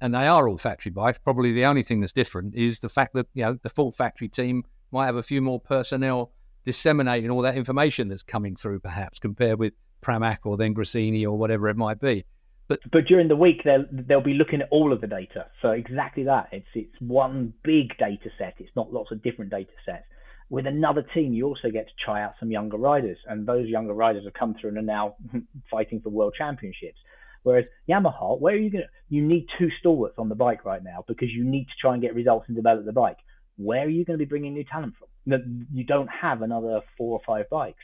and 0.00 0.14
they 0.14 0.26
are 0.26 0.48
all 0.48 0.58
factory 0.58 0.92
bikes. 0.92 1.18
Probably 1.18 1.52
the 1.52 1.64
only 1.64 1.82
thing 1.82 2.00
that's 2.00 2.12
different 2.12 2.54
is 2.54 2.80
the 2.80 2.88
fact 2.88 3.14
that 3.14 3.26
you 3.34 3.44
know 3.44 3.58
the 3.62 3.70
full 3.70 3.92
factory 3.92 4.28
team 4.28 4.64
might 4.92 5.06
have 5.06 5.16
a 5.16 5.22
few 5.22 5.42
more 5.42 5.60
personnel 5.60 6.32
disseminating 6.64 7.30
all 7.30 7.42
that 7.42 7.56
information 7.56 8.08
that's 8.08 8.22
coming 8.22 8.56
through, 8.56 8.80
perhaps 8.80 9.18
compared 9.18 9.58
with 9.58 9.72
Pramac 10.02 10.38
or 10.44 10.56
then 10.56 10.74
Gresini 10.74 11.24
or 11.24 11.38
whatever 11.38 11.68
it 11.68 11.76
might 11.76 12.00
be. 12.00 12.24
But 12.68 12.80
but 12.90 13.06
during 13.06 13.28
the 13.28 13.36
week 13.36 13.62
they'll 13.64 13.84
they'll 13.90 14.20
be 14.20 14.34
looking 14.34 14.60
at 14.60 14.68
all 14.70 14.92
of 14.92 15.00
the 15.00 15.06
data. 15.06 15.46
So 15.62 15.70
exactly 15.70 16.24
that. 16.24 16.48
It's 16.52 16.66
it's 16.74 17.00
one 17.00 17.54
big 17.62 17.96
data 17.98 18.28
set. 18.38 18.54
It's 18.58 18.74
not 18.74 18.92
lots 18.92 19.12
of 19.12 19.22
different 19.22 19.50
data 19.50 19.70
sets. 19.84 20.04
With 20.48 20.66
another 20.66 21.04
team, 21.14 21.32
you 21.32 21.46
also 21.46 21.70
get 21.72 21.88
to 21.88 21.92
try 22.04 22.22
out 22.22 22.34
some 22.38 22.52
younger 22.52 22.76
riders, 22.76 23.18
and 23.26 23.46
those 23.46 23.68
younger 23.68 23.92
riders 23.92 24.24
have 24.24 24.34
come 24.34 24.54
through 24.60 24.70
and 24.70 24.78
are 24.78 24.82
now 24.82 25.16
fighting 25.70 26.00
for 26.00 26.10
world 26.10 26.34
championships. 26.38 26.98
Whereas 27.46 27.66
Yamaha, 27.88 28.40
where 28.40 28.54
are 28.54 28.58
you 28.58 28.70
going 28.70 28.82
to, 28.82 28.90
you 29.08 29.22
need 29.22 29.46
two 29.56 29.68
stalwarts 29.78 30.16
on 30.18 30.28
the 30.28 30.34
bike 30.34 30.64
right 30.64 30.82
now 30.82 31.04
because 31.06 31.28
you 31.30 31.44
need 31.44 31.66
to 31.66 31.74
try 31.80 31.92
and 31.92 32.02
get 32.02 32.12
results 32.12 32.46
and 32.48 32.56
develop 32.56 32.84
the 32.84 32.92
bike. 32.92 33.18
Where 33.56 33.84
are 33.84 33.88
you 33.88 34.04
going 34.04 34.18
to 34.18 34.24
be 34.24 34.28
bringing 34.28 34.54
new 34.54 34.64
talent 34.64 34.94
from? 34.98 35.62
You 35.72 35.84
don't 35.84 36.08
have 36.08 36.42
another 36.42 36.80
four 36.98 37.12
or 37.12 37.20
five 37.24 37.48
bikes. 37.48 37.78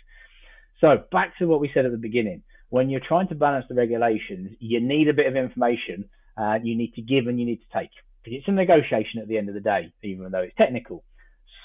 So 0.80 1.04
back 1.12 1.38
to 1.38 1.46
what 1.46 1.60
we 1.60 1.70
said 1.72 1.86
at 1.86 1.92
the 1.92 1.96
beginning. 1.96 2.42
When 2.70 2.90
you're 2.90 3.06
trying 3.06 3.28
to 3.28 3.36
balance 3.36 3.66
the 3.68 3.76
regulations, 3.76 4.56
you 4.58 4.80
need 4.80 5.06
a 5.06 5.12
bit 5.12 5.28
of 5.28 5.36
information. 5.36 6.06
Uh, 6.36 6.58
you 6.60 6.76
need 6.76 6.94
to 6.94 7.02
give 7.02 7.28
and 7.28 7.38
you 7.38 7.46
need 7.46 7.60
to 7.60 7.78
take. 7.78 7.90
It's 8.24 8.48
a 8.48 8.50
negotiation 8.50 9.20
at 9.20 9.28
the 9.28 9.38
end 9.38 9.48
of 9.48 9.54
the 9.54 9.60
day, 9.60 9.92
even 10.02 10.32
though 10.32 10.40
it's 10.40 10.56
technical. 10.56 11.04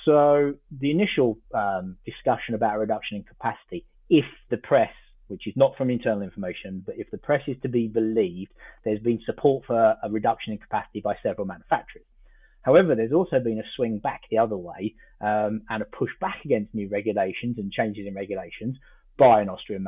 So 0.05 0.53
the 0.69 0.91
initial 0.91 1.39
um, 1.51 1.97
discussion 2.05 2.53
about 2.53 2.75
a 2.75 2.77
reduction 2.77 3.17
in 3.17 3.23
capacity, 3.23 3.85
if 4.07 4.25
the 4.51 4.57
press, 4.57 4.91
which 5.27 5.47
is 5.47 5.53
not 5.55 5.75
from 5.77 5.89
internal 5.89 6.21
information, 6.21 6.83
but 6.85 6.95
if 6.97 7.09
the 7.11 7.17
press 7.17 7.41
is 7.47 7.57
to 7.61 7.69
be 7.69 7.87
believed, 7.87 8.51
there's 8.83 8.99
been 8.99 9.19
support 9.25 9.65
for 9.65 9.95
a 10.01 10.09
reduction 10.09 10.53
in 10.53 10.59
capacity 10.59 11.01
by 11.01 11.15
several 11.23 11.45
manufacturers. 11.45 12.05
However, 12.61 12.95
there's 12.95 13.13
also 13.13 13.39
been 13.39 13.59
a 13.59 13.69
swing 13.75 13.99
back 13.99 14.21
the 14.29 14.39
other 14.39 14.57
way 14.57 14.95
um, 15.21 15.61
and 15.69 15.81
a 15.81 15.85
push 15.85 16.11
back 16.19 16.41
against 16.43 16.73
new 16.73 16.89
regulations 16.89 17.57
and 17.57 17.71
changes 17.71 18.05
in 18.07 18.13
regulations 18.13 18.77
by 19.17 19.41
an 19.41 19.49
Austrian. 19.49 19.87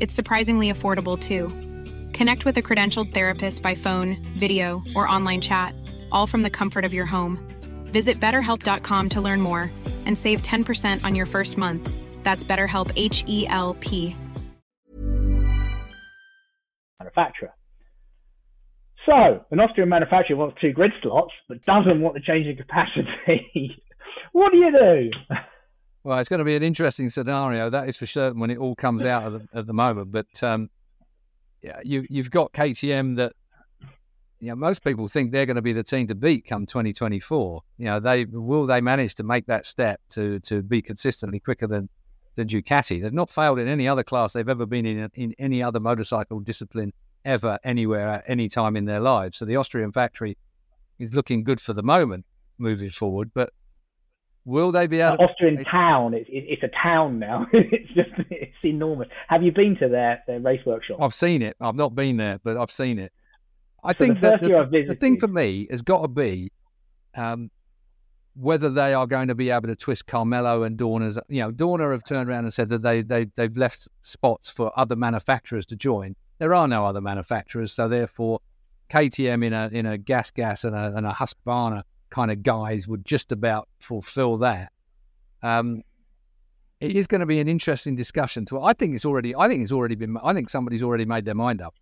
It's 0.00 0.14
surprisingly 0.14 0.72
affordable 0.72 1.18
too. 1.18 1.48
Connect 2.16 2.46
with 2.46 2.56
a 2.56 2.62
credentialed 2.62 3.12
therapist 3.12 3.62
by 3.62 3.74
phone, 3.74 4.16
video, 4.38 4.82
or 4.96 5.06
online 5.06 5.42
chat, 5.42 5.74
all 6.10 6.26
from 6.26 6.42
the 6.42 6.50
comfort 6.50 6.86
of 6.86 6.94
your 6.94 7.06
home. 7.06 7.38
Visit 7.92 8.18
betterhelp.com 8.18 9.08
to 9.10 9.20
learn 9.20 9.42
more 9.42 9.70
and 10.06 10.16
save 10.16 10.40
10% 10.40 11.04
on 11.04 11.14
your 11.14 11.26
first 11.26 11.58
month. 11.58 11.90
That's 12.22 12.44
BetterHelp 12.44 12.90
H 12.96 13.24
E 13.26 13.46
L 13.48 13.74
P. 13.80 14.16
Manufacturer. 16.98 17.52
So, 19.06 19.44
an 19.50 19.60
Austrian 19.60 19.88
manufacturer 19.88 20.36
wants 20.36 20.56
two 20.60 20.72
grid 20.72 20.92
slots 21.02 21.32
but 21.48 21.62
doesn't 21.64 22.00
want 22.00 22.14
the 22.14 22.20
change 22.20 22.46
in 22.46 22.56
capacity. 22.56 23.82
what 24.32 24.50
do 24.52 24.58
you 24.58 24.72
do? 24.72 25.36
Well, 26.02 26.18
it's 26.18 26.28
going 26.30 26.38
to 26.38 26.44
be 26.44 26.56
an 26.56 26.62
interesting 26.62 27.10
scenario, 27.10 27.68
that 27.68 27.88
is 27.88 27.96
for 27.96 28.06
certain, 28.06 28.40
when 28.40 28.50
it 28.50 28.58
all 28.58 28.74
comes 28.74 29.04
out 29.04 29.24
at 29.24 29.32
the, 29.32 29.58
at 29.58 29.66
the 29.66 29.74
moment. 29.74 30.10
But 30.10 30.42
um, 30.42 30.70
yeah, 31.62 31.80
you, 31.84 32.06
you've 32.08 32.30
got 32.30 32.52
KTM 32.52 33.16
that 33.16 33.32
you 34.40 34.48
know 34.48 34.56
most 34.56 34.82
people 34.82 35.06
think 35.06 35.30
they're 35.30 35.44
going 35.44 35.56
to 35.56 35.62
be 35.62 35.74
the 35.74 35.82
team 35.82 36.06
to 36.06 36.14
beat 36.14 36.46
come 36.46 36.64
2024. 36.64 37.62
You 37.76 37.84
know, 37.84 38.00
they 38.00 38.24
will 38.24 38.64
they 38.64 38.80
manage 38.80 39.14
to 39.16 39.22
make 39.22 39.46
that 39.46 39.66
step 39.66 40.00
to 40.10 40.40
to 40.40 40.62
be 40.62 40.80
consistently 40.80 41.38
quicker 41.38 41.66
than 41.66 41.90
than 42.36 42.48
Ducati. 42.48 43.02
They've 43.02 43.12
not 43.12 43.28
failed 43.28 43.58
in 43.58 43.68
any 43.68 43.86
other 43.86 44.02
class 44.02 44.32
they've 44.32 44.48
ever 44.48 44.64
been 44.64 44.86
in 44.86 45.10
in 45.14 45.34
any 45.38 45.62
other 45.62 45.80
motorcycle 45.80 46.40
discipline 46.40 46.94
ever 47.26 47.58
anywhere 47.64 48.08
at 48.08 48.24
any 48.26 48.48
time 48.48 48.76
in 48.76 48.86
their 48.86 49.00
lives. 49.00 49.36
So 49.36 49.44
the 49.44 49.56
Austrian 49.56 49.92
factory 49.92 50.38
is 50.98 51.12
looking 51.12 51.44
good 51.44 51.60
for 51.60 51.74
the 51.74 51.82
moment 51.82 52.24
moving 52.56 52.88
forward, 52.88 53.30
but 53.34 53.52
Will 54.44 54.72
they 54.72 54.86
be 54.86 55.00
able? 55.00 55.18
to... 55.18 55.24
Austrian 55.24 55.64
town. 55.64 56.14
It's 56.14 56.28
it's 56.32 56.62
a 56.62 56.70
town 56.82 57.18
now. 57.18 57.46
it's 57.52 57.92
just 57.92 58.10
it's 58.30 58.54
enormous. 58.64 59.08
Have 59.28 59.42
you 59.42 59.52
been 59.52 59.76
to 59.76 59.88
their 59.88 60.22
their 60.26 60.40
race 60.40 60.64
workshop? 60.64 60.98
I've 61.00 61.14
seen 61.14 61.42
it. 61.42 61.56
I've 61.60 61.76
not 61.76 61.94
been 61.94 62.16
there, 62.16 62.40
but 62.42 62.56
I've 62.56 62.70
seen 62.70 62.98
it. 62.98 63.12
I 63.84 63.92
so 63.92 63.98
think 63.98 64.20
the 64.20 64.30
that 64.30 64.40
the, 64.42 64.84
the, 64.88 64.94
thing 64.94 65.18
for 65.18 65.28
me 65.28 65.66
has 65.70 65.82
got 65.82 66.02
to 66.02 66.08
be 66.08 66.52
um, 67.14 67.50
whether 68.34 68.70
they 68.70 68.94
are 68.94 69.06
going 69.06 69.28
to 69.28 69.34
be 69.34 69.50
able 69.50 69.68
to 69.68 69.76
twist 69.76 70.06
Carmelo 70.06 70.62
and 70.62 70.78
Dorna's. 70.78 71.18
You 71.28 71.42
know, 71.42 71.52
Dorna 71.52 71.92
have 71.92 72.04
turned 72.04 72.28
around 72.28 72.44
and 72.44 72.52
said 72.52 72.68
that 72.70 72.82
they 72.82 73.02
they 73.02 73.26
they've 73.36 73.56
left 73.56 73.88
spots 74.02 74.50
for 74.50 74.72
other 74.78 74.96
manufacturers 74.96 75.66
to 75.66 75.76
join. 75.76 76.16
There 76.38 76.54
are 76.54 76.66
no 76.66 76.86
other 76.86 77.02
manufacturers, 77.02 77.72
so 77.72 77.88
therefore 77.88 78.40
KTM 78.90 79.44
in 79.44 79.52
a 79.52 79.68
in 79.72 79.86
a 79.86 79.98
gas 79.98 80.30
gas 80.30 80.64
and 80.64 80.74
a, 80.74 80.92
and 80.96 81.06
a 81.06 81.12
Husqvarna 81.12 81.82
kind 82.10 82.30
of 82.30 82.42
guys 82.42 82.86
would 82.88 83.04
just 83.04 83.32
about 83.32 83.68
fulfill 83.80 84.36
that. 84.38 84.72
Um, 85.42 85.82
it 86.80 86.96
is 86.96 87.06
going 87.06 87.20
to 87.20 87.26
be 87.26 87.40
an 87.40 87.48
interesting 87.48 87.94
discussion. 87.94 88.44
To 88.46 88.62
I 88.62 88.72
think 88.72 88.94
it's 88.94 89.04
already. 89.04 89.34
I 89.36 89.48
think 89.48 89.62
it's 89.62 89.72
already 89.72 89.94
been. 89.94 90.16
I 90.22 90.32
think 90.32 90.48
somebody's 90.48 90.82
already 90.82 91.04
made 91.04 91.24
their 91.24 91.34
mind 91.34 91.60
up. 91.60 91.74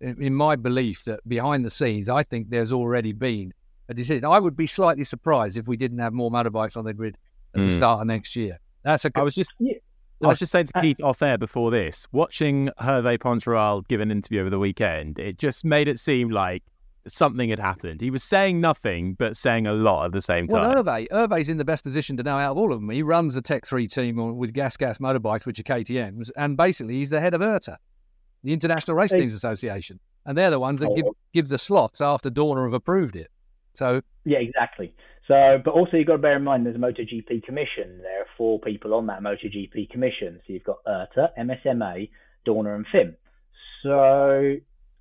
In, 0.00 0.20
in 0.22 0.34
my 0.34 0.56
belief 0.56 1.04
that 1.04 1.20
behind 1.28 1.64
the 1.64 1.70
scenes, 1.70 2.08
I 2.08 2.22
think 2.22 2.50
there's 2.50 2.72
already 2.72 3.12
been 3.12 3.52
a 3.88 3.94
decision. 3.94 4.24
I 4.24 4.38
would 4.38 4.56
be 4.56 4.66
slightly 4.66 5.04
surprised 5.04 5.56
if 5.56 5.68
we 5.68 5.76
didn't 5.76 5.98
have 5.98 6.12
more 6.12 6.30
motorbikes 6.30 6.76
on 6.76 6.84
the 6.84 6.92
grid 6.94 7.16
at 7.54 7.60
the 7.60 7.68
Mm. 7.68 7.72
start 7.72 8.00
of 8.00 8.06
next 8.06 8.34
year. 8.36 8.58
That's 8.82 9.04
a. 9.04 9.10
I 9.14 9.22
was 9.22 9.34
just 9.34 9.52
Yeah. 9.58 9.74
I 10.22 10.28
was 10.28 10.38
just 10.38 10.50
saying 10.52 10.66
to 10.68 10.78
Uh, 10.78 10.80
Keith 10.80 11.02
off 11.02 11.20
air 11.20 11.36
before 11.36 11.70
this, 11.70 12.06
watching 12.10 12.70
Hervé 12.80 13.18
Poncharal 13.18 13.86
give 13.86 14.00
an 14.00 14.10
interview 14.10 14.40
over 14.40 14.48
the 14.50 14.58
weekend, 14.58 15.18
it 15.18 15.38
just 15.38 15.62
made 15.64 15.88
it 15.88 15.98
seem 15.98 16.30
like 16.30 16.62
something 17.08 17.48
had 17.50 17.58
happened. 17.58 18.00
He 18.00 18.10
was 18.10 18.22
saying 18.22 18.60
nothing 18.60 19.14
but 19.14 19.36
saying 19.36 19.66
a 19.66 19.72
lot 19.72 20.06
at 20.06 20.12
the 20.12 20.22
same 20.22 20.46
time. 20.48 20.62
Well, 20.62 20.82
Hervé, 20.82 21.08
Hervé's 21.08 21.48
in 21.48 21.56
the 21.56 21.64
best 21.64 21.84
position 21.84 22.16
to 22.16 22.22
know 22.22 22.36
out 22.36 22.52
of 22.52 22.58
all 22.58 22.72
of 22.72 22.80
them. 22.80 22.90
He 22.90 23.02
runs 23.02 23.34
the 23.34 23.42
Tech 23.42 23.66
3 23.66 23.86
team 23.86 24.36
with 24.36 24.52
Gas 24.52 24.76
Gas 24.76 24.98
motorbikes, 24.98 25.46
which 25.46 25.60
are 25.60 25.64
KTMs, 25.64 26.30
and 26.36 26.56
basically 26.56 26.94
he's 26.94 27.10
the 27.10 27.20
head 27.20 27.34
of 27.34 27.40
IRTA, 27.40 27.76
the 28.42 28.52
International 28.52 28.96
Race 28.96 29.12
Hey. 29.12 29.20
Teams 29.20 29.34
Association. 29.34 30.00
And 30.24 30.36
they're 30.36 30.50
the 30.50 30.58
ones 30.58 30.80
that 30.80 30.88
Oh, 30.90 30.94
give, 30.94 31.06
give 31.32 31.48
the 31.48 31.58
slots 31.58 32.00
after 32.00 32.30
Dorna 32.30 32.64
have 32.64 32.74
approved 32.74 33.14
it. 33.16 33.30
So, 33.74 34.00
Yeah, 34.24 34.38
exactly. 34.38 34.92
So, 35.28 35.60
but 35.64 35.72
also 35.72 35.96
you've 35.96 36.06
got 36.06 36.14
to 36.14 36.18
bear 36.18 36.36
in 36.36 36.44
mind 36.44 36.66
there's 36.66 36.76
a 36.76 36.78
MotoGP 36.78 37.42
commission. 37.44 37.98
There 38.02 38.22
are 38.22 38.26
four 38.36 38.60
people 38.60 38.94
on 38.94 39.06
that 39.06 39.20
MotoGP 39.20 39.90
commission. 39.90 40.40
So 40.46 40.52
you've 40.52 40.64
got 40.64 40.78
IRTA, 40.86 41.28
MSMA, 41.38 42.10
Dorna, 42.46 42.76
and 42.76 42.86
FIM. 42.92 43.14
So, 43.82 44.56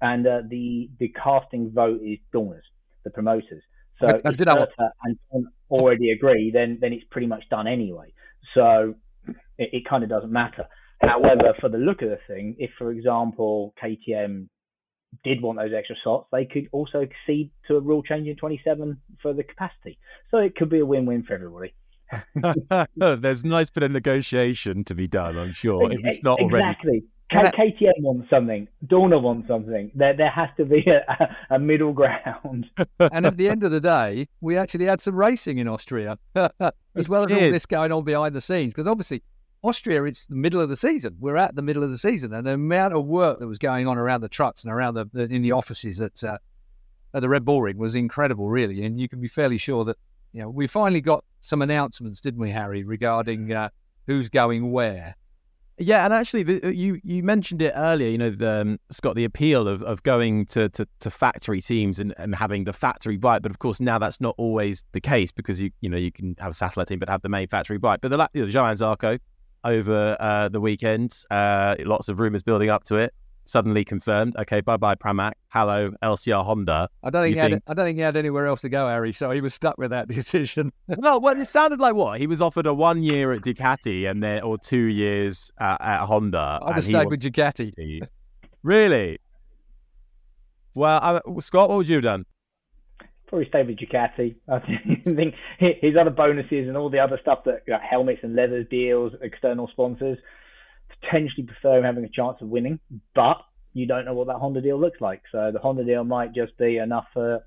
and 0.10 0.22
uh, 0.28 0.42
the 0.50 0.90
the 1.02 1.10
casting 1.24 1.64
vote 1.82 2.02
is 2.12 2.20
Dorna's, 2.34 2.64
the 3.06 3.12
promoters. 3.12 3.64
So 4.00 4.08
I- 4.08 4.22
I 4.26 4.32
if 4.32 4.38
did 4.38 4.48
have 4.48 4.58
a- 4.86 4.92
and 5.04 5.18
Dorna 5.34 5.48
already 5.70 6.08
agree, 6.12 6.52
then 6.58 6.78
then 6.82 6.92
it's 6.94 7.06
pretty 7.14 7.28
much 7.28 7.44
done 7.50 7.68
anyway. 7.68 8.08
So 8.56 8.96
it, 9.58 9.70
it 9.78 9.84
kind 9.90 10.04
of 10.04 10.10
doesn't 10.10 10.32
matter. 10.32 10.66
However, 11.02 11.54
for 11.62 11.70
the 11.70 11.78
look 11.88 12.02
of 12.02 12.10
the 12.10 12.20
thing, 12.28 12.56
if 12.58 12.72
for 12.78 12.92
example 12.92 13.74
KTM 13.82 14.48
did 15.24 15.42
want 15.42 15.58
those 15.60 15.72
extra 15.78 15.96
slots, 16.04 16.28
they 16.32 16.46
could 16.46 16.68
also 16.72 16.98
accede 17.08 17.50
to 17.68 17.76
a 17.78 17.80
rule 17.80 18.04
change 18.04 18.28
in 18.28 18.36
27 18.36 18.98
for 19.22 19.34
the 19.34 19.44
capacity. 19.44 19.98
So 20.32 20.38
it 20.38 20.56
could 20.56 20.70
be 20.70 20.80
a 20.80 20.86
win-win 20.86 21.24
for 21.24 21.34
everybody. 21.34 21.74
There's 22.96 23.44
a 23.44 23.48
nice 23.48 23.70
bit 23.70 23.84
of 23.84 23.92
negotiation 23.92 24.84
to 24.86 24.96
be 24.96 25.08
done, 25.08 25.38
I'm 25.38 25.54
sure, 25.54 25.80
if 25.92 26.00
it's 26.04 26.24
not 26.24 26.40
already. 26.40 26.66
K- 27.32 27.40
KTM 27.40 28.02
wants 28.02 28.30
something. 28.30 28.68
Dorna 28.86 29.22
wants 29.22 29.48
something. 29.48 29.92
There, 29.96 30.16
there 30.16 30.30
has 30.30 30.50
to 30.58 30.66
be 30.66 30.86
a, 30.88 31.36
a 31.50 31.60
middle 31.60 31.92
ground. 31.92 32.68
and 33.00 33.26
at 33.26 33.38
the 33.38 33.50
end 33.50 33.64
of 33.64 33.72
the 33.72 33.82
day, 33.82 34.28
we 34.42 34.58
actually 34.58 34.86
had 34.86 35.02
some 35.02 35.16
racing 35.16 35.58
in 35.58 35.68
Austria, 35.68 36.20
as 36.36 37.10
well 37.10 37.24
as 37.24 37.32
all 37.32 37.40
this 37.40 37.66
going 37.66 37.92
on 37.92 38.04
behind 38.04 38.36
the 38.36 38.42
scenes. 38.42 38.74
Because 38.74 38.88
obviously, 38.88 39.24
Austria, 39.64 40.04
it's 40.04 40.28
the 40.28 40.36
middle 40.36 40.62
of 40.62 40.70
the 40.70 40.76
season. 40.76 41.18
We're 41.20 41.38
at 41.38 41.56
the 41.56 41.64
middle 41.64 41.84
of 41.84 41.90
the 41.90 41.98
season, 41.98 42.34
and 42.34 42.46
the 42.46 42.54
amount 42.54 42.94
of 42.94 43.06
work 43.06 43.40
that 43.40 43.48
was 43.48 43.58
going 43.58 43.88
on 43.88 43.98
around 43.98 44.22
the 44.22 44.30
trucks 44.30 44.64
and 44.64 44.72
around 44.72 44.94
the, 44.94 45.10
the 45.12 45.24
in 45.24 45.42
the 45.42 45.52
offices 45.54 46.00
at 46.00 46.24
uh, 46.24 46.38
at 47.16 47.22
the 47.22 47.30
Red 47.30 47.44
Bull 47.44 47.64
Ring 47.64 47.78
was 47.78 47.96
incredible, 47.96 48.50
really. 48.50 48.86
And 48.86 49.00
you 49.00 49.10
can 49.10 49.20
be 49.20 49.28
fairly 49.28 49.58
sure 49.58 49.84
that 49.86 49.98
you 50.34 50.42
know 50.42 50.50
we 50.50 50.68
finally 50.68 51.02
got 51.02 51.26
some 51.42 51.64
announcements, 51.64 52.22
didn't 52.22 52.40
we, 52.40 52.52
Harry, 52.52 52.84
regarding 52.84 53.52
uh, 53.52 53.70
who's 54.06 54.30
going 54.30 54.72
where. 54.72 55.16
Yeah, 55.78 56.06
and 56.06 56.14
actually, 56.14 56.44
the, 56.44 56.64
uh, 56.64 56.70
you 56.70 57.02
you 57.04 57.22
mentioned 57.22 57.62
it 57.62 57.74
earlier. 57.76 58.10
You 58.10 58.18
know, 58.18 58.30
the, 58.30 58.62
um, 58.62 58.80
Scott, 58.92 59.16
the 59.16 59.26
appeal 59.26 59.68
of, 59.68 59.84
of 59.84 60.02
going 60.04 60.46
to, 60.48 60.70
to, 60.70 60.88
to 61.02 61.12
factory 61.12 61.60
teams 61.60 62.00
and, 62.00 62.14
and 62.18 62.34
having 62.34 62.64
the 62.64 62.72
factory 62.72 63.18
bike, 63.18 63.42
but 63.42 63.52
of 63.52 63.60
course 63.60 63.82
now 63.82 64.00
that's 64.00 64.22
not 64.22 64.36
always 64.38 64.86
the 64.94 65.02
case 65.02 65.34
because 65.34 65.62
you 65.62 65.72
you 65.82 65.90
know 65.90 65.98
you 65.98 66.14
can 66.14 66.36
have 66.40 66.52
a 66.52 66.54
satellite 66.54 66.88
team 66.88 67.00
but 67.00 67.10
have 67.10 67.22
the 67.24 67.30
main 67.30 67.48
factory 67.48 67.78
bike. 67.78 68.00
But 68.02 68.10
the 68.10 68.30
you 68.34 68.44
know, 68.44 68.48
Johann 68.48 68.78
Zarco 68.78 69.20
over 69.66 70.16
uh, 70.20 70.48
the 70.48 70.62
weekend, 70.62 71.18
uh, 71.30 71.76
lots 71.80 72.08
of 72.08 72.20
rumours 72.22 72.44
building 72.44 72.70
up 72.70 72.86
to 72.86 72.96
it. 72.96 73.14
Suddenly 73.48 73.86
confirmed. 73.86 74.36
Okay, 74.38 74.62
bye 74.62 74.78
bye 74.78 74.96
Pramac. 74.96 75.34
Hello 75.50 75.92
LCR 76.02 76.44
Honda. 76.44 76.90
I 77.04 77.10
don't 77.12 77.24
think, 77.24 77.36
You 77.36 77.36
he 77.36 77.40
had, 77.42 77.52
think- 77.52 77.64
I 77.68 77.74
don't 77.76 77.86
think 77.86 77.98
he 77.98 78.02
had 78.02 78.18
anywhere 78.18 78.48
else 78.48 78.62
to 78.62 78.70
go, 78.70 78.88
Harry. 78.88 79.14
So 79.14 79.30
he 79.30 79.40
was 79.40 79.54
stuck 79.54 79.78
with 79.78 79.92
that 79.92 80.08
decision. 80.10 80.72
well, 80.88 81.22
well, 81.22 81.40
it 81.40 81.46
sounded 81.48 81.80
like 81.80 81.94
what 81.94 82.20
he 82.20 82.26
was 82.28 82.42
offered 82.42 82.66
a 82.66 82.74
one 82.74 83.04
year 83.04 83.32
at 83.32 83.42
Ducati 83.42 84.10
and 84.10 84.24
then 84.24 84.42
or 84.42 84.58
two 84.58 84.86
years 84.86 85.52
uh, 85.60 85.78
at 85.80 86.06
Honda. 86.06 86.60
I'd 86.62 86.66
and 86.66 86.76
have 86.76 86.84
stayed 86.84 87.08
with 87.10 87.22
Ducati. 87.22 88.08
Really? 88.64 89.20
Well, 90.74 91.00
I, 91.02 91.40
Scott, 91.40 91.70
what 91.70 91.78
would 91.78 91.88
you 91.88 91.96
have 91.98 92.04
done? 92.04 92.26
Probably 93.28 93.48
stay 93.48 93.62
with 93.62 93.78
Ducati. 93.78 94.36
I 94.48 94.60
think 95.06 95.36
his 95.60 95.96
other 96.00 96.10
bonuses 96.10 96.68
and 96.68 96.76
all 96.76 96.90
the 96.90 96.98
other 97.00 97.20
stuff 97.22 97.44
that 97.46 97.62
you 97.68 97.74
know, 97.74 97.80
helmets 97.88 98.22
and 98.24 98.36
leathers 98.36 98.66
deals, 98.72 99.14
external 99.22 99.68
sponsors, 99.68 100.18
potentially 101.02 101.44
prefer 101.44 101.78
him 101.78 101.84
having 101.84 102.06
a 102.06 102.10
chance 102.10 102.38
of 102.42 102.50
winning. 102.50 102.80
But 103.14 103.38
you 103.74 103.86
don't 103.86 104.06
know 104.06 104.14
what 104.14 104.28
that 104.28 104.38
Honda 104.38 104.62
deal 104.62 104.80
looks 104.80 105.02
like. 105.02 105.22
So 105.32 105.52
the 105.52 105.60
Honda 105.60 105.84
deal 105.84 106.04
might 106.04 106.34
just 106.34 106.58
be 106.58 106.78
enough 106.78 107.06
for 107.14 107.44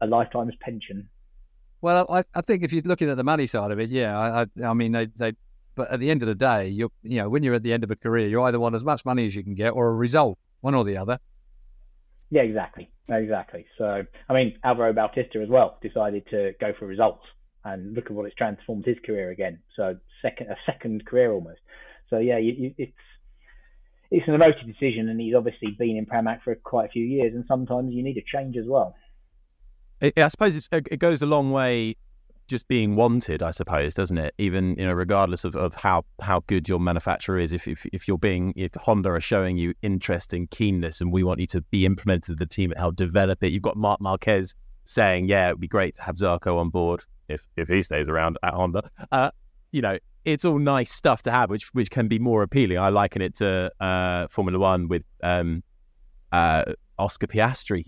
a 0.00 0.06
lifetime's 0.06 0.54
pension. 0.60 1.08
Well, 1.80 2.06
I, 2.08 2.24
I 2.34 2.42
think 2.42 2.62
if 2.62 2.72
you're 2.72 2.82
looking 2.84 3.10
at 3.10 3.16
the 3.16 3.24
money 3.24 3.46
side 3.46 3.70
of 3.70 3.80
it, 3.80 3.90
yeah, 3.90 4.16
I, 4.16 4.46
I, 4.64 4.74
mean, 4.74 4.92
they, 4.92 5.06
they, 5.06 5.32
but 5.74 5.90
at 5.90 5.98
the 5.98 6.10
end 6.10 6.22
of 6.22 6.28
the 6.28 6.34
day, 6.34 6.68
you're, 6.68 6.90
you 7.02 7.16
know, 7.16 7.28
when 7.28 7.42
you're 7.42 7.54
at 7.54 7.62
the 7.62 7.72
end 7.72 7.82
of 7.82 7.90
a 7.90 7.96
career, 7.96 8.28
you 8.28 8.42
either 8.42 8.60
want 8.60 8.74
as 8.74 8.84
much 8.84 9.04
money 9.04 9.26
as 9.26 9.34
you 9.34 9.42
can 9.42 9.54
get 9.54 9.70
or 9.70 9.88
a 9.88 9.94
result, 9.94 10.38
one 10.60 10.74
or 10.74 10.84
the 10.84 10.96
other. 10.96 11.18
Yeah, 12.30 12.42
exactly, 12.42 12.90
exactly. 13.08 13.66
So 13.76 14.04
I 14.28 14.32
mean, 14.32 14.58
Alvaro 14.64 14.92
Bautista 14.92 15.42
as 15.42 15.48
well 15.48 15.78
decided 15.82 16.24
to 16.30 16.52
go 16.60 16.72
for 16.78 16.86
results, 16.86 17.24
and 17.64 17.94
look 17.94 18.06
at 18.06 18.12
what 18.12 18.26
it's 18.26 18.34
transformed 18.34 18.86
his 18.86 18.96
career 19.04 19.30
again. 19.30 19.58
So 19.76 19.96
second, 20.22 20.48
a 20.48 20.56
second 20.66 21.04
career 21.04 21.32
almost. 21.32 21.60
So 22.12 22.18
yeah, 22.18 22.36
you, 22.36 22.52
you, 22.52 22.74
it's 22.76 22.92
it's 24.10 24.28
an 24.28 24.34
emotive 24.34 24.66
decision, 24.66 25.08
and 25.08 25.18
he's 25.18 25.34
obviously 25.34 25.70
been 25.78 25.96
in 25.96 26.04
Pramac 26.04 26.42
for 26.42 26.54
quite 26.54 26.90
a 26.90 26.92
few 26.92 27.04
years, 27.04 27.34
and 27.34 27.44
sometimes 27.48 27.94
you 27.94 28.02
need 28.02 28.18
a 28.18 28.36
change 28.36 28.58
as 28.58 28.66
well. 28.66 28.94
I 30.02 30.12
I 30.18 30.28
suppose 30.28 30.68
it 30.70 30.98
goes 30.98 31.22
a 31.22 31.26
long 31.26 31.50
way 31.52 31.96
just 32.48 32.68
being 32.68 32.96
wanted, 32.96 33.42
I 33.42 33.50
suppose, 33.50 33.94
doesn't 33.94 34.18
it? 34.18 34.34
Even 34.36 34.76
you 34.76 34.84
know, 34.86 34.92
regardless 34.92 35.46
of, 35.46 35.56
of 35.56 35.74
how, 35.74 36.04
how 36.20 36.40
good 36.46 36.68
your 36.68 36.78
manufacturer 36.78 37.38
is, 37.38 37.54
if, 37.54 37.66
if 37.66 37.86
if 37.94 38.06
you're 38.06 38.18
being 38.18 38.52
if 38.56 38.74
Honda 38.74 39.08
are 39.08 39.20
showing 39.20 39.56
you 39.56 39.72
interest 39.80 40.34
and 40.34 40.50
keenness, 40.50 41.00
and 41.00 41.10
we 41.10 41.22
want 41.24 41.40
you 41.40 41.46
to 41.46 41.62
be 41.62 41.86
implemented 41.86 42.32
in 42.32 42.38
the 42.38 42.46
team 42.46 42.70
and 42.72 42.78
help 42.78 42.94
develop 42.96 43.42
it. 43.42 43.52
You've 43.52 43.62
got 43.62 43.78
Marc 43.78 44.02
Marquez 44.02 44.54
saying, 44.84 45.28
"Yeah, 45.28 45.46
it'd 45.48 45.60
be 45.60 45.68
great 45.68 45.96
to 45.96 46.02
have 46.02 46.16
Zarco 46.16 46.58
on 46.58 46.68
board 46.68 47.06
if 47.30 47.48
if 47.56 47.68
he 47.68 47.82
stays 47.82 48.10
around 48.10 48.36
at 48.42 48.52
Honda." 48.52 48.90
Uh, 49.10 49.30
you 49.70 49.80
know, 49.80 49.98
it's 50.24 50.44
all 50.44 50.58
nice 50.58 50.92
stuff 50.92 51.22
to 51.22 51.30
have, 51.30 51.50
which 51.50 51.72
which 51.74 51.90
can 51.90 52.08
be 52.08 52.18
more 52.18 52.42
appealing. 52.42 52.78
I 52.78 52.88
liken 52.90 53.22
it 53.22 53.34
to 53.36 53.70
uh, 53.80 54.28
Formula 54.28 54.58
One 54.58 54.88
with 54.88 55.02
um, 55.22 55.62
uh, 56.30 56.64
Oscar 56.98 57.26
Piastri 57.26 57.86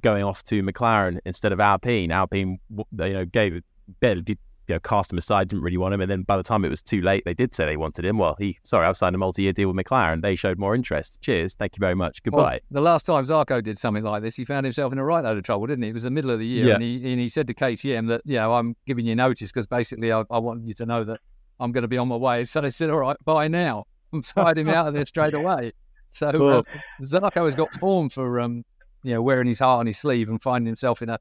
going 0.00 0.24
off 0.24 0.42
to 0.44 0.62
McLaren 0.62 1.18
instead 1.24 1.52
of 1.52 1.60
Alpine. 1.60 2.10
Alpine, 2.10 2.58
you 2.70 2.84
know, 2.92 3.24
gave 3.24 3.60
barely 4.00 4.22
did 4.22 4.38
you 4.66 4.74
know 4.74 4.80
cast 4.80 5.10
him 5.10 5.16
aside, 5.18 5.48
didn't 5.48 5.62
really 5.62 5.78
want 5.78 5.94
him, 5.94 6.00
and 6.02 6.10
then 6.10 6.22
by 6.22 6.36
the 6.36 6.42
time 6.42 6.62
it 6.64 6.68
was 6.68 6.82
too 6.82 7.00
late, 7.00 7.22
they 7.24 7.32
did 7.32 7.54
say 7.54 7.64
they 7.64 7.76
wanted 7.78 8.04
him. 8.04 8.18
Well, 8.18 8.36
he 8.38 8.58
sorry, 8.64 8.86
I've 8.86 8.96
signed 8.98 9.14
a 9.14 9.18
multi-year 9.18 9.52
deal 9.54 9.72
with 9.72 9.82
McLaren. 9.82 10.20
They 10.20 10.36
showed 10.36 10.58
more 10.58 10.74
interest. 10.74 11.22
Cheers, 11.22 11.54
thank 11.54 11.74
you 11.76 11.80
very 11.80 11.94
much. 11.94 12.22
Goodbye. 12.22 12.60
Well, 12.70 12.82
the 12.82 12.82
last 12.82 13.06
time 13.06 13.24
Zarco 13.24 13.62
did 13.62 13.78
something 13.78 14.02
like 14.04 14.22
this, 14.22 14.36
he 14.36 14.44
found 14.44 14.66
himself 14.66 14.92
in 14.92 14.98
a 14.98 15.04
right 15.04 15.24
load 15.24 15.38
of 15.38 15.44
trouble, 15.44 15.66
didn't 15.68 15.84
he? 15.84 15.88
It 15.90 15.94
was 15.94 16.02
the 16.02 16.10
middle 16.10 16.30
of 16.30 16.38
the 16.38 16.46
year, 16.46 16.66
Yeah. 16.66 16.74
and, 16.74 16.82
he, 16.82 16.96
and 17.12 17.18
he 17.20 17.30
said 17.30 17.46
to 17.46 17.54
KTM 17.54 18.08
that, 18.08 18.20
you 18.26 18.36
know, 18.36 18.52
I'm 18.52 18.76
giving 18.86 19.06
you 19.06 19.14
notice 19.16 19.50
because 19.50 19.66
basically 19.66 20.12
I, 20.12 20.24
I 20.30 20.38
want 20.38 20.66
you 20.66 20.74
to 20.74 20.84
know 20.84 21.02
that 21.04 21.20
I'm 21.60 21.72
going 21.72 21.82
to 21.82 21.88
be 21.88 21.98
on 21.98 22.08
my 22.08 22.16
way. 22.16 22.44
So 22.44 22.60
they 22.60 22.70
said, 22.70 22.90
all 22.90 22.98
right, 22.98 23.16
bye 23.24 23.48
now. 23.48 23.84
And 24.12 24.24
fired 24.24 24.56
him 24.56 24.70
out 24.70 24.86
of 24.88 24.94
there 24.94 25.04
straight 25.04 25.34
away. 25.42 25.72
So 26.08 26.32
Well- 26.32 26.58
uh, 26.60 27.02
Zarco 27.02 27.44
has 27.44 27.54
got 27.54 27.74
form 27.74 28.08
for, 28.08 28.40
um, 28.40 28.64
you 29.02 29.12
know, 29.12 29.20
wearing 29.20 29.46
his 29.46 29.58
heart 29.58 29.80
on 29.80 29.86
his 29.86 29.98
sleeve 29.98 30.30
and 30.30 30.40
finding 30.40 30.66
himself 30.66 31.02
in 31.02 31.10
a. 31.10 31.18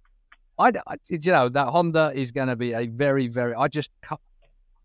I, 0.58 0.72
I- 0.88 0.96
you 1.10 1.32
know, 1.34 1.50
that 1.50 1.68
Honda 1.68 2.14
is 2.16 2.32
going 2.32 2.48
to 2.48 2.56
be 2.56 2.72
a 2.72 2.86
very, 2.88 3.28
very. 3.28 3.54
I 3.54 3.68
just, 3.68 3.92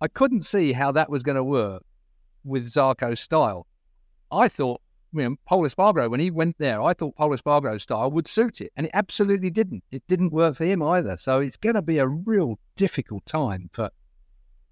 I 0.01 0.09
couldn't 0.09 0.45
see 0.45 0.73
how 0.73 0.91
that 0.93 1.11
was 1.11 1.23
going 1.23 1.37
to 1.37 1.45
work 1.45 1.85
with 2.45 2.67
Zarco's 2.67 3.21
style. 3.21 3.69
I 4.33 4.49
thought, 4.49 4.81
you 5.13 5.23
know, 5.23 5.37
Pol 5.47 5.63
Espargaro, 5.63 6.11
when 6.11 6.19
he 6.19 6.33
went 6.33 6.57
there, 6.59 6.83
I 6.83 6.95
thought 6.95 7.15
Pol 7.15 7.31
Espargaro's 7.31 7.85
style 7.85 8.11
would 8.11 8.27
suit 8.27 8.61
it, 8.61 8.73
and 8.77 8.87
it 8.87 8.91
absolutely 8.95 9.51
didn't. 9.51 9.85
It 9.93 10.03
didn't 10.09 10.33
work 10.33 10.57
for 10.57 10.65
him 10.65 10.83
either. 10.83 11.17
So 11.17 11.39
it's 11.39 11.57
going 11.57 11.77
to 11.77 11.83
be 11.83 11.99
a 11.99 12.09
real 12.09 12.59
difficult 12.75 13.25
time 13.27 13.71
for 13.73 13.91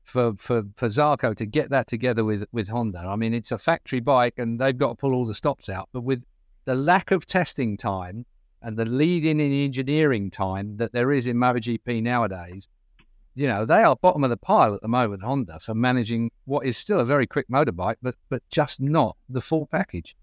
for 0.05 0.35
for 0.37 0.65
for 0.77 0.89
Zarco 0.89 1.35
to 1.37 1.47
get 1.47 1.71
that 1.71 1.87
together 1.87 2.25
with 2.25 2.45
with 2.53 2.69
Honda. 2.69 3.01
I 3.01 3.17
mean, 3.17 3.35
it's 3.35 3.53
a 3.53 3.59
factory 3.59 4.01
bike, 4.01 4.35
and 4.39 4.61
they've 4.61 4.77
got 4.77 4.91
to 4.91 4.95
pull 4.95 5.15
all 5.15 5.25
the 5.25 5.35
stops 5.35 5.69
out. 5.69 5.89
But 5.93 6.03
with 6.03 6.25
the 6.65 6.75
lack 6.75 7.11
of 7.11 7.27
testing 7.27 7.77
time 7.77 8.27
and 8.63 8.77
the 8.77 8.85
lead 8.85 9.25
in 9.25 9.41
in 9.41 9.53
engineering 9.53 10.31
time 10.31 10.77
that 10.77 10.93
there 10.93 11.13
is 11.13 11.27
in 11.27 11.37
MotoGP 11.37 12.03
nowadays, 12.03 12.69
you 13.35 13.47
know, 13.47 13.65
they 13.65 13.83
are 13.83 13.97
bottom 13.97 14.25
of 14.25 14.31
the 14.31 14.37
pile 14.37 14.75
at 14.75 14.83
the 14.83 14.89
moment, 14.89 15.23
Honda, 15.23 15.61
for 15.61 15.75
managing 15.75 16.31
what 16.45 16.67
is 16.67 16.77
still 16.77 17.01
a 17.01 17.05
very 17.05 17.27
quick 17.27 17.49
motorbike, 17.49 17.97
but 18.03 18.15
but 18.29 18.43
just 18.51 18.81
not 18.81 19.17
the 19.29 19.41
full 19.41 19.67
package. 19.67 20.17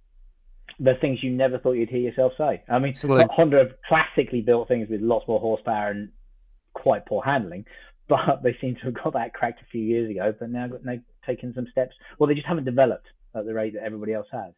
The 0.79 0.93
things 1.01 1.23
you 1.23 1.31
never 1.31 1.57
thought 1.57 1.73
you'd 1.73 1.89
hear 1.89 2.01
yourself 2.01 2.33
say. 2.37 2.61
I 2.69 2.77
mean, 2.77 2.93
Honda 3.31 3.57
have 3.57 3.71
classically 3.87 4.41
built 4.41 4.67
things 4.67 4.89
with 4.89 5.01
lots 5.01 5.27
more 5.27 5.39
horsepower 5.39 5.89
and 5.89 6.09
quite 6.73 7.05
poor 7.07 7.23
handling, 7.23 7.65
but 8.09 8.41
they 8.43 8.55
seem 8.61 8.75
to 8.75 8.81
have 8.83 8.93
got 8.93 9.13
that 9.13 9.33
cracked 9.33 9.61
a 9.61 9.65
few 9.71 9.81
years 9.81 10.09
ago. 10.09 10.33
But 10.39 10.49
now 10.49 10.67
they've 10.85 11.01
taken 11.25 11.53
some 11.53 11.67
steps, 11.71 11.95
or 12.19 12.27
they 12.27 12.35
just 12.35 12.47
haven't 12.47 12.65
developed 12.65 13.07
at 13.35 13.45
the 13.45 13.53
rate 13.53 13.73
that 13.73 13.83
everybody 13.83 14.13
else 14.13 14.27
has. 14.31 14.53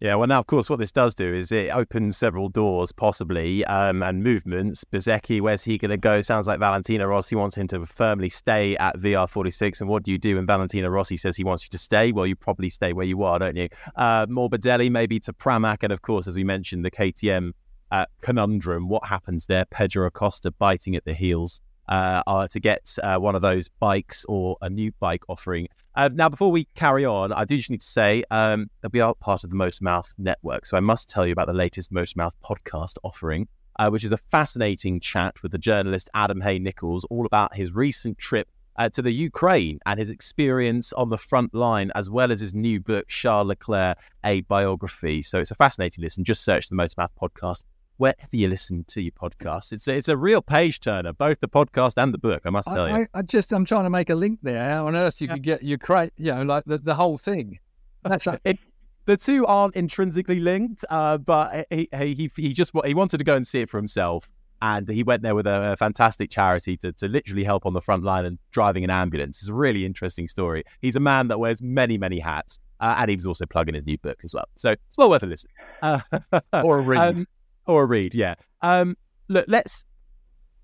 Yeah, 0.00 0.14
well, 0.14 0.28
now, 0.28 0.38
of 0.38 0.46
course, 0.46 0.70
what 0.70 0.78
this 0.78 0.92
does 0.92 1.14
do 1.14 1.34
is 1.34 1.52
it 1.52 1.68
opens 1.68 2.16
several 2.16 2.48
doors, 2.48 2.90
possibly, 2.90 3.66
um, 3.66 4.02
and 4.02 4.22
movements. 4.22 4.82
Bezzecchi, 4.82 5.42
where's 5.42 5.62
he 5.62 5.76
going 5.76 5.90
to 5.90 5.98
go? 5.98 6.22
Sounds 6.22 6.46
like 6.46 6.58
Valentino 6.58 7.04
Rossi 7.04 7.36
wants 7.36 7.54
him 7.54 7.66
to 7.68 7.84
firmly 7.84 8.30
stay 8.30 8.78
at 8.78 8.96
VR46. 8.96 9.82
And 9.82 9.90
what 9.90 10.02
do 10.02 10.10
you 10.10 10.16
do 10.16 10.36
when 10.36 10.46
Valentino 10.46 10.88
Rossi 10.88 11.18
says 11.18 11.36
he 11.36 11.44
wants 11.44 11.64
you 11.64 11.68
to 11.68 11.76
stay? 11.76 12.12
Well, 12.12 12.26
you 12.26 12.34
probably 12.34 12.70
stay 12.70 12.94
where 12.94 13.04
you 13.04 13.22
are, 13.24 13.38
don't 13.38 13.56
you? 13.56 13.68
Uh, 13.94 14.24
Morbidelli, 14.24 14.90
maybe 14.90 15.20
to 15.20 15.34
Pramac. 15.34 15.82
And, 15.82 15.92
of 15.92 16.00
course, 16.00 16.26
as 16.26 16.34
we 16.34 16.44
mentioned, 16.44 16.82
the 16.82 16.90
KTM 16.90 17.52
uh, 17.90 18.06
conundrum. 18.22 18.88
What 18.88 19.04
happens 19.04 19.46
there? 19.46 19.66
Pedro 19.66 20.06
Acosta 20.06 20.50
biting 20.50 20.96
at 20.96 21.04
the 21.04 21.12
heels 21.12 21.60
uh, 21.90 22.46
to 22.48 22.60
get 22.60 22.96
uh, 23.02 23.16
one 23.16 23.34
of 23.34 23.42
those 23.42 23.68
bikes 23.68 24.24
or 24.28 24.56
a 24.62 24.70
new 24.70 24.92
bike 25.00 25.22
offering. 25.28 25.66
Uh, 25.96 26.08
now, 26.12 26.28
before 26.28 26.50
we 26.50 26.66
carry 26.76 27.04
on, 27.04 27.32
I 27.32 27.44
do 27.44 27.56
just 27.56 27.68
need 27.68 27.80
to 27.80 27.86
say 27.86 28.24
um, 28.30 28.70
that 28.80 28.92
we 28.92 29.00
are 29.00 29.14
part 29.14 29.44
of 29.44 29.50
the 29.50 29.56
Motormouth 29.56 30.14
network. 30.16 30.66
So 30.66 30.76
I 30.76 30.80
must 30.80 31.10
tell 31.10 31.26
you 31.26 31.32
about 31.32 31.48
the 31.48 31.52
latest 31.52 31.92
Motormouth 31.92 32.34
podcast 32.44 32.94
offering, 33.02 33.48
uh, 33.78 33.90
which 33.90 34.04
is 34.04 34.12
a 34.12 34.16
fascinating 34.16 35.00
chat 35.00 35.42
with 35.42 35.52
the 35.52 35.58
journalist 35.58 36.08
Adam 36.14 36.40
Hay-Nicholls 36.40 37.04
all 37.10 37.26
about 37.26 37.56
his 37.56 37.74
recent 37.74 38.18
trip 38.18 38.48
uh, 38.76 38.88
to 38.88 39.02
the 39.02 39.10
Ukraine 39.10 39.80
and 39.84 39.98
his 39.98 40.10
experience 40.10 40.92
on 40.92 41.10
the 41.10 41.18
front 41.18 41.52
line, 41.54 41.90
as 41.96 42.08
well 42.08 42.30
as 42.30 42.40
his 42.40 42.54
new 42.54 42.80
book, 42.80 43.08
Charles 43.08 43.48
Leclerc, 43.48 43.98
a 44.24 44.42
biography. 44.42 45.22
So 45.22 45.40
it's 45.40 45.50
a 45.50 45.56
fascinating 45.56 46.02
listen. 46.02 46.22
Just 46.22 46.44
search 46.44 46.68
the 46.68 46.76
Motormouth 46.76 47.10
podcast 47.20 47.64
wherever 48.00 48.28
you 48.32 48.48
listen 48.48 48.82
to 48.88 49.02
your 49.02 49.12
podcast. 49.12 49.74
It's 49.74 49.86
a, 49.86 49.94
it's 49.94 50.08
a 50.08 50.16
real 50.16 50.40
page 50.40 50.80
turner, 50.80 51.12
both 51.12 51.40
the 51.40 51.48
podcast 51.48 52.02
and 52.02 52.14
the 52.14 52.18
book. 52.18 52.42
I 52.46 52.50
must 52.50 52.72
tell 52.72 52.84
I, 52.84 52.88
you. 52.88 52.94
I, 53.14 53.18
I 53.18 53.22
just 53.22 53.52
I'm 53.52 53.66
trying 53.66 53.84
to 53.84 53.90
make 53.90 54.08
a 54.08 54.14
link 54.14 54.38
there. 54.42 54.70
How 54.70 54.86
on 54.86 54.96
earth 54.96 55.20
you 55.20 55.26
yeah. 55.26 55.34
could 55.34 55.42
get 55.42 55.62
your 55.62 55.76
crate, 55.76 56.14
you 56.16 56.32
know, 56.32 56.42
like 56.42 56.64
the, 56.64 56.78
the 56.78 56.94
whole 56.94 57.18
thing. 57.18 57.58
That's 58.02 58.26
it, 58.44 58.58
the 59.04 59.18
two 59.18 59.44
aren't 59.44 59.76
intrinsically 59.76 60.40
linked, 60.40 60.82
uh, 60.88 61.18
but 61.18 61.66
he, 61.70 61.88
he 61.92 62.30
he 62.34 62.52
just 62.54 62.72
he 62.86 62.94
wanted 62.94 63.18
to 63.18 63.24
go 63.24 63.36
and 63.36 63.46
see 63.46 63.60
it 63.60 63.68
for 63.68 63.76
himself. 63.76 64.32
And 64.62 64.88
he 64.88 65.02
went 65.02 65.22
there 65.22 65.34
with 65.34 65.46
a, 65.46 65.72
a 65.72 65.76
fantastic 65.76 66.30
charity 66.30 66.78
to, 66.78 66.92
to 66.92 67.08
literally 67.08 67.44
help 67.44 67.66
on 67.66 67.74
the 67.74 67.82
front 67.82 68.02
line 68.02 68.24
and 68.24 68.38
driving 68.50 68.82
an 68.82 68.90
ambulance. 68.90 69.40
It's 69.42 69.50
a 69.50 69.54
really 69.54 69.84
interesting 69.84 70.26
story. 70.26 70.64
He's 70.80 70.96
a 70.96 71.00
man 71.00 71.28
that 71.28 71.38
wears 71.38 71.62
many, 71.62 71.98
many 71.98 72.18
hats. 72.18 72.58
Uh, 72.78 72.94
and 72.98 73.10
he 73.10 73.16
was 73.16 73.26
also 73.26 73.44
plugging 73.44 73.74
his 73.74 73.84
new 73.84 73.98
book 73.98 74.20
as 74.24 74.32
well. 74.32 74.46
So 74.56 74.70
it's 74.70 74.96
well 74.96 75.10
worth 75.10 75.22
a 75.22 75.26
listen. 75.26 75.50
Uh, 75.82 76.00
or 76.64 76.78
a 76.78 76.82
read. 76.82 76.98
Um, 76.98 77.26
or 77.66 77.84
a 77.84 77.86
read, 77.86 78.14
yeah. 78.14 78.34
Um, 78.62 78.96
look, 79.28 79.46
let's. 79.48 79.84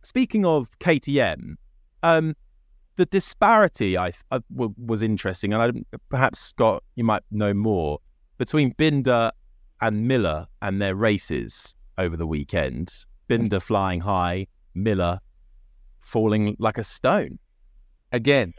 Speaking 0.02 0.46
of 0.46 0.68
KTM, 0.78 1.56
um, 2.04 2.36
the 2.94 3.06
disparity 3.06 3.98
I, 3.98 4.12
I 4.30 4.40
w- 4.54 4.74
was 4.78 5.02
interesting, 5.02 5.52
and 5.52 5.62
I 5.62 5.98
perhaps 6.10 6.38
Scott, 6.38 6.84
you 6.94 7.04
might 7.04 7.22
know 7.30 7.52
more 7.52 7.98
between 8.38 8.72
Binder 8.76 9.32
and 9.80 10.06
Miller 10.06 10.46
and 10.62 10.80
their 10.80 10.94
races 10.94 11.74
over 11.98 12.16
the 12.16 12.26
weekend. 12.26 12.90
Binder 13.28 13.60
flying 13.60 14.00
high, 14.00 14.46
Miller 14.74 15.20
falling 16.00 16.56
like 16.58 16.78
a 16.78 16.84
stone. 16.84 17.38
Again. 18.12 18.54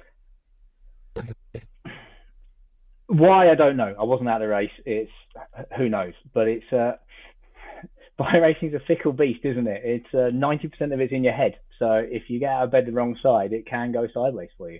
Why 3.07 3.49
I 3.49 3.55
don't 3.55 3.77
know. 3.77 3.95
I 3.97 4.03
wasn't 4.03 4.29
at 4.29 4.39
the 4.39 4.47
race. 4.47 4.69
It's 4.85 5.11
who 5.77 5.87
knows, 5.87 6.13
but 6.33 6.47
it's 6.47 6.71
uh, 6.73 6.93
bike 8.17 8.57
is 8.61 8.73
a 8.73 8.79
fickle 8.79 9.13
beast, 9.13 9.41
isn't 9.43 9.67
it? 9.67 9.81
It's 9.83 10.13
uh, 10.13 10.29
ninety 10.33 10.67
uh, 10.67 10.71
percent 10.71 10.93
of 10.93 10.99
it's 10.99 11.13
in 11.13 11.23
your 11.23 11.33
head. 11.33 11.55
So 11.79 11.91
if 11.93 12.29
you 12.29 12.39
get 12.39 12.49
out 12.49 12.63
of 12.65 12.71
bed 12.71 12.85
the 12.87 12.91
wrong 12.91 13.17
side, 13.21 13.53
it 13.53 13.65
can 13.65 13.91
go 13.91 14.07
sideways 14.13 14.49
for 14.57 14.71
you. 14.71 14.79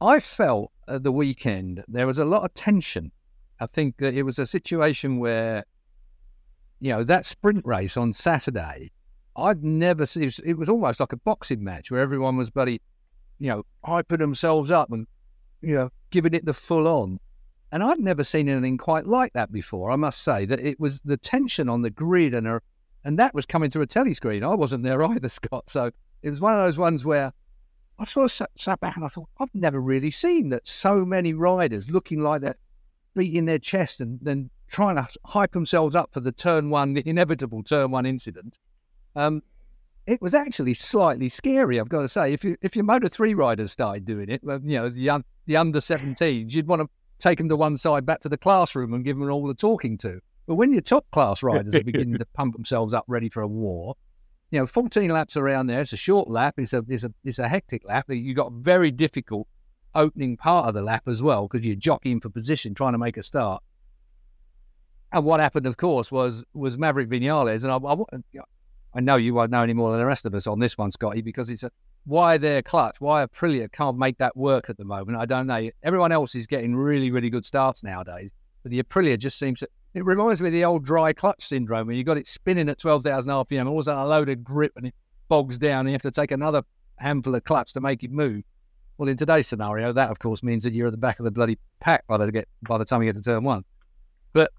I 0.00 0.18
felt 0.18 0.72
at 0.88 1.02
the 1.02 1.12
weekend 1.12 1.84
there 1.86 2.06
was 2.06 2.18
a 2.18 2.24
lot 2.24 2.44
of 2.44 2.54
tension. 2.54 3.12
I 3.60 3.66
think 3.66 3.98
that 3.98 4.14
it 4.14 4.22
was 4.22 4.38
a 4.38 4.46
situation 4.46 5.18
where, 5.18 5.64
you 6.80 6.90
know, 6.90 7.04
that 7.04 7.26
sprint 7.26 7.66
race 7.66 7.98
on 7.98 8.14
Saturday, 8.14 8.90
I'd 9.36 9.62
never 9.62 10.06
seen. 10.06 10.22
It 10.22 10.26
was, 10.26 10.38
it 10.38 10.54
was 10.54 10.68
almost 10.70 11.00
like 11.00 11.12
a 11.12 11.18
boxing 11.18 11.62
match 11.62 11.90
where 11.90 12.00
everyone 12.00 12.38
was 12.38 12.48
bloody, 12.48 12.80
you 13.38 13.48
know, 13.48 13.64
hyping 13.84 14.18
themselves 14.18 14.70
up 14.70 14.90
and, 14.90 15.06
you 15.60 15.74
know, 15.74 15.90
giving 16.10 16.32
it 16.32 16.46
the 16.46 16.54
full 16.54 16.88
on. 16.88 17.20
And 17.72 17.82
I'd 17.82 18.00
never 18.00 18.24
seen 18.24 18.48
anything 18.48 18.78
quite 18.78 19.06
like 19.06 19.32
that 19.34 19.52
before. 19.52 19.90
I 19.90 19.96
must 19.96 20.22
say 20.22 20.44
that 20.46 20.60
it 20.60 20.80
was 20.80 21.00
the 21.02 21.16
tension 21.16 21.68
on 21.68 21.82
the 21.82 21.90
grid 21.90 22.34
and 22.34 22.48
a, 22.48 22.60
and 23.04 23.18
that 23.18 23.34
was 23.34 23.46
coming 23.46 23.70
through 23.70 23.82
a 23.82 23.86
telly 23.86 24.14
screen. 24.14 24.42
I 24.42 24.54
wasn't 24.54 24.82
there 24.82 25.02
either, 25.10 25.28
Scott. 25.28 25.70
So 25.70 25.90
it 26.22 26.30
was 26.30 26.40
one 26.40 26.54
of 26.54 26.60
those 26.60 26.78
ones 26.78 27.04
where 27.04 27.32
I 27.98 28.04
sort 28.04 28.24
of 28.24 28.32
sat, 28.32 28.50
sat 28.56 28.80
back 28.80 28.96
and 28.96 29.04
I 29.04 29.08
thought, 29.08 29.28
I've 29.38 29.54
never 29.54 29.80
really 29.80 30.10
seen 30.10 30.48
that 30.50 30.66
so 30.66 31.04
many 31.04 31.34
riders 31.34 31.90
looking 31.90 32.20
like 32.20 32.40
that, 32.42 32.56
beating 33.14 33.44
their 33.44 33.58
chest 33.58 34.00
and 34.00 34.18
then 34.22 34.50
trying 34.68 34.96
to 34.96 35.06
hype 35.26 35.52
themselves 35.52 35.94
up 35.94 36.12
for 36.12 36.20
the 36.20 36.32
turn 36.32 36.70
one, 36.70 36.94
the 36.94 37.08
inevitable 37.08 37.62
turn 37.62 37.90
one 37.90 38.06
incident. 38.06 38.58
Um, 39.14 39.42
it 40.06 40.20
was 40.20 40.34
actually 40.34 40.74
slightly 40.74 41.28
scary, 41.28 41.78
I've 41.78 41.88
got 41.88 42.02
to 42.02 42.08
say. 42.08 42.32
If 42.32 42.42
you, 42.42 42.56
if 42.62 42.74
your 42.74 42.84
Moto 42.84 43.06
3 43.06 43.34
riders 43.34 43.70
started 43.70 44.04
doing 44.04 44.28
it, 44.28 44.40
you 44.42 44.58
know, 44.78 44.88
the, 44.88 45.10
un, 45.10 45.24
the 45.46 45.56
under 45.56 45.78
17s, 45.78 46.52
you'd 46.52 46.66
want 46.66 46.82
to 46.82 46.88
take 47.20 47.38
them 47.38 47.48
to 47.48 47.56
one 47.56 47.76
side 47.76 48.06
back 48.06 48.20
to 48.20 48.28
the 48.28 48.36
classroom 48.36 48.94
and 48.94 49.04
give 49.04 49.18
them 49.18 49.30
all 49.30 49.46
the 49.46 49.54
talking 49.54 49.98
to. 49.98 50.20
But 50.46 50.56
when 50.56 50.72
your 50.72 50.82
top 50.82 51.08
class 51.12 51.42
riders 51.42 51.74
are 51.74 51.84
beginning 51.84 52.18
to 52.18 52.26
pump 52.34 52.54
themselves 52.54 52.92
up 52.92 53.04
ready 53.06 53.28
for 53.28 53.42
a 53.42 53.46
war, 53.46 53.94
you 54.50 54.58
know, 54.58 54.66
14 54.66 55.08
laps 55.10 55.36
around 55.36 55.68
there, 55.68 55.80
it's 55.80 55.92
a 55.92 55.96
short 55.96 56.28
lap, 56.28 56.54
it's 56.58 56.72
a, 56.72 56.84
it's 56.88 57.04
a, 57.04 57.12
it's 57.24 57.38
a 57.38 57.48
hectic 57.48 57.86
lap. 57.86 58.06
You've 58.08 58.36
got 58.36 58.52
very 58.52 58.90
difficult 58.90 59.46
opening 59.94 60.36
part 60.36 60.68
of 60.68 60.74
the 60.74 60.82
lap 60.82 61.06
as 61.06 61.22
well 61.22 61.46
because 61.46 61.64
you're 61.64 61.76
jockeying 61.76 62.20
for 62.20 62.30
position, 62.30 62.74
trying 62.74 62.92
to 62.92 62.98
make 62.98 63.16
a 63.16 63.22
start. 63.22 63.62
And 65.12 65.24
what 65.24 65.40
happened, 65.40 65.66
of 65.66 65.76
course, 65.76 66.12
was 66.12 66.44
was 66.54 66.78
Maverick 66.78 67.08
Vinales, 67.08 67.64
and 67.64 67.72
I, 67.72 67.76
I, 67.76 68.44
I 68.94 69.00
know 69.00 69.16
you 69.16 69.34
won't 69.34 69.50
know 69.50 69.62
any 69.62 69.72
more 69.72 69.90
than 69.90 69.98
the 69.98 70.06
rest 70.06 70.24
of 70.24 70.34
us 70.34 70.46
on 70.46 70.60
this 70.60 70.78
one, 70.78 70.90
Scotty, 70.90 71.20
because 71.20 71.50
it's 71.50 71.64
a 71.64 71.70
why 72.04 72.38
their 72.38 72.62
clutch, 72.62 73.00
why 73.00 73.24
Aprilia 73.24 73.70
can't 73.70 73.96
make 73.96 74.18
that 74.18 74.36
work 74.36 74.70
at 74.70 74.76
the 74.76 74.84
moment. 74.84 75.18
I 75.18 75.26
don't 75.26 75.46
know. 75.46 75.70
Everyone 75.82 76.12
else 76.12 76.34
is 76.34 76.46
getting 76.46 76.74
really, 76.74 77.10
really 77.10 77.30
good 77.30 77.44
starts 77.44 77.82
nowadays, 77.82 78.32
but 78.62 78.70
the 78.72 78.82
Aprilia 78.82 79.18
just 79.18 79.38
seems 79.38 79.60
to. 79.60 79.68
It 79.92 80.04
reminds 80.04 80.40
me 80.40 80.48
of 80.48 80.52
the 80.52 80.64
old 80.64 80.84
dry 80.84 81.12
clutch 81.12 81.44
syndrome 81.44 81.88
when 81.88 81.96
you've 81.96 82.06
got 82.06 82.16
it 82.16 82.28
spinning 82.28 82.68
at 82.68 82.78
12,000 82.78 83.30
RPM, 83.30 83.66
all 83.66 83.74
of 83.74 83.80
a 83.80 83.82
sudden 83.84 84.02
a 84.02 84.06
load 84.06 84.28
of 84.28 84.44
grip 84.44 84.72
and 84.76 84.86
it 84.86 84.94
bogs 85.28 85.58
down, 85.58 85.80
and 85.80 85.88
you 85.88 85.94
have 85.94 86.02
to 86.02 86.10
take 86.10 86.30
another 86.30 86.62
handful 86.96 87.34
of 87.34 87.44
clutch 87.44 87.72
to 87.72 87.80
make 87.80 88.04
it 88.04 88.10
move. 88.10 88.44
Well, 88.98 89.08
in 89.08 89.16
today's 89.16 89.48
scenario, 89.48 89.92
that 89.92 90.10
of 90.10 90.18
course 90.18 90.42
means 90.42 90.62
that 90.64 90.74
you're 90.74 90.88
at 90.88 90.92
the 90.92 90.98
back 90.98 91.18
of 91.18 91.24
the 91.24 91.30
bloody 91.30 91.58
pack 91.80 92.06
by 92.06 92.18
the 92.18 92.30
get 92.30 92.46
by 92.68 92.78
the 92.78 92.84
time 92.84 93.02
you 93.02 93.08
get 93.10 93.16
to 93.16 93.22
turn 93.22 93.42
one. 93.42 93.64
But 94.32 94.52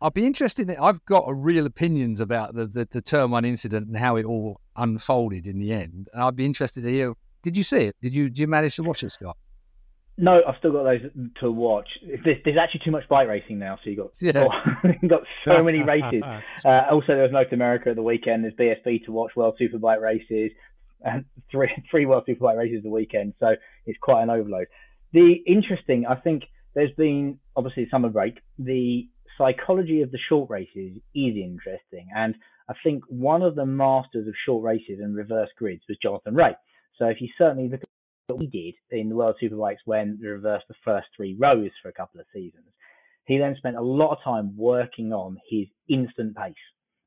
I'd 0.00 0.14
be 0.14 0.26
interested. 0.26 0.68
In, 0.68 0.70
it. 0.70 0.78
I've 0.80 1.04
got 1.04 1.24
real 1.28 1.66
opinions 1.66 2.20
about 2.20 2.54
the, 2.54 2.66
the, 2.66 2.88
the 2.90 3.00
turn 3.00 3.30
one 3.30 3.44
incident 3.44 3.88
and 3.88 3.96
how 3.96 4.16
it 4.16 4.24
all 4.24 4.60
unfolded 4.76 5.46
in 5.46 5.58
the 5.58 5.72
end. 5.72 6.08
And 6.12 6.22
I'd 6.22 6.36
be 6.36 6.46
interested 6.46 6.82
to 6.82 6.90
hear. 6.90 7.14
Did 7.42 7.56
you 7.56 7.62
see 7.62 7.84
it? 7.84 7.96
Did 8.00 8.14
you 8.14 8.28
did 8.28 8.40
you 8.40 8.46
manage 8.46 8.76
to 8.76 8.82
watch 8.82 9.02
it, 9.02 9.10
Scott? 9.10 9.36
No, 10.20 10.40
I've 10.46 10.56
still 10.58 10.72
got 10.72 10.82
those 10.82 11.00
to 11.40 11.50
watch. 11.50 11.88
There's, 12.02 12.38
there's 12.44 12.56
actually 12.60 12.80
too 12.84 12.90
much 12.90 13.08
bike 13.08 13.28
racing 13.28 13.60
now, 13.60 13.78
so 13.82 13.88
you 13.88 13.96
got 13.96 14.10
yeah. 14.20 14.32
oh, 14.84 14.88
you 15.00 15.08
got 15.08 15.22
so 15.46 15.62
many 15.64 15.82
races. 15.82 16.24
Uh, 16.64 16.82
also, 16.90 17.14
there 17.14 17.22
was 17.22 17.30
North 17.30 17.52
America 17.52 17.90
at 17.90 17.96
the 17.96 18.02
weekend. 18.02 18.42
There's 18.42 18.54
BSB 18.54 19.04
to 19.04 19.12
watch, 19.12 19.36
World 19.36 19.56
Superbike 19.60 20.00
races, 20.00 20.50
and 21.02 21.24
three 21.50 21.70
three 21.88 22.04
World 22.04 22.24
Superbike 22.28 22.56
races 22.56 22.82
the 22.82 22.90
weekend. 22.90 23.34
So 23.38 23.54
it's 23.86 23.98
quite 24.00 24.24
an 24.24 24.30
overload. 24.30 24.66
The 25.12 25.34
interesting, 25.46 26.04
I 26.04 26.16
think, 26.16 26.42
there's 26.74 26.90
been 26.96 27.38
obviously 27.54 27.88
summer 27.88 28.08
break. 28.08 28.40
The 28.58 29.08
psychology 29.38 30.02
of 30.02 30.10
the 30.10 30.18
short 30.28 30.50
races 30.50 30.98
is 31.14 31.36
interesting. 31.36 32.08
And 32.14 32.34
I 32.68 32.74
think 32.84 33.04
one 33.08 33.42
of 33.42 33.54
the 33.54 33.64
masters 33.64 34.28
of 34.28 34.34
short 34.44 34.64
races 34.64 35.00
and 35.00 35.16
reverse 35.16 35.48
grids 35.56 35.82
was 35.88 35.96
Jonathan 36.02 36.34
Rea. 36.34 36.56
So 36.98 37.06
if 37.06 37.20
you 37.20 37.28
certainly 37.38 37.68
look 37.68 37.82
at 37.82 37.88
what 38.26 38.40
we 38.40 38.46
did 38.46 38.74
in 38.90 39.08
the 39.08 39.16
World 39.16 39.36
Superbikes 39.42 39.78
when 39.84 40.18
we 40.20 40.28
reversed 40.28 40.66
the 40.68 40.74
first 40.84 41.06
three 41.16 41.36
rows 41.38 41.70
for 41.82 41.88
a 41.88 41.94
couple 41.94 42.20
of 42.20 42.26
seasons, 42.34 42.66
he 43.24 43.38
then 43.38 43.54
spent 43.56 43.76
a 43.76 43.82
lot 43.82 44.12
of 44.12 44.18
time 44.24 44.56
working 44.56 45.12
on 45.12 45.38
his 45.48 45.66
instant 45.88 46.36
pace. 46.36 46.54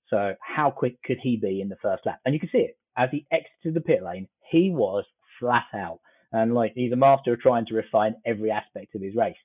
So 0.09 0.33
how 0.41 0.71
quick 0.71 1.01
could 1.03 1.17
he 1.21 1.37
be 1.37 1.61
in 1.61 1.69
the 1.69 1.77
first 1.81 2.05
lap? 2.05 2.19
And 2.25 2.33
you 2.33 2.39
can 2.39 2.49
see 2.51 2.59
it 2.59 2.77
as 2.97 3.09
he 3.11 3.25
exited 3.31 3.73
the 3.73 3.81
pit 3.81 4.03
lane, 4.03 4.27
he 4.49 4.71
was 4.71 5.05
flat 5.39 5.65
out. 5.73 5.99
And 6.31 6.53
like 6.53 6.73
he's 6.75 6.93
a 6.93 6.97
master 6.97 7.33
of 7.33 7.39
trying 7.39 7.65
to 7.67 7.75
refine 7.75 8.15
every 8.25 8.51
aspect 8.51 8.95
of 8.95 9.01
his 9.01 9.15
race. 9.15 9.35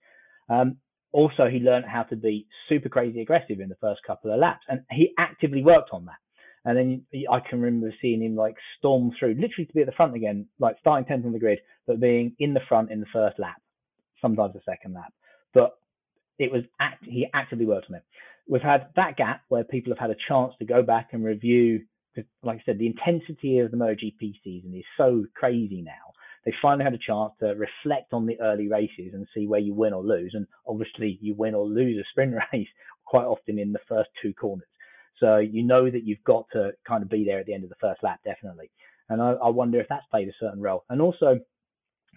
Um, 0.48 0.76
also, 1.16 1.48
he 1.48 1.60
learned 1.60 1.86
how 1.86 2.02
to 2.02 2.14
be 2.14 2.46
super 2.68 2.90
crazy 2.90 3.22
aggressive 3.22 3.58
in 3.60 3.70
the 3.70 3.76
first 3.80 4.02
couple 4.06 4.30
of 4.30 4.38
laps, 4.38 4.66
and 4.68 4.82
he 4.90 5.14
actively 5.18 5.64
worked 5.64 5.88
on 5.90 6.04
that. 6.04 6.20
And 6.66 6.76
then 6.76 7.06
I 7.32 7.40
can 7.40 7.62
remember 7.62 7.94
seeing 8.02 8.22
him 8.22 8.36
like 8.36 8.56
storm 8.76 9.12
through, 9.18 9.36
literally 9.40 9.64
to 9.64 9.72
be 9.72 9.80
at 9.80 9.86
the 9.86 9.92
front 9.92 10.14
again, 10.14 10.46
like 10.58 10.76
starting 10.78 11.08
10th 11.08 11.24
on 11.24 11.32
the 11.32 11.38
grid, 11.38 11.60
but 11.86 12.00
being 12.00 12.36
in 12.38 12.52
the 12.52 12.60
front 12.68 12.90
in 12.90 13.00
the 13.00 13.06
first 13.14 13.38
lap, 13.38 13.56
sometimes 14.20 14.52
the 14.52 14.60
second 14.66 14.92
lap. 14.92 15.10
But 15.54 15.78
it 16.38 16.52
was 16.52 16.64
act- 16.78 17.06
he 17.06 17.26
actively 17.32 17.64
worked 17.64 17.86
on 17.88 17.96
it. 17.96 18.02
We've 18.46 18.60
had 18.60 18.88
that 18.96 19.16
gap 19.16 19.40
where 19.48 19.64
people 19.64 19.94
have 19.94 19.98
had 19.98 20.10
a 20.10 20.20
chance 20.28 20.52
to 20.58 20.66
go 20.66 20.82
back 20.82 21.10
and 21.12 21.24
review. 21.24 21.86
Like 22.42 22.58
I 22.58 22.62
said, 22.66 22.78
the 22.78 22.88
intensity 22.88 23.60
of 23.60 23.70
the 23.70 23.78
MotoGP 23.78 24.34
season 24.44 24.74
is 24.74 24.84
so 24.98 25.24
crazy 25.34 25.80
now 25.80 26.05
they 26.46 26.54
finally 26.62 26.84
had 26.84 26.94
a 26.94 26.98
chance 26.98 27.32
to 27.40 27.48
reflect 27.48 28.12
on 28.12 28.24
the 28.24 28.40
early 28.40 28.68
races 28.68 29.12
and 29.12 29.26
see 29.34 29.46
where 29.48 29.60
you 29.60 29.74
win 29.74 29.92
or 29.92 30.02
lose. 30.02 30.30
And 30.32 30.46
obviously, 30.66 31.18
you 31.20 31.34
win 31.34 31.54
or 31.54 31.66
lose 31.66 31.98
a 31.98 32.08
sprint 32.10 32.34
race 32.52 32.68
quite 33.04 33.24
often 33.24 33.58
in 33.58 33.72
the 33.72 33.80
first 33.88 34.08
two 34.22 34.32
corners. 34.32 34.66
So 35.18 35.38
you 35.38 35.64
know 35.64 35.90
that 35.90 36.04
you've 36.04 36.22
got 36.24 36.46
to 36.52 36.70
kind 36.86 37.02
of 37.02 37.10
be 37.10 37.24
there 37.24 37.40
at 37.40 37.46
the 37.46 37.54
end 37.54 37.64
of 37.64 37.70
the 37.70 37.76
first 37.80 38.02
lap, 38.02 38.20
definitely. 38.24 38.70
And 39.08 39.20
I, 39.20 39.32
I 39.32 39.48
wonder 39.48 39.80
if 39.80 39.88
that's 39.88 40.06
played 40.10 40.28
a 40.28 40.32
certain 40.38 40.62
role. 40.62 40.84
And 40.88 41.02
also, 41.02 41.40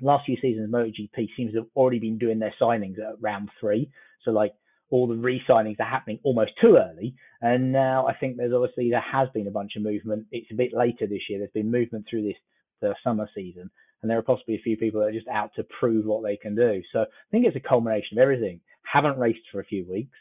last 0.02 0.26
few 0.26 0.38
seasons, 0.42 0.72
MotoGP 0.72 1.30
seems 1.36 1.54
to 1.54 1.60
have 1.60 1.68
already 1.76 2.00
been 2.00 2.20
doing 2.20 2.40
their 2.40 2.54
signings 2.62 3.00
at 3.00 3.22
round 3.22 3.50
three. 3.60 3.90
So 4.26 4.32
like 4.32 4.54
all 4.92 5.08
the 5.08 5.16
re-signings 5.16 5.80
are 5.80 5.90
happening 5.90 6.20
almost 6.24 6.52
too 6.62 6.78
early. 6.78 7.16
And 7.42 7.72
now 7.72 8.08
I 8.08 8.14
think 8.16 8.38
there's 8.38 8.54
obviously 8.54 8.90
there 8.90 9.02
has 9.12 9.30
been 9.34 9.48
a 9.48 9.52
bunch 9.52 9.72
of 9.76 9.84
movement. 9.84 10.28
It's 10.32 10.52
a 10.52 10.56
bit 10.56 10.74
later 10.74 11.08
this 11.08 11.22
year. 11.30 11.40
There's 11.40 11.52
been 11.52 11.72
movement 11.72 12.06
through 12.10 12.24
this 12.24 12.38
the 12.82 12.96
summer 13.04 13.30
season, 13.36 13.70
and 14.02 14.10
there 14.10 14.18
are 14.18 14.24
possibly 14.24 14.56
a 14.56 14.62
few 14.62 14.78
people 14.78 15.02
that 15.02 15.08
are 15.08 15.14
just 15.14 15.28
out 15.28 15.52
to 15.56 15.66
prove 15.80 16.06
what 16.06 16.24
they 16.24 16.38
can 16.38 16.56
do. 16.56 16.82
So 16.92 17.02
I 17.02 17.06
think 17.32 17.46
it's 17.46 17.56
a 17.56 17.68
culmination 17.68 18.18
of 18.18 18.22
everything. 18.22 18.62
Haven't 18.84 19.20
raced 19.20 19.48
for 19.52 19.60
a 19.60 19.66
few 19.66 19.86
weeks. 19.90 20.16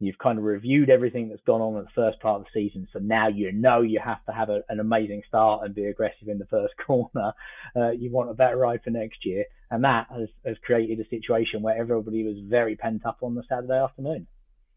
You've 0.00 0.18
kind 0.18 0.38
of 0.38 0.44
reviewed 0.44 0.90
everything 0.90 1.28
that's 1.28 1.42
gone 1.46 1.60
on 1.60 1.78
in 1.78 1.84
the 1.84 1.90
first 1.94 2.20
part 2.20 2.40
of 2.40 2.46
the 2.46 2.60
season, 2.60 2.88
so 2.92 2.98
now 2.98 3.28
you 3.28 3.52
know 3.52 3.80
you 3.80 4.00
have 4.04 4.24
to 4.26 4.32
have 4.32 4.50
a, 4.50 4.62
an 4.68 4.80
amazing 4.80 5.22
start 5.26 5.64
and 5.64 5.74
be 5.74 5.86
aggressive 5.86 6.28
in 6.28 6.38
the 6.38 6.46
first 6.46 6.74
corner. 6.86 7.32
Uh, 7.76 7.90
you 7.90 8.10
want 8.10 8.28
a 8.28 8.34
better 8.34 8.56
ride 8.56 8.80
for 8.82 8.90
next 8.90 9.24
year, 9.24 9.44
and 9.70 9.84
that 9.84 10.08
has, 10.10 10.28
has 10.44 10.56
created 10.64 10.98
a 11.00 11.08
situation 11.08 11.62
where 11.62 11.78
everybody 11.78 12.24
was 12.24 12.36
very 12.48 12.76
pent 12.76 13.06
up 13.06 13.18
on 13.22 13.34
the 13.34 13.44
Saturday 13.48 13.80
afternoon. 13.80 14.26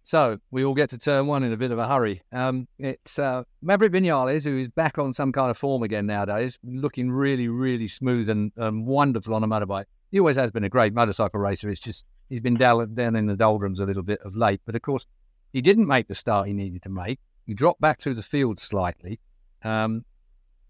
So 0.07 0.39
we 0.51 0.63
all 0.63 0.73
get 0.73 0.89
to 0.91 0.97
turn 0.97 1.27
one 1.27 1.43
in 1.43 1.51
a 1.51 1.57
bit 1.57 1.71
of 1.71 1.79
a 1.79 1.85
hurry. 1.85 2.21
Um, 2.31 2.65
it's 2.79 3.19
uh, 3.19 3.43
Maverick 3.61 3.91
Vinales, 3.91 4.45
who 4.45 4.57
is 4.57 4.69
back 4.69 4.97
on 4.97 5.11
some 5.11 5.33
kind 5.33 5.51
of 5.51 5.57
form 5.57 5.83
again 5.83 6.05
nowadays, 6.05 6.57
looking 6.63 7.11
really, 7.11 7.49
really 7.49 7.89
smooth 7.89 8.29
and 8.29 8.53
um, 8.57 8.85
wonderful 8.85 9.35
on 9.35 9.43
a 9.43 9.47
motorbike. 9.49 9.83
He 10.09 10.19
always 10.21 10.37
has 10.37 10.49
been 10.49 10.63
a 10.63 10.69
great 10.69 10.93
motorcycle 10.93 11.41
racer. 11.41 11.69
It's 11.69 11.81
just 11.81 12.05
he's 12.29 12.39
been 12.39 12.55
down, 12.55 12.95
down 12.95 13.17
in 13.17 13.25
the 13.25 13.35
doldrums 13.35 13.81
a 13.81 13.85
little 13.85 14.01
bit 14.01 14.21
of 14.21 14.33
late. 14.33 14.61
But 14.65 14.77
of 14.77 14.81
course, 14.81 15.05
he 15.51 15.61
didn't 15.61 15.87
make 15.87 16.07
the 16.07 16.15
start 16.15 16.47
he 16.47 16.53
needed 16.53 16.83
to 16.83 16.89
make. 16.89 17.19
He 17.45 17.53
dropped 17.53 17.81
back 17.81 17.99
through 17.99 18.13
the 18.13 18.23
field 18.23 18.61
slightly. 18.61 19.19
Um, 19.65 20.05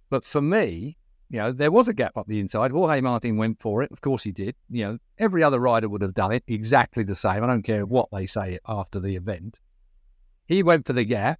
but 0.09 0.25
for 0.25 0.41
me, 0.41 0.97
you 1.29 1.39
know, 1.39 1.51
there 1.51 1.71
was 1.71 1.87
a 1.87 1.93
gap 1.93 2.15
up 2.17 2.27
the 2.27 2.39
inside. 2.39 2.71
Jorge 2.71 3.01
Martin 3.01 3.37
went 3.37 3.61
for 3.61 3.83
it. 3.83 3.91
Of 3.91 4.01
course 4.01 4.23
he 4.23 4.31
did. 4.31 4.55
You 4.69 4.85
know, 4.85 4.97
every 5.17 5.43
other 5.43 5.59
rider 5.59 5.89
would 5.89 6.01
have 6.01 6.13
done 6.13 6.31
it 6.31 6.43
exactly 6.47 7.03
the 7.03 7.15
same. 7.15 7.43
I 7.43 7.47
don't 7.47 7.63
care 7.63 7.85
what 7.85 8.09
they 8.11 8.25
say 8.25 8.59
after 8.67 8.99
the 8.99 9.15
event. 9.15 9.59
He 10.45 10.63
went 10.63 10.87
for 10.87 10.93
the 10.93 11.03
gap. 11.03 11.39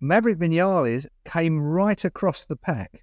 Maverick 0.00 0.38
Vinales 0.38 1.06
came 1.24 1.60
right 1.60 2.04
across 2.04 2.44
the 2.44 2.54
pack 2.54 3.02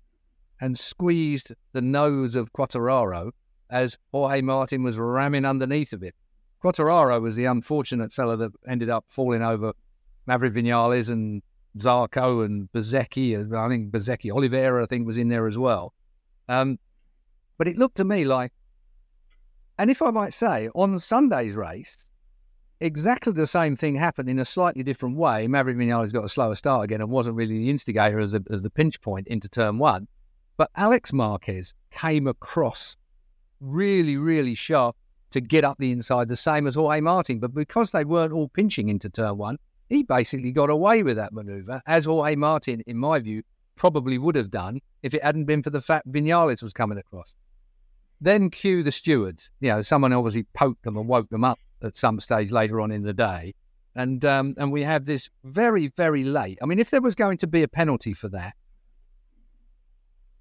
and 0.61 0.79
squeezed 0.79 1.53
the 1.73 1.81
nose 1.81 2.37
of 2.37 2.53
Quartararo 2.53 3.31
as 3.69 3.97
Jorge 4.13 4.41
Martin 4.41 4.83
was 4.83 4.97
ramming 4.97 5.43
underneath 5.43 5.91
of 5.91 6.03
it. 6.03 6.15
Quartararo 6.63 7.21
was 7.21 7.35
the 7.35 7.45
unfortunate 7.45 8.13
fellow 8.13 8.37
that 8.37 8.53
ended 8.65 8.89
up 8.89 9.03
falling 9.09 9.41
over 9.41 9.73
Maverick 10.25 10.53
Vinales 10.53 11.09
and 11.09 11.43
Zarco 11.77 12.45
and 12.45 12.71
Bezzecchi. 12.71 13.35
I 13.35 13.69
think 13.69 13.91
Bezzecchi, 13.91 14.31
Oliveira, 14.31 14.83
I 14.83 14.85
think, 14.85 15.05
was 15.05 15.17
in 15.17 15.29
there 15.29 15.47
as 15.47 15.57
well. 15.57 15.93
Um, 16.47 16.79
but 17.57 17.67
it 17.67 17.77
looked 17.77 17.97
to 17.97 18.05
me 18.05 18.25
like, 18.25 18.51
and 19.77 19.91
if 19.91 20.01
I 20.01 20.11
might 20.11 20.33
say, 20.33 20.69
on 20.75 20.97
Sunday's 20.99 21.55
race, 21.55 21.97
exactly 22.79 23.33
the 23.33 23.47
same 23.47 23.75
thing 23.75 23.95
happened 23.95 24.29
in 24.29 24.39
a 24.39 24.45
slightly 24.45 24.83
different 24.83 25.17
way. 25.17 25.47
Maverick 25.47 25.77
Vinales 25.77 26.13
got 26.13 26.23
a 26.23 26.29
slower 26.29 26.55
start 26.55 26.85
again 26.85 27.01
and 27.01 27.09
wasn't 27.09 27.35
really 27.35 27.57
the 27.57 27.69
instigator 27.69 28.19
as, 28.19 28.35
a, 28.35 28.43
as 28.49 28.61
the 28.61 28.69
pinch 28.69 29.01
point 29.01 29.27
into 29.27 29.49
turn 29.49 29.77
one. 29.77 30.07
But 30.57 30.71
Alex 30.75 31.11
Marquez 31.11 31.73
came 31.91 32.27
across 32.27 32.95
really, 33.59 34.15
really 34.17 34.55
sharp 34.55 34.95
to 35.31 35.41
get 35.41 35.65
up 35.65 35.77
the 35.79 35.91
inside, 35.91 36.29
the 36.29 36.35
same 36.35 36.67
as 36.67 36.75
Jorge 36.75 37.01
Martin. 37.01 37.39
But 37.39 37.53
because 37.53 37.91
they 37.91 38.05
weren't 38.05 38.31
all 38.31 38.47
pinching 38.47 38.87
into 38.87 39.09
turn 39.09 39.37
one, 39.37 39.57
he 39.89 40.03
basically 40.03 40.51
got 40.51 40.69
away 40.69 41.03
with 41.03 41.17
that 41.17 41.33
manoeuvre, 41.33 41.81
as 41.85 42.05
Jorge 42.05 42.35
Martin, 42.35 42.81
in 42.87 42.97
my 42.97 43.19
view, 43.19 43.43
probably 43.75 44.17
would 44.17 44.35
have 44.35 44.49
done 44.49 44.79
if 45.03 45.13
it 45.13 45.23
hadn't 45.23 45.45
been 45.45 45.61
for 45.61 45.69
the 45.69 45.81
fact 45.81 46.11
Vinales 46.11 46.63
was 46.63 46.73
coming 46.73 46.97
across. 46.97 47.35
Then 48.21 48.49
cue 48.49 48.83
the 48.83 48.91
stewards. 48.91 49.49
You 49.59 49.69
know, 49.69 49.81
someone 49.81 50.13
obviously 50.13 50.43
poked 50.53 50.83
them 50.83 50.97
and 50.97 51.07
woke 51.07 51.29
them 51.29 51.43
up 51.43 51.59
at 51.81 51.95
some 51.95 52.19
stage 52.19 52.51
later 52.51 52.79
on 52.79 52.91
in 52.91 53.03
the 53.03 53.13
day. 53.13 53.53
And 53.95 54.25
um, 54.25 54.55
and 54.57 54.71
we 54.71 54.83
have 54.83 55.05
this 55.05 55.29
very, 55.43 55.87
very 55.95 56.23
late. 56.23 56.57
I 56.61 56.65
mean, 56.65 56.79
if 56.79 56.89
there 56.89 57.01
was 57.01 57.15
going 57.15 57.37
to 57.37 57.47
be 57.47 57.63
a 57.63 57.67
penalty 57.67 58.13
for 58.13 58.27
that, 58.29 58.55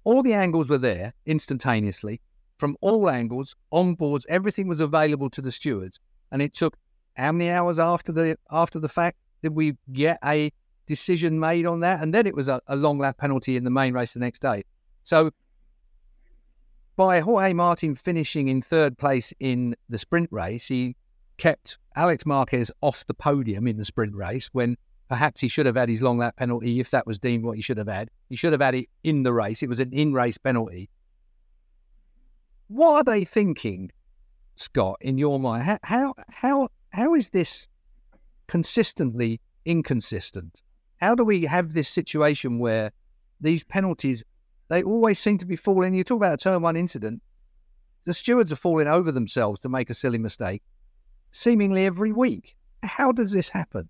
all 0.03 0.23
the 0.23 0.33
angles 0.33 0.69
were 0.69 0.77
there 0.77 1.13
instantaneously 1.25 2.21
from 2.57 2.77
all 2.81 3.09
angles, 3.09 3.55
on 3.71 3.95
boards, 3.95 4.25
everything 4.29 4.67
was 4.67 4.79
available 4.79 5.29
to 5.29 5.41
the 5.41 5.51
stewards. 5.51 5.99
And 6.31 6.41
it 6.41 6.53
took 6.53 6.77
how 7.15 7.31
many 7.31 7.49
hours 7.49 7.79
after 7.79 8.11
the 8.11 8.37
after 8.51 8.79
the 8.79 8.89
fact 8.89 9.17
did 9.45 9.55
we 9.55 9.77
get 9.93 10.17
a 10.25 10.51
decision 10.87 11.39
made 11.39 11.67
on 11.67 11.81
that? 11.81 12.01
And 12.01 12.11
then 12.11 12.25
it 12.25 12.35
was 12.35 12.47
a, 12.47 12.59
a 12.65 12.75
long 12.75 12.97
lap 12.97 13.19
penalty 13.19 13.55
in 13.55 13.63
the 13.63 13.69
main 13.69 13.93
race 13.93 14.13
the 14.15 14.19
next 14.19 14.41
day. 14.41 14.63
So 15.03 15.29
by 16.95 17.19
Jorge 17.19 17.53
Martin 17.53 17.93
finishing 17.93 18.47
in 18.47 18.63
third 18.63 18.97
place 18.97 19.33
in 19.39 19.75
the 19.87 19.99
sprint 19.99 20.29
race, 20.31 20.67
he 20.67 20.95
kept 21.37 21.77
Alex 21.95 22.25
Marquez 22.25 22.71
off 22.81 23.05
the 23.05 23.13
podium 23.13 23.67
in 23.67 23.77
the 23.77 23.85
sprint 23.85 24.15
race 24.15 24.49
when 24.51 24.77
perhaps 25.09 25.41
he 25.41 25.47
should 25.47 25.67
have 25.67 25.75
had 25.75 25.89
his 25.89 26.01
long 26.01 26.17
lap 26.17 26.35
penalty 26.37 26.79
if 26.79 26.89
that 26.89 27.05
was 27.05 27.19
deemed 27.19 27.45
what 27.45 27.55
he 27.55 27.61
should 27.61 27.77
have 27.77 27.87
had. 27.87 28.09
He 28.29 28.35
should 28.35 28.51
have 28.51 28.61
had 28.61 28.73
it 28.73 28.87
in 29.03 29.21
the 29.21 29.31
race. 29.31 29.61
It 29.61 29.69
was 29.69 29.79
an 29.79 29.93
in 29.93 30.11
race 30.11 30.39
penalty. 30.39 30.89
What 32.67 32.95
are 32.95 33.03
they 33.03 33.25
thinking, 33.25 33.91
Scott, 34.55 34.97
in 35.01 35.19
your 35.19 35.39
mind? 35.39 35.61
How, 35.61 35.77
how, 35.83 36.13
how, 36.29 36.69
how 36.89 37.13
is 37.13 37.29
this 37.29 37.67
consistently 38.47 39.41
inconsistent? 39.65 40.61
How 40.97 41.15
do 41.15 41.23
we 41.23 41.45
have 41.45 41.73
this 41.73 41.89
situation 41.89 42.59
where 42.59 42.91
these 43.39 43.63
penalties, 43.63 44.23
they 44.69 44.83
always 44.83 45.19
seem 45.19 45.37
to 45.39 45.45
be 45.45 45.55
falling? 45.55 45.93
You 45.93 46.03
talk 46.03 46.17
about 46.17 46.33
a 46.33 46.37
turn 46.37 46.61
one 46.61 46.75
incident, 46.75 47.21
the 48.05 48.13
stewards 48.13 48.51
are 48.51 48.57
falling 48.57 48.87
over 48.87 49.11
themselves 49.11 49.59
to 49.59 49.69
make 49.69 49.89
a 49.89 49.93
silly 49.93 50.19
mistake 50.19 50.61
seemingly 51.31 51.85
every 51.85 52.11
week. 52.11 52.55
How 52.83 53.11
does 53.11 53.31
this 53.31 53.49
happen? 53.49 53.89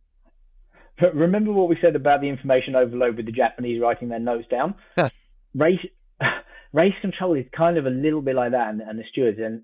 Remember 1.13 1.51
what 1.51 1.69
we 1.69 1.77
said 1.81 1.95
about 1.95 2.21
the 2.21 2.29
information 2.29 2.75
overload 2.75 3.17
with 3.17 3.25
the 3.25 3.31
Japanese 3.31 3.81
writing 3.81 4.09
their 4.09 4.19
notes 4.19 4.47
down? 4.49 4.75
race, 5.53 5.79
race 6.73 6.93
control 7.01 7.35
is 7.35 7.45
kind 7.55 7.77
of 7.77 7.85
a 7.85 7.89
little 7.89 8.21
bit 8.21 8.35
like 8.35 8.51
that, 8.51 8.69
and, 8.69 8.81
and 8.81 8.97
the 8.97 9.03
stewards. 9.11 9.37
And 9.39 9.61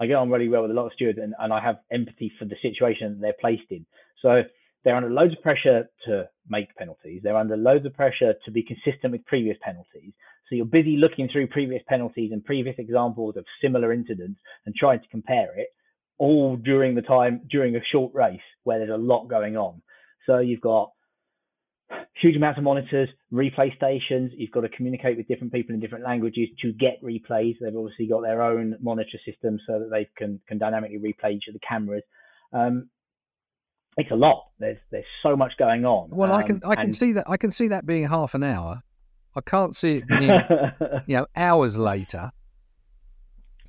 I 0.00 0.06
get 0.06 0.14
on 0.14 0.30
really 0.30 0.48
well 0.48 0.62
with 0.62 0.70
a 0.70 0.74
lot 0.74 0.86
of 0.86 0.92
stewards, 0.92 1.18
and, 1.20 1.34
and 1.38 1.52
I 1.52 1.60
have 1.60 1.78
empathy 1.90 2.32
for 2.38 2.44
the 2.44 2.56
situation 2.62 3.14
that 3.14 3.20
they're 3.20 3.40
placed 3.40 3.70
in. 3.70 3.84
So 4.22 4.42
they're 4.84 4.96
under 4.96 5.10
loads 5.10 5.34
of 5.34 5.42
pressure 5.42 5.88
to 6.06 6.28
make 6.48 6.74
penalties. 6.76 7.20
They're 7.22 7.36
under 7.36 7.56
loads 7.56 7.84
of 7.84 7.94
pressure 7.94 8.34
to 8.44 8.50
be 8.50 8.62
consistent 8.62 9.12
with 9.12 9.24
previous 9.26 9.56
penalties. 9.60 10.12
So 10.48 10.54
you're 10.54 10.64
busy 10.64 10.96
looking 10.96 11.28
through 11.30 11.48
previous 11.48 11.82
penalties 11.88 12.30
and 12.32 12.44
previous 12.44 12.76
examples 12.78 13.36
of 13.36 13.44
similar 13.60 13.92
incidents 13.92 14.40
and 14.64 14.74
trying 14.74 15.00
to 15.00 15.08
compare 15.08 15.58
it 15.58 15.68
all 16.18 16.56
during 16.56 16.94
the 16.94 17.02
time 17.02 17.42
during 17.50 17.76
a 17.76 17.84
short 17.92 18.14
race 18.14 18.40
where 18.64 18.78
there's 18.78 18.90
a 18.90 18.96
lot 18.96 19.28
going 19.28 19.56
on. 19.56 19.82
So 20.26 20.38
you've 20.38 20.60
got 20.60 20.92
huge 22.20 22.36
amounts 22.36 22.58
of 22.58 22.64
monitors, 22.64 23.08
replay 23.32 23.74
stations. 23.76 24.32
You've 24.36 24.50
got 24.50 24.62
to 24.62 24.68
communicate 24.68 25.16
with 25.16 25.28
different 25.28 25.52
people 25.52 25.74
in 25.74 25.80
different 25.80 26.04
languages 26.04 26.48
to 26.62 26.72
get 26.72 27.02
replays. 27.02 27.56
They've 27.60 27.76
obviously 27.76 28.06
got 28.06 28.22
their 28.22 28.42
own 28.42 28.76
monitor 28.80 29.18
system 29.24 29.58
so 29.66 29.78
that 29.78 29.90
they 29.90 30.08
can, 30.16 30.40
can 30.48 30.58
dynamically 30.58 30.98
replay 30.98 31.34
each 31.34 31.44
of 31.48 31.54
the 31.54 31.60
cameras. 31.66 32.02
Um, 32.52 32.88
it's 33.96 34.10
a 34.10 34.14
lot. 34.14 34.46
There's 34.60 34.78
there's 34.90 35.04
so 35.22 35.36
much 35.36 35.52
going 35.58 35.84
on. 35.84 36.10
Well, 36.10 36.32
um, 36.32 36.38
I 36.38 36.42
can 36.44 36.60
I 36.64 36.76
can 36.76 36.84
and... 36.84 36.94
see 36.94 37.12
that 37.12 37.24
I 37.28 37.36
can 37.36 37.50
see 37.50 37.68
that 37.68 37.84
being 37.84 38.06
half 38.06 38.34
an 38.34 38.44
hour. 38.44 38.82
I 39.34 39.40
can't 39.40 39.74
see 39.74 39.96
it 39.96 40.08
being 40.08 40.22
you 41.06 41.16
know 41.16 41.26
hours 41.34 41.76
later. 41.76 42.30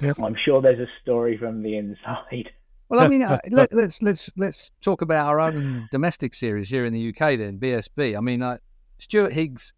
I'm 0.02 0.36
sure 0.46 0.62
there's 0.62 0.80
a 0.80 0.88
story 1.02 1.38
from 1.38 1.62
the 1.62 1.78
inside. 1.78 2.52
Well, 2.90 3.00
I 3.00 3.08
mean, 3.08 3.22
uh, 3.22 3.40
let, 3.50 3.72
us 3.72 3.76
let's, 3.76 4.02
let's 4.02 4.32
let's 4.36 4.72
talk 4.82 5.02
about 5.02 5.28
our 5.28 5.40
own 5.40 5.88
domestic 5.92 6.34
series 6.34 6.70
here 6.70 6.86
in 6.86 6.94
the 6.94 7.10
UK. 7.10 7.38
Then 7.38 7.60
BSB. 7.60 8.18
I 8.18 8.20
mean, 8.20 8.42
uh, 8.42 8.58
Stuart 8.98 9.32
Higgs 9.32 9.74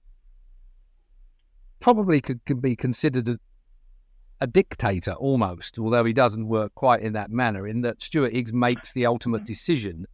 probably 1.82 2.22
could, 2.22 2.44
could 2.46 2.62
be 2.62 2.76
considered 2.76 3.28
a, 3.28 3.40
a, 4.40 4.48
dictator 4.48 5.14
almost, 5.14 5.78
although 5.78 6.06
he 6.06 6.14
doesn't 6.14 6.48
work 6.48 6.74
quite 6.76 7.02
in 7.02 7.14
that 7.14 7.32
manner. 7.32 7.68
In 7.68 7.82
that 7.82 8.02
Stuart 8.02 8.34
Higgs 8.34 8.54
makes 8.54 8.94
the 8.94 9.06
ultimate 9.06 9.44
decision. 9.44 10.06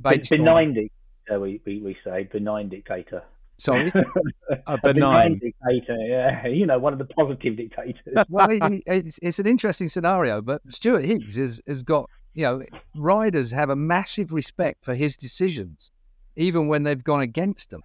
Based 0.00 0.30
benign 0.30 0.68
on... 0.68 0.74
dictator, 0.74 1.40
we, 1.40 1.60
we 1.66 1.80
we 1.82 1.96
say 2.04 2.28
benign 2.30 2.68
dictator. 2.68 3.24
Sorry, 3.58 3.90
a 4.66 4.78
benign. 4.82 5.40
dictator. 5.40 5.96
Yeah, 5.96 6.46
you 6.46 6.66
know, 6.66 6.78
one 6.78 6.92
of 6.92 6.98
the 6.98 7.06
positive 7.06 7.56
dictators. 7.56 8.24
well, 8.28 8.50
it, 8.50 8.82
it's, 8.86 9.18
it's 9.22 9.38
an 9.38 9.46
interesting 9.46 9.88
scenario, 9.88 10.42
but 10.42 10.60
Stuart 10.68 11.04
Higgs 11.04 11.36
has 11.36 11.60
has 11.66 11.82
got 11.82 12.08
you 12.36 12.42
know, 12.42 12.62
riders 12.94 13.50
have 13.50 13.70
a 13.70 13.76
massive 13.76 14.30
respect 14.30 14.84
for 14.84 14.94
his 14.94 15.16
decisions, 15.16 15.90
even 16.36 16.68
when 16.68 16.82
they've 16.82 17.02
gone 17.02 17.22
against 17.22 17.70
them. 17.70 17.80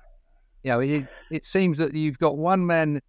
You 0.64 0.72
know, 0.72 0.80
it, 0.82 1.08
it 1.32 1.46
seems 1.46 1.78
that 1.78 1.96
you've 1.96 2.20
got 2.20 2.38
one 2.38 2.66
man 2.66 3.02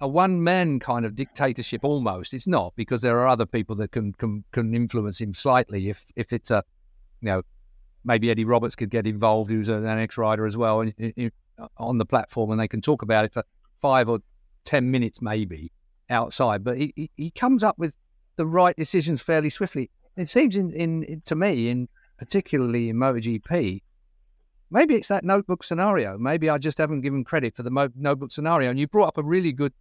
a 0.00 0.08
one 0.08 0.42
man 0.42 0.78
kind 0.78 1.06
of 1.06 1.14
dictatorship 1.14 1.84
almost. 1.84 2.34
It's 2.34 2.46
not 2.46 2.74
because 2.76 3.02
there 3.02 3.18
are 3.18 3.28
other 3.28 3.44
people 3.44 3.76
that 3.76 3.92
can 3.92 4.14
can, 4.14 4.42
can 4.52 4.74
influence 4.74 5.20
him 5.20 5.34
slightly. 5.34 5.90
If 5.90 6.06
if 6.16 6.32
it's 6.32 6.50
a, 6.50 6.64
you 7.20 7.26
know, 7.26 7.42
maybe 8.02 8.30
Eddie 8.30 8.46
Roberts 8.46 8.74
could 8.74 8.90
get 8.90 9.06
involved, 9.06 9.50
who's 9.50 9.68
an 9.68 9.86
ex 9.86 10.16
rider 10.16 10.46
as 10.46 10.56
well, 10.56 10.82
on 11.76 11.98
the 11.98 12.06
platform, 12.06 12.50
and 12.52 12.58
they 12.58 12.68
can 12.68 12.80
talk 12.80 13.02
about 13.02 13.26
it 13.26 13.34
for 13.34 13.44
five 13.78 14.08
or 14.08 14.20
ten 14.64 14.90
minutes 14.90 15.20
maybe 15.20 15.70
outside. 16.08 16.64
But 16.64 16.78
he 16.78 17.10
he 17.16 17.30
comes 17.30 17.62
up 17.62 17.78
with 17.78 17.94
the 18.36 18.46
right 18.46 18.76
decisions 18.76 19.20
fairly 19.20 19.50
swiftly. 19.50 19.90
It 20.16 20.30
seems 20.30 20.56
in, 20.56 20.72
in 20.72 21.20
to 21.26 21.34
me, 21.34 21.68
in 21.68 21.88
particularly 22.18 22.88
in 22.88 22.96
MotoGP, 22.96 23.82
maybe 24.70 24.94
it's 24.94 25.08
that 25.08 25.24
notebook 25.24 25.62
scenario. 25.62 26.16
Maybe 26.18 26.48
I 26.48 26.58
just 26.58 26.78
haven't 26.78 27.02
given 27.02 27.24
credit 27.24 27.54
for 27.54 27.62
the 27.62 27.70
mo- 27.70 27.90
notebook 27.94 28.32
scenario. 28.32 28.70
And 28.70 28.78
you 28.78 28.88
brought 28.88 29.08
up 29.08 29.18
a 29.18 29.22
really 29.22 29.52
good 29.52 29.72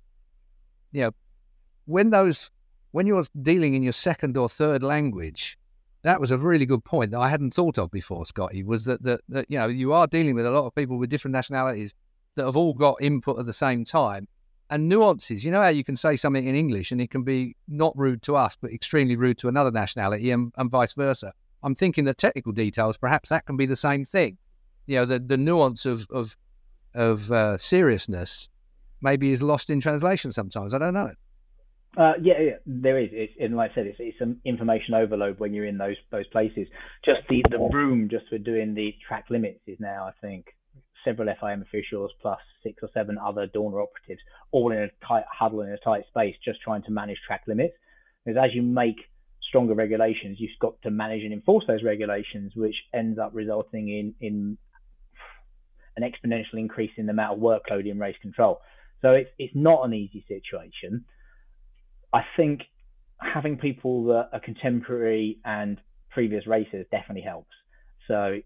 you 0.95 1.01
know, 1.01 1.11
when 1.85 2.09
those 2.09 2.49
when 2.91 3.05
you're 3.05 3.25
dealing 3.41 3.73
in 3.73 3.83
your 3.83 3.91
second 3.91 4.37
or 4.37 4.47
third 4.47 4.81
language, 4.81 5.57
that 6.03 6.21
was 6.21 6.31
a 6.31 6.37
really 6.37 6.65
good 6.65 6.85
point 6.85 7.11
that 7.11 7.19
I 7.19 7.27
hadn't 7.27 7.53
thought 7.53 7.77
of 7.77 7.91
before, 7.91 8.25
Scotty. 8.25 8.63
Was 8.63 8.85
that, 8.85 9.03
that 9.03 9.19
that 9.27 9.45
you 9.49 9.59
know 9.59 9.67
you 9.67 9.91
are 9.91 10.07
dealing 10.07 10.35
with 10.35 10.45
a 10.45 10.51
lot 10.51 10.65
of 10.65 10.73
people 10.73 10.97
with 10.97 11.09
different 11.09 11.33
nationalities 11.33 11.93
that 12.35 12.45
have 12.45 12.55
all 12.55 12.73
got 12.73 13.01
input 13.01 13.39
at 13.39 13.45
the 13.45 13.53
same 13.53 13.83
time 13.83 14.27
and 14.69 14.89
nuances. 14.89 15.45
You 15.45 15.51
know 15.51 15.61
how 15.61 15.69
you 15.69 15.83
can 15.83 15.95
say 15.95 16.15
something 16.15 16.45
in 16.45 16.55
English 16.55 16.91
and 16.91 16.99
it 16.99 17.11
can 17.11 17.23
be 17.23 17.55
not 17.67 17.97
rude 17.97 18.21
to 18.23 18.35
us 18.35 18.57
but 18.59 18.71
extremely 18.71 19.15
rude 19.15 19.37
to 19.39 19.47
another 19.47 19.71
nationality 19.71 20.31
and, 20.31 20.51
and 20.57 20.69
vice 20.69 20.93
versa. 20.93 21.33
I'm 21.63 21.75
thinking 21.75 22.05
the 22.05 22.13
technical 22.13 22.51
details, 22.51 22.97
perhaps 22.97 23.29
that 23.29 23.45
can 23.45 23.57
be 23.57 23.65
the 23.65 23.75
same 23.75 24.05
thing. 24.05 24.37
You 24.85 24.97
know, 24.97 25.05
the 25.05 25.19
the 25.19 25.37
nuance 25.37 25.85
of 25.85 26.07
of 26.11 26.37
of 26.93 27.31
uh, 27.31 27.57
seriousness 27.57 28.49
maybe 29.01 29.31
is 29.31 29.41
lost 29.41 29.69
in 29.69 29.79
translation 29.79 30.31
sometimes. 30.31 30.73
I 30.73 30.77
don't 30.77 30.93
know. 30.93 31.11
Uh, 31.97 32.13
yeah, 32.21 32.39
yeah, 32.41 32.57
there 32.65 32.99
is. 32.99 33.09
It's, 33.13 33.33
and 33.39 33.55
like 33.55 33.71
I 33.71 33.75
said, 33.75 33.87
it's, 33.87 33.97
it's 33.99 34.19
some 34.19 34.37
information 34.43 34.93
overload 34.93 35.39
when 35.39 35.53
you're 35.53 35.65
in 35.65 35.77
those 35.77 35.95
those 36.11 36.27
places. 36.27 36.67
Just 37.05 37.21
the, 37.29 37.41
the 37.49 37.57
room 37.57 38.09
just 38.09 38.27
for 38.27 38.37
doing 38.37 38.73
the 38.73 38.93
track 39.07 39.25
limits 39.29 39.61
is 39.65 39.77
now, 39.79 40.05
I 40.05 40.11
think, 40.21 40.47
several 41.05 41.33
FIM 41.41 41.61
officials 41.61 42.11
plus 42.21 42.39
six 42.63 42.79
or 42.81 42.89
seven 42.93 43.17
other 43.17 43.47
Dorna 43.47 43.81
operatives, 43.81 44.21
all 44.51 44.71
in 44.71 44.79
a 44.79 44.89
tight 45.07 45.23
huddle 45.31 45.61
in 45.61 45.69
a 45.69 45.77
tight 45.77 46.03
space, 46.09 46.35
just 46.43 46.61
trying 46.61 46.83
to 46.83 46.91
manage 46.91 47.17
track 47.25 47.43
limits. 47.47 47.75
Because 48.25 48.41
as 48.43 48.53
you 48.53 48.61
make 48.61 48.97
stronger 49.47 49.73
regulations, 49.73 50.37
you've 50.39 50.59
got 50.59 50.81
to 50.81 50.91
manage 50.91 51.23
and 51.23 51.31
enforce 51.31 51.63
those 51.67 51.83
regulations, 51.83 52.53
which 52.55 52.75
ends 52.93 53.19
up 53.19 53.31
resulting 53.33 53.87
in 53.87 54.15
in 54.19 54.57
an 55.97 56.03
exponential 56.03 56.59
increase 56.59 56.91
in 56.97 57.05
the 57.05 57.11
amount 57.11 57.37
of 57.37 57.39
workload 57.39 57.89
in 57.89 57.99
race 57.99 58.17
control. 58.21 58.59
So 59.01 59.11
it's 59.11 59.29
it's 59.37 59.55
not 59.55 59.85
an 59.85 59.93
easy 59.93 60.25
situation. 60.27 61.05
I 62.13 62.21
think 62.35 62.61
having 63.19 63.57
people 63.57 64.05
that 64.05 64.29
are 64.33 64.39
contemporary 64.39 65.39
and 65.45 65.79
previous 66.11 66.47
racers 66.47 66.85
definitely 66.91 67.23
helps. 67.23 67.51
So 68.07 68.39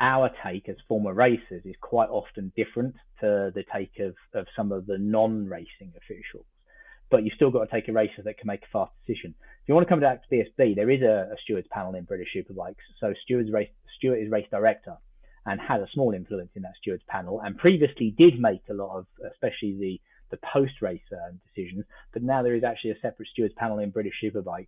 our 0.00 0.30
take 0.44 0.68
as 0.68 0.76
former 0.88 1.12
racers 1.12 1.62
is 1.64 1.74
quite 1.80 2.08
often 2.08 2.52
different 2.56 2.94
to 3.20 3.52
the 3.54 3.64
take 3.72 3.98
of, 4.00 4.14
of 4.34 4.46
some 4.56 4.72
of 4.72 4.86
the 4.86 4.98
non-racing 4.98 5.92
officials. 5.96 6.46
But 7.10 7.24
you've 7.24 7.34
still 7.34 7.50
got 7.50 7.64
to 7.64 7.70
take 7.70 7.88
a 7.88 7.92
racer 7.92 8.22
that 8.24 8.38
can 8.38 8.46
make 8.46 8.62
a 8.62 8.72
fast 8.72 8.92
decision. 9.06 9.34
If 9.62 9.68
you 9.68 9.74
want 9.74 9.86
to 9.86 9.90
come 9.92 10.00
back 10.00 10.22
to 10.22 10.34
BSB, 10.34 10.76
there 10.76 10.90
is 10.90 11.02
a, 11.02 11.32
a 11.32 11.36
stewards 11.42 11.68
panel 11.70 11.94
in 11.94 12.04
British 12.04 12.28
Superbikes. 12.34 12.76
So 13.00 13.12
stewards 13.24 13.52
race, 13.52 13.68
Stuart 13.98 14.18
is 14.18 14.30
race 14.30 14.46
director 14.50 14.96
and 15.46 15.60
had 15.60 15.80
a 15.80 15.88
small 15.92 16.12
influence 16.12 16.50
in 16.54 16.62
that 16.62 16.74
stewards 16.80 17.02
panel, 17.08 17.40
and 17.40 17.56
previously 17.56 18.14
did 18.16 18.38
make 18.38 18.62
a 18.68 18.74
lot 18.74 18.96
of, 18.96 19.06
especially 19.30 19.76
the 19.78 20.00
the 20.30 20.38
post 20.52 20.80
race 20.80 21.00
decisions. 21.54 21.84
But 22.12 22.22
now 22.22 22.42
there 22.42 22.54
is 22.54 22.62
actually 22.62 22.92
a 22.92 23.00
separate 23.02 23.28
stewards 23.28 23.54
panel 23.56 23.80
in 23.80 23.90
British 23.90 24.14
Superbikes 24.22 24.66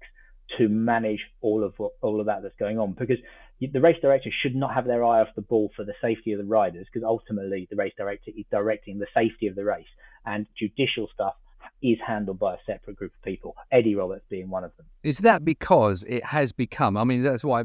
to 0.58 0.68
manage 0.68 1.20
all 1.40 1.64
of 1.64 1.74
all 2.00 2.20
of 2.20 2.26
that 2.26 2.42
that's 2.42 2.54
going 2.58 2.78
on 2.78 2.92
because 2.92 3.18
the 3.60 3.80
race 3.80 3.96
director 4.02 4.30
should 4.42 4.54
not 4.54 4.74
have 4.74 4.86
their 4.86 5.04
eye 5.04 5.20
off 5.20 5.28
the 5.36 5.42
ball 5.42 5.70
for 5.76 5.84
the 5.84 5.94
safety 6.02 6.32
of 6.32 6.38
the 6.38 6.44
riders 6.44 6.86
because 6.92 7.06
ultimately 7.06 7.66
the 7.70 7.76
race 7.76 7.92
director 7.96 8.30
is 8.36 8.44
directing 8.50 8.98
the 8.98 9.06
safety 9.14 9.46
of 9.46 9.54
the 9.54 9.64
race 9.64 9.86
and 10.26 10.46
judicial 10.58 11.08
stuff 11.14 11.34
is 11.80 11.96
handled 12.04 12.38
by 12.38 12.54
a 12.54 12.58
separate 12.66 12.96
group 12.96 13.12
of 13.14 13.22
people 13.22 13.54
eddie 13.70 13.94
roberts 13.94 14.24
being 14.28 14.50
one 14.50 14.64
of 14.64 14.76
them 14.76 14.86
is 15.02 15.18
that 15.18 15.44
because 15.44 16.04
it 16.08 16.24
has 16.24 16.52
become 16.52 16.96
i 16.96 17.04
mean 17.04 17.22
that's 17.22 17.44
why 17.44 17.62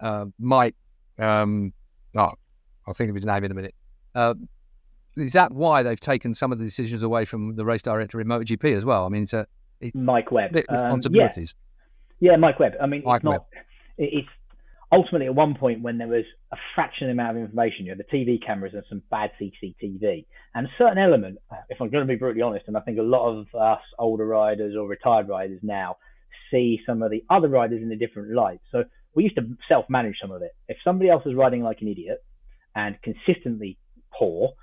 uh, 0.00 0.26
mike 0.38 0.76
um, 1.20 1.72
oh, 2.16 2.32
I'll 2.86 2.94
think 2.94 3.10
of 3.10 3.16
his 3.16 3.26
name 3.26 3.44
in 3.44 3.50
a 3.50 3.54
minute. 3.54 3.74
Uh, 4.14 4.34
is 5.16 5.32
that 5.32 5.52
why 5.52 5.82
they've 5.82 6.00
taken 6.00 6.34
some 6.34 6.52
of 6.52 6.58
the 6.58 6.64
decisions 6.64 7.02
away 7.02 7.24
from 7.24 7.56
the 7.56 7.64
race 7.64 7.82
director 7.82 8.20
in 8.20 8.26
MotoGP 8.26 8.74
as 8.74 8.84
well? 8.84 9.04
I 9.04 9.08
mean, 9.08 9.24
it's 9.24 9.32
a 9.32 9.46
it, 9.80 9.94
Mike 9.94 10.30
Webb 10.32 10.54
responsibilities. 10.54 11.54
Um, 11.54 11.56
yeah. 11.56 11.69
Yeah. 12.20 12.36
Mike 12.36 12.60
Webb. 12.60 12.74
I 12.80 12.86
mean, 12.86 13.02
Mike 13.04 13.16
it's 13.16 13.24
not. 13.24 13.32
Webb. 13.32 13.64
It's 13.98 14.28
ultimately 14.92 15.26
at 15.26 15.34
one 15.34 15.54
point 15.54 15.82
when 15.82 15.98
there 15.98 16.08
was 16.08 16.24
a 16.52 16.56
fraction 16.74 17.04
of 17.04 17.08
the 17.08 17.20
amount 17.20 17.36
of 17.36 17.42
information, 17.42 17.84
you 17.84 17.90
had 17.90 17.98
the 17.98 18.16
TV 18.16 18.44
cameras 18.44 18.72
and 18.74 18.82
some 18.88 19.02
bad 19.10 19.30
CCTV, 19.40 20.24
and 20.54 20.66
a 20.66 20.70
certain 20.78 20.98
element. 20.98 21.38
If 21.68 21.80
I'm 21.80 21.90
going 21.90 22.06
to 22.06 22.12
be 22.12 22.16
brutally 22.16 22.42
honest, 22.42 22.64
and 22.66 22.76
I 22.76 22.80
think 22.80 22.98
a 22.98 23.02
lot 23.02 23.28
of 23.28 23.46
us 23.54 23.82
older 23.98 24.26
riders 24.26 24.74
or 24.76 24.86
retired 24.86 25.28
riders 25.28 25.60
now 25.62 25.96
see 26.50 26.80
some 26.86 27.02
of 27.02 27.10
the 27.10 27.24
other 27.30 27.48
riders 27.48 27.82
in 27.82 27.92
a 27.92 27.96
different 27.96 28.34
light. 28.34 28.60
So 28.72 28.84
we 29.14 29.24
used 29.24 29.36
to 29.36 29.56
self-manage 29.68 30.16
some 30.20 30.30
of 30.30 30.42
it. 30.42 30.52
If 30.68 30.76
somebody 30.82 31.10
else 31.10 31.24
was 31.24 31.34
riding 31.34 31.62
like 31.62 31.80
an 31.82 31.88
idiot 31.88 32.24
and 32.74 32.96
consistently 33.02 33.78
poor, 34.12 34.54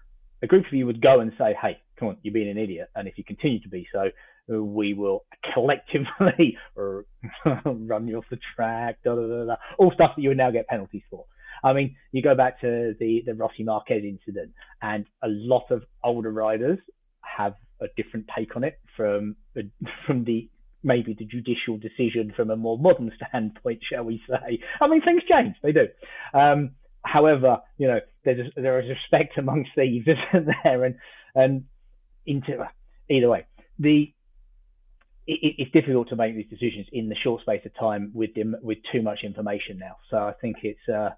a 0.41 0.47
group 0.47 0.65
of 0.65 0.73
you 0.73 0.85
would 0.85 1.01
go 1.01 1.19
and 1.19 1.31
say, 1.37 1.55
"Hey, 1.61 1.79
come 1.97 2.09
on, 2.09 2.17
you're 2.21 2.33
being 2.33 2.49
an 2.49 2.57
idiot," 2.57 2.89
and 2.95 3.07
if 3.07 3.17
you 3.17 3.23
continue 3.23 3.59
to 3.61 3.69
be 3.69 3.87
so, 3.91 4.09
we 4.47 4.93
will 4.93 5.25
collectively 5.53 6.57
run 6.75 8.07
you 8.07 8.17
off 8.17 8.25
the 8.29 8.39
track, 8.55 8.97
da, 9.03 9.15
da, 9.15 9.27
da, 9.27 9.45
da, 9.45 9.55
all 9.77 9.91
stuff 9.93 10.11
that 10.15 10.21
you 10.21 10.29
would 10.29 10.37
now 10.37 10.51
get 10.51 10.67
penalties 10.67 11.03
for. 11.09 11.25
I 11.63 11.73
mean, 11.73 11.95
you 12.11 12.21
go 12.21 12.35
back 12.35 12.61
to 12.61 12.93
the 12.99 13.23
the 13.25 13.33
Rossi 13.33 13.63
Marquez 13.63 14.03
incident, 14.03 14.51
and 14.81 15.05
a 15.23 15.27
lot 15.27 15.71
of 15.71 15.83
older 16.03 16.31
riders 16.31 16.79
have 17.21 17.55
a 17.81 17.87
different 17.95 18.27
take 18.35 18.55
on 18.55 18.63
it 18.63 18.79
from 18.95 19.35
from 20.05 20.23
the 20.23 20.49
maybe 20.83 21.15
the 21.17 21.25
judicial 21.25 21.77
decision 21.77 22.31
from 22.35 22.51
a 22.51 22.55
more 22.55 22.77
modern 22.77 23.11
standpoint, 23.15 23.79
shall 23.91 24.03
we 24.03 24.21
say? 24.29 24.59
I 24.79 24.87
mean, 24.87 25.01
things 25.01 25.23
change; 25.29 25.55
they 25.63 25.71
do. 25.71 25.87
Um, 26.33 26.71
however, 27.03 27.57
you 27.77 27.87
know, 27.87 27.99
there's 28.23 28.51
a, 28.55 28.61
there 28.61 28.79
is 28.79 28.89
respect 28.89 29.37
amongst 29.37 29.71
thieves, 29.75 30.07
isn't 30.07 30.47
there? 30.63 30.85
And 30.85 30.95
and 31.35 31.63
into 32.25 32.65
either 33.09 33.29
way, 33.29 33.45
the 33.79 34.13
it, 35.27 35.55
it's 35.57 35.71
difficult 35.71 36.09
to 36.09 36.15
make 36.15 36.35
these 36.35 36.49
decisions 36.49 36.87
in 36.91 37.09
the 37.09 37.15
short 37.15 37.41
space 37.41 37.61
of 37.65 37.77
time 37.77 38.11
with 38.13 38.33
them 38.33 38.55
with 38.61 38.79
too 38.91 39.01
much 39.01 39.19
information 39.23 39.77
now. 39.77 39.97
So 40.09 40.17
I 40.17 40.33
think 40.41 40.57
it's 40.63 40.87
uh, 40.89 41.09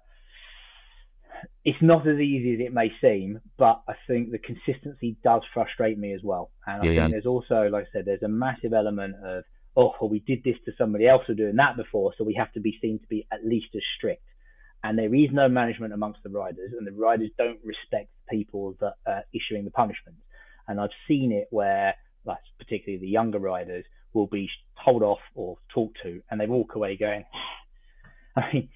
it's 1.64 1.80
not 1.80 2.06
as 2.06 2.18
easy 2.18 2.54
as 2.54 2.60
it 2.66 2.74
may 2.74 2.92
seem, 3.00 3.40
but 3.56 3.82
I 3.88 3.94
think 4.06 4.30
the 4.30 4.38
consistency 4.38 5.16
does 5.24 5.42
frustrate 5.54 5.98
me 5.98 6.12
as 6.12 6.20
well. 6.22 6.50
And 6.66 6.82
I 6.82 6.84
yeah, 6.84 6.90
think 6.90 6.96
yeah. 6.96 7.08
there's 7.08 7.26
also, 7.26 7.68
like 7.70 7.84
I 7.84 7.88
said, 7.92 8.04
there's 8.04 8.22
a 8.22 8.28
massive 8.28 8.72
element 8.72 9.16
of 9.24 9.44
oh, 9.76 9.92
well, 10.00 10.10
we 10.10 10.18
did 10.18 10.42
this 10.44 10.56
to 10.64 10.72
somebody 10.76 11.06
else 11.06 11.22
who 11.26 11.34
doing 11.34 11.56
that 11.56 11.76
before, 11.76 12.12
so 12.18 12.24
we 12.24 12.34
have 12.34 12.52
to 12.52 12.60
be 12.60 12.76
seen 12.82 12.98
to 12.98 13.06
be 13.06 13.26
at 13.32 13.46
least 13.46 13.68
as 13.74 13.82
strict 13.96 14.24
and 14.82 14.98
there 14.98 15.14
is 15.14 15.28
no 15.32 15.48
management 15.48 15.92
amongst 15.92 16.22
the 16.22 16.30
riders, 16.30 16.72
and 16.76 16.86
the 16.86 16.92
riders 16.92 17.30
don't 17.36 17.58
respect 17.64 18.08
people 18.28 18.74
that 18.80 18.94
are 19.06 19.24
issuing 19.34 19.64
the 19.64 19.70
punishments. 19.70 20.20
And 20.66 20.80
I've 20.80 20.90
seen 21.06 21.32
it 21.32 21.48
where, 21.50 21.94
like 22.24 22.38
particularly 22.58 22.98
the 23.00 23.10
younger 23.10 23.38
riders, 23.38 23.84
will 24.12 24.26
be 24.26 24.48
told 24.84 25.02
off 25.02 25.20
or 25.34 25.58
talked 25.72 25.98
to, 26.02 26.22
and 26.30 26.40
they 26.40 26.46
walk 26.46 26.74
away 26.74 26.96
going, 26.96 27.24
I 28.36 28.52
mean, 28.52 28.68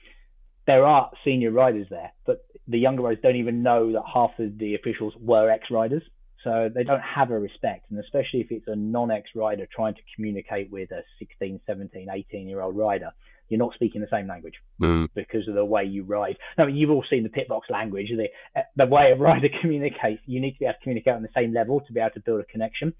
there 0.66 0.84
are 0.84 1.10
senior 1.24 1.50
riders 1.50 1.86
there, 1.90 2.12
but 2.26 2.44
the 2.66 2.78
younger 2.78 3.02
riders 3.02 3.20
don't 3.22 3.36
even 3.36 3.62
know 3.62 3.92
that 3.92 4.02
half 4.12 4.30
of 4.38 4.58
the 4.58 4.74
officials 4.74 5.14
were 5.20 5.50
ex-riders. 5.50 6.02
So 6.42 6.68
they 6.72 6.84
don't 6.84 7.00
have 7.00 7.30
a 7.30 7.38
respect, 7.38 7.90
and 7.90 7.98
especially 7.98 8.40
if 8.40 8.48
it's 8.50 8.68
a 8.68 8.76
non-ex 8.76 9.30
rider 9.34 9.66
trying 9.74 9.94
to 9.94 10.00
communicate 10.14 10.70
with 10.70 10.90
a 10.90 11.02
16, 11.18 11.60
17, 11.66 12.08
18 12.12 12.48
year 12.48 12.60
old 12.60 12.76
rider, 12.76 13.12
you're 13.48 13.58
not 13.58 13.74
speaking 13.74 14.02
the 14.02 14.08
same 14.10 14.26
language 14.26 14.54
mm. 14.80 15.08
because 15.14 15.48
of 15.48 15.54
the 15.54 15.64
way 15.64 15.84
you 15.84 16.02
ride. 16.02 16.36
Now, 16.58 16.66
you've 16.66 16.90
all 16.90 17.04
seen 17.08 17.22
the 17.22 17.28
pit 17.30 17.48
box 17.48 17.68
language, 17.70 18.08
the, 18.10 18.28
the 18.76 18.86
way 18.86 19.12
a 19.12 19.16
rider 19.16 19.48
communicates. 19.60 20.22
You 20.26 20.40
need 20.40 20.52
to 20.52 20.58
be 20.58 20.64
able 20.66 20.74
to 20.74 20.80
communicate 20.82 21.14
on 21.14 21.22
the 21.22 21.28
same 21.34 21.54
level 21.54 21.80
to 21.80 21.92
be 21.92 22.00
able 22.00 22.10
to 22.10 22.20
build 22.20 22.40
a 22.40 22.44
connection. 22.44 22.92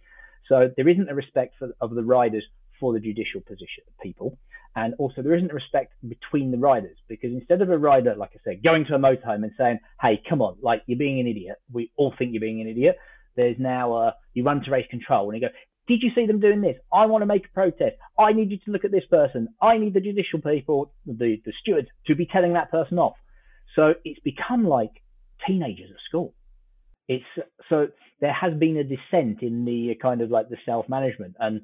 So 0.48 0.68
there 0.76 0.88
isn't 0.88 1.08
a 1.08 1.14
respect 1.14 1.54
for, 1.58 1.70
of 1.80 1.94
the 1.94 2.02
riders 2.02 2.44
for 2.80 2.92
the 2.92 3.00
judicial 3.00 3.40
position 3.40 3.84
people. 4.02 4.38
And 4.76 4.94
also 4.98 5.22
there 5.22 5.34
isn't 5.34 5.50
a 5.50 5.54
respect 5.54 5.92
between 6.06 6.50
the 6.50 6.58
riders 6.58 6.96
because 7.08 7.30
instead 7.32 7.62
of 7.62 7.70
a 7.70 7.78
rider, 7.78 8.14
like 8.16 8.30
I 8.34 8.40
said, 8.44 8.62
going 8.62 8.84
to 8.86 8.94
a 8.94 8.98
motorhome 8.98 9.44
and 9.44 9.52
saying, 9.56 9.78
Hey, 10.00 10.20
come 10.28 10.42
on, 10.42 10.56
like 10.60 10.82
you're 10.86 10.98
being 10.98 11.20
an 11.20 11.28
idiot. 11.28 11.56
We 11.72 11.92
all 11.96 12.12
think 12.18 12.32
you're 12.32 12.40
being 12.40 12.60
an 12.60 12.68
idiot. 12.68 12.96
There's 13.36 13.56
now, 13.58 13.94
uh, 13.94 14.12
you 14.32 14.44
run 14.44 14.62
to 14.64 14.70
race 14.70 14.86
control 14.90 15.30
and 15.30 15.40
you 15.40 15.48
go, 15.48 15.52
did 15.86 16.02
you 16.02 16.10
see 16.14 16.26
them 16.26 16.40
doing 16.40 16.60
this? 16.60 16.76
I 16.92 17.06
want 17.06 17.22
to 17.22 17.26
make 17.26 17.46
a 17.46 17.52
protest. 17.52 17.96
I 18.18 18.32
need 18.32 18.50
you 18.50 18.58
to 18.64 18.70
look 18.70 18.84
at 18.84 18.90
this 18.90 19.04
person. 19.10 19.48
I 19.60 19.76
need 19.76 19.92
the 19.92 20.00
judicial 20.00 20.40
people, 20.40 20.92
the, 21.04 21.40
the 21.44 21.52
stewards, 21.60 21.88
to 22.06 22.14
be 22.14 22.26
telling 22.26 22.54
that 22.54 22.70
person 22.70 22.98
off. 22.98 23.16
So 23.76 23.94
it's 24.04 24.20
become 24.20 24.66
like 24.66 24.92
teenagers 25.46 25.90
at 25.90 26.00
school. 26.08 26.34
It's 27.08 27.24
so 27.68 27.88
there 28.20 28.32
has 28.32 28.54
been 28.54 28.76
a 28.76 28.84
descent 28.84 29.42
in 29.42 29.64
the 29.64 29.94
kind 30.00 30.20
of 30.20 30.30
like 30.30 30.48
the 30.48 30.56
self 30.64 30.88
management, 30.88 31.36
and 31.38 31.62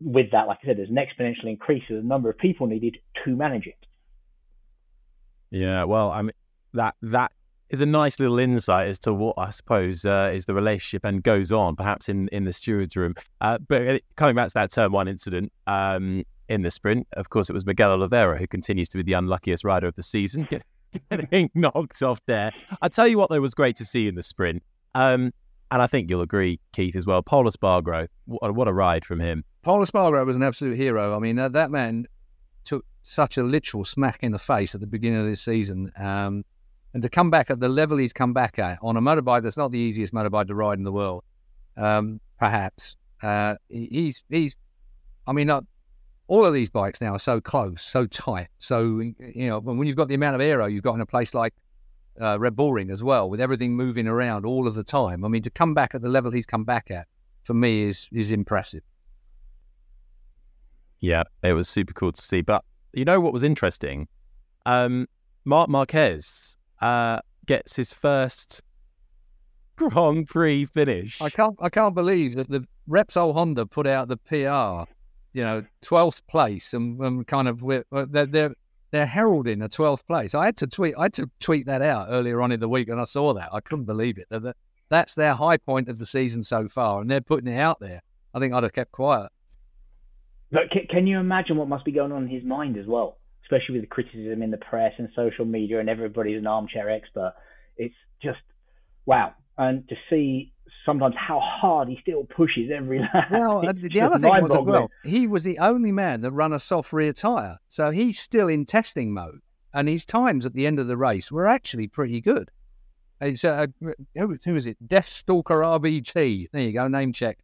with 0.00 0.30
that, 0.32 0.46
like 0.46 0.58
I 0.62 0.66
said, 0.66 0.78
there's 0.78 0.90
an 0.90 0.96
exponential 0.96 1.48
increase 1.48 1.84
in 1.88 1.96
the 1.96 2.02
number 2.02 2.28
of 2.28 2.38
people 2.38 2.66
needed 2.66 2.98
to 3.24 3.36
manage 3.36 3.66
it. 3.66 3.86
Yeah, 5.50 5.84
well, 5.84 6.10
I 6.10 6.22
mean 6.22 6.32
that 6.72 6.96
that 7.02 7.32
is 7.70 7.80
a 7.80 7.86
nice 7.86 8.20
little 8.20 8.38
insight 8.38 8.88
as 8.88 8.98
to 9.00 9.14
what 9.14 9.34
I 9.38 9.50
suppose 9.50 10.04
uh, 10.04 10.30
is 10.34 10.44
the 10.44 10.54
relationship 10.54 11.04
and 11.04 11.22
goes 11.22 11.52
on, 11.52 11.76
perhaps 11.76 12.08
in 12.08 12.28
in 12.28 12.44
the 12.44 12.52
stewards 12.52 12.96
room. 12.96 13.14
Uh, 13.40 13.58
but 13.58 13.86
uh, 13.86 13.98
coming 14.16 14.34
back 14.34 14.48
to 14.48 14.54
that 14.54 14.70
turn 14.72 14.92
one 14.92 15.08
incident 15.08 15.52
um, 15.66 16.24
in 16.48 16.62
the 16.62 16.70
sprint, 16.70 17.06
of 17.14 17.30
course, 17.30 17.48
it 17.48 17.52
was 17.52 17.64
Miguel 17.64 17.92
Oliveira 17.92 18.38
who 18.38 18.46
continues 18.46 18.88
to 18.90 18.98
be 18.98 19.02
the 19.02 19.14
unluckiest 19.14 19.64
rider 19.64 19.86
of 19.86 19.94
the 19.94 20.02
season, 20.02 20.46
getting 21.10 21.50
knocked 21.54 22.02
off 22.02 22.20
there. 22.26 22.52
I 22.82 22.88
tell 22.88 23.06
you 23.06 23.18
what, 23.18 23.30
though, 23.30 23.40
was 23.40 23.54
great 23.54 23.76
to 23.76 23.84
see 23.84 24.08
in 24.08 24.14
the 24.14 24.22
sprint. 24.22 24.62
Um, 24.94 25.32
and 25.70 25.82
I 25.82 25.86
think 25.86 26.08
you'll 26.08 26.22
agree, 26.22 26.60
Keith, 26.72 26.94
as 26.94 27.06
well. 27.06 27.22
Pol 27.22 27.44
Espargaro, 27.44 28.08
what, 28.26 28.54
what 28.54 28.68
a 28.68 28.72
ride 28.72 29.04
from 29.04 29.20
him. 29.20 29.44
Pol 29.62 29.80
Espargaro 29.80 30.24
was 30.24 30.36
an 30.36 30.42
absolute 30.42 30.76
hero. 30.76 31.16
I 31.16 31.18
mean, 31.18 31.38
uh, 31.38 31.48
that 31.48 31.70
man 31.70 32.06
took 32.64 32.84
such 33.02 33.36
a 33.36 33.42
literal 33.42 33.84
smack 33.84 34.18
in 34.22 34.32
the 34.32 34.38
face 34.38 34.74
at 34.74 34.80
the 34.80 34.86
beginning 34.86 35.20
of 35.20 35.26
this 35.26 35.40
season. 35.40 35.90
Um, 35.98 36.44
and 36.92 37.02
to 37.02 37.08
come 37.08 37.30
back 37.30 37.50
at 37.50 37.58
the 37.58 37.68
level 37.68 37.96
he's 37.96 38.12
come 38.12 38.32
back 38.32 38.58
at 38.58 38.78
on 38.80 38.96
a 38.96 39.00
motorbike 39.00 39.42
that's 39.42 39.56
not 39.56 39.72
the 39.72 39.78
easiest 39.78 40.14
motorbike 40.14 40.46
to 40.46 40.54
ride 40.54 40.78
in 40.78 40.84
the 40.84 40.92
world, 40.92 41.24
um, 41.76 42.20
perhaps. 42.38 42.96
Uh, 43.22 43.56
he's, 43.68 44.22
he's, 44.28 44.54
I 45.26 45.32
mean, 45.32 45.50
uh, 45.50 45.62
all 46.26 46.44
of 46.44 46.54
these 46.54 46.70
bikes 46.70 47.00
now 47.00 47.12
are 47.12 47.18
so 47.18 47.40
close, 47.40 47.82
so 47.82 48.06
tight. 48.06 48.48
So, 48.58 49.00
you 49.00 49.48
know, 49.48 49.60
when 49.60 49.86
you've 49.86 49.96
got 49.96 50.08
the 50.08 50.14
amount 50.14 50.34
of 50.36 50.40
aero 50.40 50.66
you've 50.66 50.82
got 50.82 50.94
in 50.94 51.00
a 51.00 51.06
place 51.06 51.34
like 51.34 51.54
uh, 52.20 52.38
Red 52.38 52.56
Bull 52.56 52.72
Ring 52.72 52.90
as 52.90 53.02
well, 53.02 53.28
with 53.28 53.40
everything 53.40 53.74
moving 53.74 54.06
around 54.06 54.46
all 54.46 54.66
of 54.66 54.74
the 54.74 54.84
time. 54.84 55.24
I 55.24 55.28
mean, 55.28 55.42
to 55.42 55.50
come 55.50 55.74
back 55.74 55.94
at 55.94 56.02
the 56.02 56.08
level 56.08 56.30
he's 56.30 56.46
come 56.46 56.64
back 56.64 56.90
at, 56.90 57.06
for 57.42 57.54
me, 57.54 57.82
is 57.84 58.08
is 58.12 58.30
impressive. 58.30 58.82
Yeah, 61.00 61.24
it 61.42 61.52
was 61.52 61.68
super 61.68 61.92
cool 61.92 62.12
to 62.12 62.22
see. 62.22 62.40
But 62.40 62.64
you 62.92 63.04
know 63.04 63.20
what 63.20 63.32
was 63.32 63.42
interesting? 63.42 64.08
Um, 64.64 65.06
Marc 65.44 65.68
Marquez 65.68 66.56
uh, 66.80 67.20
gets 67.46 67.76
his 67.76 67.92
first 67.92 68.62
Grand 69.76 70.28
Prix 70.28 70.64
finish. 70.66 71.20
I 71.20 71.28
can't 71.28 71.56
I 71.60 71.68
can't 71.68 71.94
believe 71.94 72.36
that 72.36 72.48
the 72.48 72.66
Repsol 72.88 73.34
Honda 73.34 73.66
put 73.66 73.86
out 73.86 74.08
the 74.08 74.16
PR, 74.16 74.90
you 75.34 75.44
know, 75.44 75.64
twelfth 75.82 76.26
place, 76.26 76.72
and, 76.72 76.98
and 77.00 77.26
kind 77.26 77.48
of 77.48 77.62
uh, 77.68 78.06
they're, 78.08 78.26
they're 78.26 78.54
they're 78.94 79.06
heralding 79.06 79.60
a 79.60 79.68
12th 79.68 80.06
place. 80.06 80.36
I 80.36 80.44
had 80.44 80.56
to 80.58 80.68
tweet. 80.68 80.94
I 80.96 81.02
had 81.02 81.14
to 81.14 81.28
tweet 81.40 81.66
that 81.66 81.82
out 81.82 82.06
earlier 82.10 82.40
on 82.40 82.52
in 82.52 82.60
the 82.60 82.68
week, 82.68 82.88
and 82.88 83.00
I 83.00 83.04
saw 83.04 83.34
that. 83.34 83.48
I 83.52 83.58
couldn't 83.58 83.86
believe 83.86 84.18
it. 84.18 84.28
That 84.30 84.54
that's 84.88 85.16
their 85.16 85.34
high 85.34 85.56
point 85.56 85.88
of 85.88 85.98
the 85.98 86.06
season 86.06 86.44
so 86.44 86.68
far, 86.68 87.00
and 87.00 87.10
they're 87.10 87.20
putting 87.20 87.52
it 87.52 87.58
out 87.58 87.80
there. 87.80 88.02
I 88.32 88.38
think 88.38 88.54
I'd 88.54 88.62
have 88.62 88.72
kept 88.72 88.92
quiet. 88.92 89.32
But 90.52 90.70
can 90.88 91.08
you 91.08 91.18
imagine 91.18 91.56
what 91.56 91.66
must 91.66 91.84
be 91.84 91.90
going 91.90 92.12
on 92.12 92.22
in 92.22 92.28
his 92.28 92.44
mind 92.44 92.76
as 92.76 92.86
well, 92.86 93.18
especially 93.44 93.74
with 93.74 93.82
the 93.82 93.88
criticism 93.88 94.42
in 94.42 94.52
the 94.52 94.58
press 94.58 94.92
and 94.98 95.08
social 95.16 95.44
media, 95.44 95.80
and 95.80 95.88
everybody's 95.88 96.38
an 96.38 96.46
armchair 96.46 96.88
expert. 96.88 97.34
It's 97.76 97.96
just 98.22 98.38
wow, 99.06 99.34
and 99.58 99.88
to 99.88 99.96
see 100.08 100.52
sometimes 100.84 101.14
how 101.16 101.40
hard 101.40 101.88
he 101.88 101.98
still 102.00 102.24
pushes 102.24 102.70
every 102.74 103.00
lap. 103.00 103.30
Well, 103.30 103.60
the 103.74 104.00
other 104.00 104.18
thing 104.18 104.42
was 104.42 104.56
as 104.56 104.64
well, 104.64 104.90
he 105.04 105.26
was 105.26 105.44
the 105.44 105.58
only 105.58 105.92
man 105.92 106.20
that 106.22 106.32
run 106.32 106.52
a 106.52 106.58
soft 106.58 106.92
rear 106.92 107.12
tyre, 107.12 107.58
so 107.68 107.90
he's 107.90 108.20
still 108.20 108.48
in 108.48 108.64
testing 108.64 109.12
mode, 109.12 109.40
and 109.72 109.88
his 109.88 110.04
times 110.04 110.46
at 110.46 110.54
the 110.54 110.66
end 110.66 110.78
of 110.78 110.86
the 110.86 110.96
race 110.96 111.32
were 111.32 111.46
actually 111.46 111.88
pretty 111.88 112.20
good. 112.20 112.50
It's 113.20 113.44
uh, 113.44 113.66
who, 113.80 114.36
who 114.44 114.56
is 114.56 114.66
it? 114.66 114.76
Deathstalker 114.86 115.80
RBT. 115.80 116.48
There 116.52 116.62
you 116.62 116.72
go, 116.72 116.88
name 116.88 117.12
check. 117.12 117.38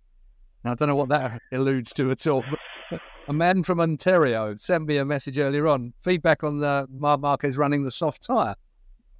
Now, 0.64 0.72
I 0.72 0.74
don't 0.74 0.88
know 0.88 0.96
what 0.96 1.08
that 1.08 1.40
alludes 1.52 1.92
to 1.94 2.10
at 2.10 2.26
all. 2.26 2.44
But 2.90 3.00
a 3.28 3.32
man 3.32 3.62
from 3.62 3.80
Ontario 3.80 4.56
sent 4.56 4.86
me 4.86 4.98
a 4.98 5.04
message 5.04 5.38
earlier 5.38 5.68
on. 5.68 5.94
Feedback 6.02 6.44
on 6.44 6.58
the 6.58 6.86
Marc 6.90 7.20
Marquez 7.20 7.56
running 7.56 7.84
the 7.84 7.90
soft 7.90 8.22
tyre. 8.22 8.56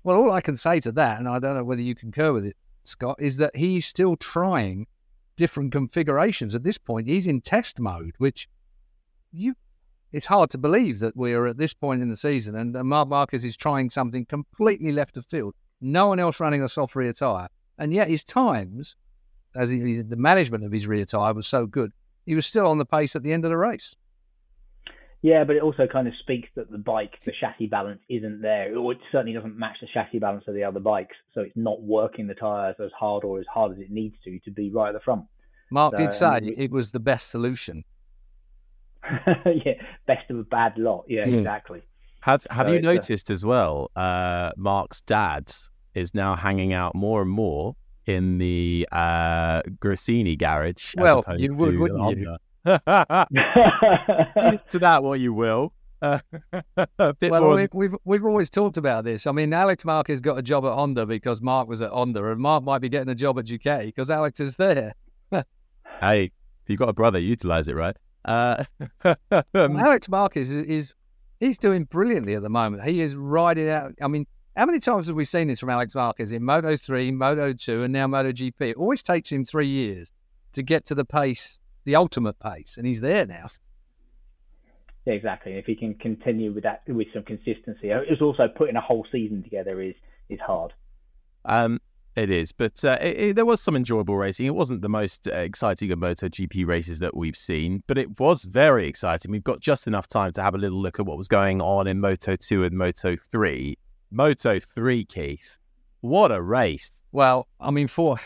Well, 0.02 0.16
all 0.16 0.32
I 0.32 0.40
can 0.40 0.56
say 0.56 0.80
to 0.80 0.92
that, 0.92 1.18
and 1.18 1.28
I 1.28 1.38
don't 1.38 1.54
know 1.54 1.64
whether 1.64 1.82
you 1.82 1.94
concur 1.94 2.32
with 2.32 2.44
it, 2.44 2.56
Scott, 2.90 3.16
is 3.18 3.36
that 3.38 3.56
he's 3.56 3.86
still 3.86 4.16
trying 4.16 4.86
different 5.36 5.72
configurations. 5.72 6.54
At 6.54 6.62
this 6.62 6.78
point, 6.78 7.08
he's 7.08 7.26
in 7.26 7.40
test 7.40 7.80
mode, 7.80 8.14
which 8.18 8.48
you 9.32 9.54
it's 10.12 10.26
hard 10.26 10.50
to 10.50 10.58
believe 10.58 10.98
that 10.98 11.16
we 11.16 11.34
are 11.34 11.46
at 11.46 11.56
this 11.56 11.72
point 11.72 12.02
in 12.02 12.08
the 12.08 12.16
season 12.16 12.56
and 12.56 12.76
uh, 12.76 12.82
Marc 12.82 13.08
Marquez 13.08 13.44
is 13.44 13.56
trying 13.56 13.88
something 13.88 14.26
completely 14.26 14.90
left 14.90 15.16
of 15.16 15.24
field. 15.24 15.54
No 15.80 16.08
one 16.08 16.18
else 16.18 16.40
running 16.40 16.62
a 16.62 16.68
soft 16.68 16.96
rear 16.96 17.12
tyre. 17.12 17.48
And 17.78 17.94
yet 17.94 18.08
his 18.08 18.24
times, 18.24 18.96
as 19.54 19.70
he, 19.70 20.02
the 20.02 20.16
management 20.16 20.64
of 20.64 20.72
his 20.72 20.86
rear 20.86 21.04
tyre 21.04 21.32
was 21.32 21.46
so 21.46 21.66
good, 21.66 21.92
he 22.26 22.34
was 22.34 22.44
still 22.44 22.66
on 22.66 22.78
the 22.78 22.84
pace 22.84 23.14
at 23.14 23.22
the 23.22 23.32
end 23.32 23.44
of 23.44 23.50
the 23.50 23.56
race. 23.56 23.94
Yeah, 25.22 25.44
but 25.44 25.56
it 25.56 25.62
also 25.62 25.86
kind 25.86 26.08
of 26.08 26.14
speaks 26.20 26.48
that 26.56 26.70
the 26.70 26.78
bike, 26.78 27.18
the 27.26 27.32
chassis 27.38 27.66
balance 27.66 28.00
isn't 28.08 28.40
there, 28.40 28.74
or 28.76 28.92
it 28.92 28.98
certainly 29.12 29.34
doesn't 29.34 29.58
match 29.58 29.76
the 29.80 29.88
chassis 29.92 30.18
balance 30.18 30.44
of 30.48 30.54
the 30.54 30.64
other 30.64 30.80
bikes. 30.80 31.16
So 31.34 31.42
it's 31.42 31.56
not 31.56 31.82
working 31.82 32.26
the 32.26 32.34
tyres 32.34 32.76
as 32.82 32.90
hard 32.98 33.24
or 33.24 33.38
as 33.38 33.46
hard 33.52 33.72
as 33.72 33.78
it 33.78 33.90
needs 33.90 34.16
to 34.24 34.38
to 34.40 34.50
be 34.50 34.70
right 34.70 34.88
at 34.88 34.94
the 34.94 35.00
front. 35.00 35.24
Marc 35.70 35.92
so, 35.92 35.98
did 35.98 36.12
say 36.12 36.26
um, 36.26 36.54
it 36.56 36.70
was 36.70 36.92
the 36.92 37.00
best 37.00 37.30
solution. 37.30 37.84
yeah, 39.26 39.74
best 40.06 40.30
of 40.30 40.38
a 40.38 40.44
bad 40.44 40.78
lot. 40.78 41.04
Yeah, 41.06 41.26
yeah. 41.26 41.36
exactly. 41.36 41.82
Have 42.22 42.46
Have 42.50 42.66
so 42.66 42.72
you 42.72 42.78
uh, 42.78 42.92
noticed 42.92 43.30
as 43.30 43.44
well? 43.44 43.90
Uh, 43.94 44.52
Marc's 44.56 45.02
dad 45.02 45.52
is 45.94 46.14
now 46.14 46.34
hanging 46.34 46.72
out 46.72 46.94
more 46.94 47.20
and 47.20 47.30
more 47.30 47.76
in 48.06 48.38
the 48.38 48.88
uh, 48.90 49.62
Gresini 49.82 50.38
garage. 50.38 50.94
Well, 50.96 51.24
you 51.36 51.54
would, 51.54 51.78
wouldn't 51.78 52.18
you? 52.18 52.36
to 52.64 53.28
that, 54.80 55.02
what 55.02 55.20
you 55.20 55.32
will. 55.32 55.72
well, 56.02 57.54
we've, 57.54 57.68
we've 57.72 57.94
we've 58.04 58.24
always 58.24 58.48
talked 58.48 58.78
about 58.78 59.04
this. 59.04 59.26
I 59.26 59.32
mean, 59.32 59.52
Alex 59.52 59.84
Marquez 59.84 60.20
got 60.20 60.38
a 60.38 60.42
job 60.42 60.64
at 60.64 60.72
Honda 60.72 61.04
because 61.04 61.42
Marc 61.42 61.68
was 61.68 61.82
at 61.82 61.90
Honda, 61.90 62.24
and 62.30 62.40
Marc 62.40 62.64
might 62.64 62.80
be 62.80 62.88
getting 62.88 63.10
a 63.10 63.14
job 63.14 63.38
at 63.38 63.44
Ducati 63.44 63.86
because 63.86 64.10
Alex 64.10 64.40
is 64.40 64.56
there. 64.56 64.94
hey, 65.30 65.44
if 66.24 66.30
you've 66.68 66.78
got 66.78 66.88
a 66.88 66.94
brother, 66.94 67.18
utilize 67.18 67.68
it, 67.68 67.74
right? 67.74 67.96
Uh, 68.24 68.64
well, 69.04 69.14
Alex 69.54 70.08
Marquez 70.08 70.50
is, 70.50 70.64
is 70.66 70.94
he's 71.38 71.58
doing 71.58 71.84
brilliantly 71.84 72.34
at 72.34 72.42
the 72.42 72.50
moment. 72.50 72.82
He 72.84 73.02
is 73.02 73.14
riding 73.14 73.68
out. 73.68 73.92
I 74.00 74.08
mean, 74.08 74.26
how 74.56 74.66
many 74.66 74.78
times 74.78 75.06
have 75.06 75.16
we 75.16 75.24
seen 75.24 75.48
this 75.48 75.60
from 75.60 75.70
Alex 75.70 75.94
Marquez 75.94 76.32
in 76.32 76.42
Moto 76.42 76.76
3, 76.76 77.12
Moto 77.12 77.52
2, 77.52 77.82
and 77.82 77.92
now 77.92 78.06
Moto 78.06 78.32
GP? 78.32 78.54
It 78.60 78.76
always 78.76 79.02
takes 79.02 79.30
him 79.30 79.44
three 79.44 79.68
years 79.68 80.12
to 80.52 80.62
get 80.62 80.86
to 80.86 80.94
the 80.94 81.04
pace 81.04 81.59
the 81.84 81.96
ultimate 81.96 82.38
pace, 82.38 82.76
and 82.76 82.86
he's 82.86 83.00
there 83.00 83.26
now. 83.26 83.46
Yeah, 85.06 85.14
exactly. 85.14 85.52
If 85.54 85.66
he 85.66 85.74
can 85.74 85.94
continue 85.94 86.52
with 86.52 86.64
that 86.64 86.82
with 86.86 87.08
some 87.14 87.22
consistency, 87.22 87.88
it's 87.90 88.22
also 88.22 88.48
putting 88.48 88.76
a 88.76 88.80
whole 88.80 89.06
season 89.10 89.42
together 89.42 89.80
is 89.80 89.94
is 90.28 90.38
hard. 90.40 90.72
Um, 91.44 91.80
it 92.16 92.28
is, 92.28 92.52
but 92.52 92.84
uh, 92.84 92.98
it, 93.00 93.20
it, 93.20 93.36
there 93.36 93.46
was 93.46 93.62
some 93.62 93.76
enjoyable 93.76 94.16
racing. 94.16 94.46
It 94.46 94.54
wasn't 94.54 94.82
the 94.82 94.88
most 94.88 95.28
uh, 95.28 95.36
exciting 95.36 95.92
of 95.92 95.98
MotoGP 96.00 96.66
races 96.66 96.98
that 96.98 97.16
we've 97.16 97.36
seen, 97.36 97.82
but 97.86 97.96
it 97.96 98.18
was 98.18 98.44
very 98.44 98.88
exciting. 98.88 99.30
We've 99.30 99.44
got 99.44 99.60
just 99.60 99.86
enough 99.86 100.08
time 100.08 100.32
to 100.32 100.42
have 100.42 100.54
a 100.54 100.58
little 100.58 100.82
look 100.82 100.98
at 100.98 101.06
what 101.06 101.16
was 101.16 101.28
going 101.28 101.62
on 101.62 101.86
in 101.86 102.00
Moto 102.00 102.36
2 102.36 102.64
and 102.64 102.76
Moto 102.76 103.16
3. 103.16 103.78
Moto 104.10 104.58
3, 104.58 105.04
Keith, 105.04 105.56
what 106.00 106.32
a 106.32 106.42
race. 106.42 106.90
Well, 107.12 107.46
I 107.60 107.70
mean, 107.70 107.86
for 107.86 108.16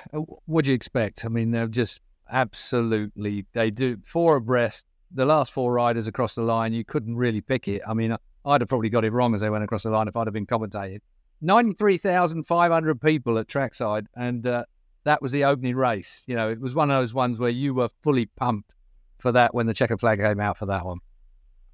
what 0.47 0.65
do 0.65 0.71
you 0.71 0.75
expect? 0.75 1.25
I 1.25 1.29
mean, 1.29 1.51
they're 1.51 1.67
just 1.67 2.01
Absolutely. 2.31 3.47
They 3.53 3.71
do 3.71 3.99
four 4.05 4.37
abreast. 4.37 4.87
The 5.13 5.25
last 5.25 5.53
four 5.53 5.73
riders 5.73 6.07
across 6.07 6.35
the 6.35 6.43
line, 6.43 6.73
you 6.73 6.85
couldn't 6.85 7.17
really 7.17 7.41
pick 7.41 7.69
it. 7.69 7.83
I 7.87 7.95
mean, 7.95 8.17
I'd 8.45 8.61
have 8.61 8.69
probably 8.69 8.89
got 8.89 9.05
it 9.05 9.13
wrong 9.13 9.35
as 9.35 9.41
they 9.41 9.51
went 9.51 9.65
across 9.65 9.85
the 9.85 9.91
line 9.91 10.09
if 10.09 10.17
I'd 10.17 10.27
have 10.27 10.35
been 10.35 10.47
commentating. 10.47 11.01
93,500 11.41 13.01
people 13.01 13.39
at 13.39 13.49
trackside, 13.49 14.07
and 14.17 14.47
uh, 14.47 14.65
that 15.05 15.21
was 15.23 15.31
the 15.31 15.45
opening 15.45 15.77
race. 15.77 16.25
You 16.27 16.37
know, 16.37 16.51
it 16.51 16.61
was 16.61 16.75
one 16.75 16.91
of 16.91 17.01
those 17.01 17.15
ones 17.15 17.39
where 17.39 17.51
you 17.51 17.75
were 17.75 17.89
fully 18.03 18.27
pumped 18.27 18.75
for 19.19 19.31
that 19.33 19.55
when 19.55 19.67
the 19.67 19.75
checker 19.75 19.99
flag 19.99 20.21
came 20.21 20.41
out 20.41 20.59
for 20.59 20.67
that 20.67 20.85
one. 20.85 20.99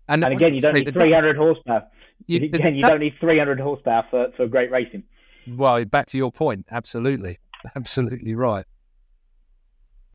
And, 0.09 0.25
and 0.25 0.35
again, 0.35 0.55
you 0.55 0.61
don't 0.61 0.75
need 0.75 0.93
300 0.93 1.37
horsepower. 1.37 1.87
You, 2.27 2.39
again, 2.43 2.75
you 2.75 2.83
don't 2.83 3.01
need 3.01 3.15
300 3.21 3.61
horsepower 3.61 4.05
for, 4.11 4.27
for 4.37 4.47
great 4.47 4.71
racing. 4.71 5.05
Well, 5.47 5.85
back 5.85 6.07
to 6.07 6.19
your 6.19 6.33
point, 6.33 6.67
absolutely. 6.71 7.39
Absolutely 7.77 8.35
right. 8.35 8.65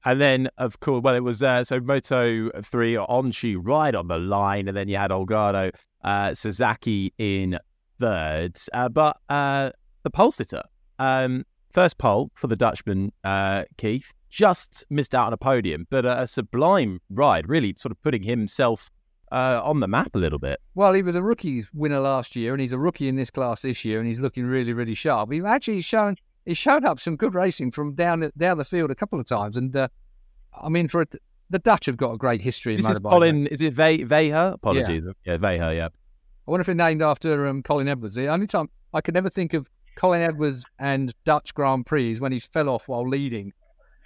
And 0.05 0.21
then, 0.21 0.49
of 0.59 0.79
course, 0.79 1.01
well, 1.01 1.15
it 1.15 1.23
was 1.23 1.41
uh, 1.41 1.63
so 1.63 1.79
Moto 1.79 2.51
3 2.61 2.93
Öncü 2.93 3.59
right 3.61 3.93
on 3.93 4.07
the 4.07 4.19
line. 4.19 4.67
And 4.67 4.77
then 4.77 4.87
you 4.87 4.97
had 4.97 5.09
Holgado 5.09 5.73
uh, 6.03 6.33
Sasaki 6.35 7.11
in 7.17 7.57
third. 7.99 8.57
Uh, 8.71 8.87
but 8.89 9.17
uh, 9.29 9.71
the 10.03 10.11
pole 10.11 10.31
sitter, 10.31 10.61
um, 10.99 11.43
first 11.71 11.97
pole 11.97 12.31
for 12.35 12.45
the 12.47 12.55
Dutchman, 12.55 13.11
uh, 13.23 13.63
Keith, 13.77 14.13
just 14.29 14.85
missed 14.89 15.15
out 15.15 15.27
on 15.27 15.33
a 15.33 15.37
podium, 15.37 15.87
but 15.89 16.05
a, 16.05 16.21
a 16.21 16.27
sublime 16.27 16.99
ride, 17.09 17.49
really 17.49 17.73
sort 17.77 17.91
of 17.91 18.01
putting 18.01 18.21
himself 18.21 18.91
uh, 19.31 19.61
on 19.63 19.79
the 19.79 19.87
map 19.87 20.15
a 20.15 20.19
little 20.19 20.39
bit. 20.39 20.59
Well, 20.75 20.93
he 20.93 21.01
was 21.01 21.15
a 21.15 21.23
rookie 21.23 21.63
winner 21.73 21.99
last 21.99 22.35
year, 22.35 22.53
and 22.53 22.61
he's 22.61 22.73
a 22.73 22.77
rookie 22.77 23.07
in 23.07 23.15
this 23.15 23.31
class 23.31 23.61
this 23.61 23.83
year, 23.83 23.97
and 23.99 24.07
he's 24.07 24.19
looking 24.19 24.45
really, 24.45 24.73
really 24.73 24.93
sharp. 24.93 25.31
He's 25.31 25.43
actually 25.43 25.81
shown 25.81 26.17
he 26.45 26.53
showed 26.53 26.85
up 26.85 26.99
some 26.99 27.15
good 27.15 27.33
racing 27.33 27.71
from 27.71 27.93
down 27.95 28.29
down 28.37 28.57
the 28.57 28.63
field 28.63 28.91
a 28.91 28.95
couple 28.95 29.19
of 29.19 29.25
times, 29.25 29.57
and 29.57 29.75
uh, 29.75 29.87
I 30.59 30.69
mean, 30.69 30.87
for 30.87 31.01
a, 31.01 31.05
the 31.49 31.59
Dutch 31.59 31.85
have 31.85 31.97
got 31.97 32.11
a 32.11 32.17
great 32.17 32.41
history 32.41 32.73
in 32.75 32.81
This 32.81 32.89
is. 32.89 32.99
Collin. 32.99 33.47
Is 33.47 33.61
it 33.61 33.73
Ve- 33.73 34.05
Veijer? 34.05 34.53
Apologies. 34.53 35.05
Yeah, 35.25 35.37
Veha. 35.37 35.75
Yeah. 35.75 35.89
I 36.47 36.51
wonder 36.51 36.61
if 36.61 36.69
it's 36.69 36.77
named 36.77 37.01
after 37.01 37.47
um, 37.47 37.63
Colin 37.63 37.87
Edwards. 37.87 38.15
The 38.15 38.27
only 38.27 38.47
time 38.47 38.69
I 38.93 39.01
could 39.01 39.15
never 39.15 39.29
think 39.29 39.53
of 39.53 39.69
Colin 39.95 40.21
Edwards 40.21 40.65
and 40.79 41.13
Dutch 41.23 41.53
Grand 41.53 41.85
Prix 41.85 42.11
is 42.11 42.21
when 42.21 42.31
he 42.31 42.39
fell 42.39 42.69
off 42.69 42.87
while 42.87 43.07
leading 43.07 43.51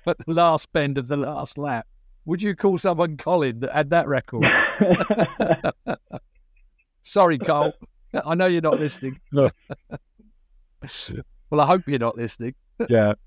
at 0.07 0.17
the 0.25 0.33
last 0.33 0.71
bend 0.71 0.97
of 0.97 1.07
the 1.07 1.17
last 1.17 1.57
lap. 1.57 1.85
Would 2.25 2.41
you 2.41 2.55
call 2.55 2.77
someone 2.77 3.17
Colin 3.17 3.59
that 3.59 3.73
had 3.73 3.89
that 3.89 4.07
record? 4.07 4.45
Sorry, 7.01 7.37
Cole. 7.37 7.73
I 8.25 8.35
know 8.35 8.45
you're 8.45 8.61
not 8.61 8.79
listening. 8.79 9.19
Well, 11.49 11.61
I 11.61 11.65
hope 11.65 11.83
you're 11.87 11.99
not 11.99 12.17
listening. 12.17 12.55
yeah. 12.89 13.13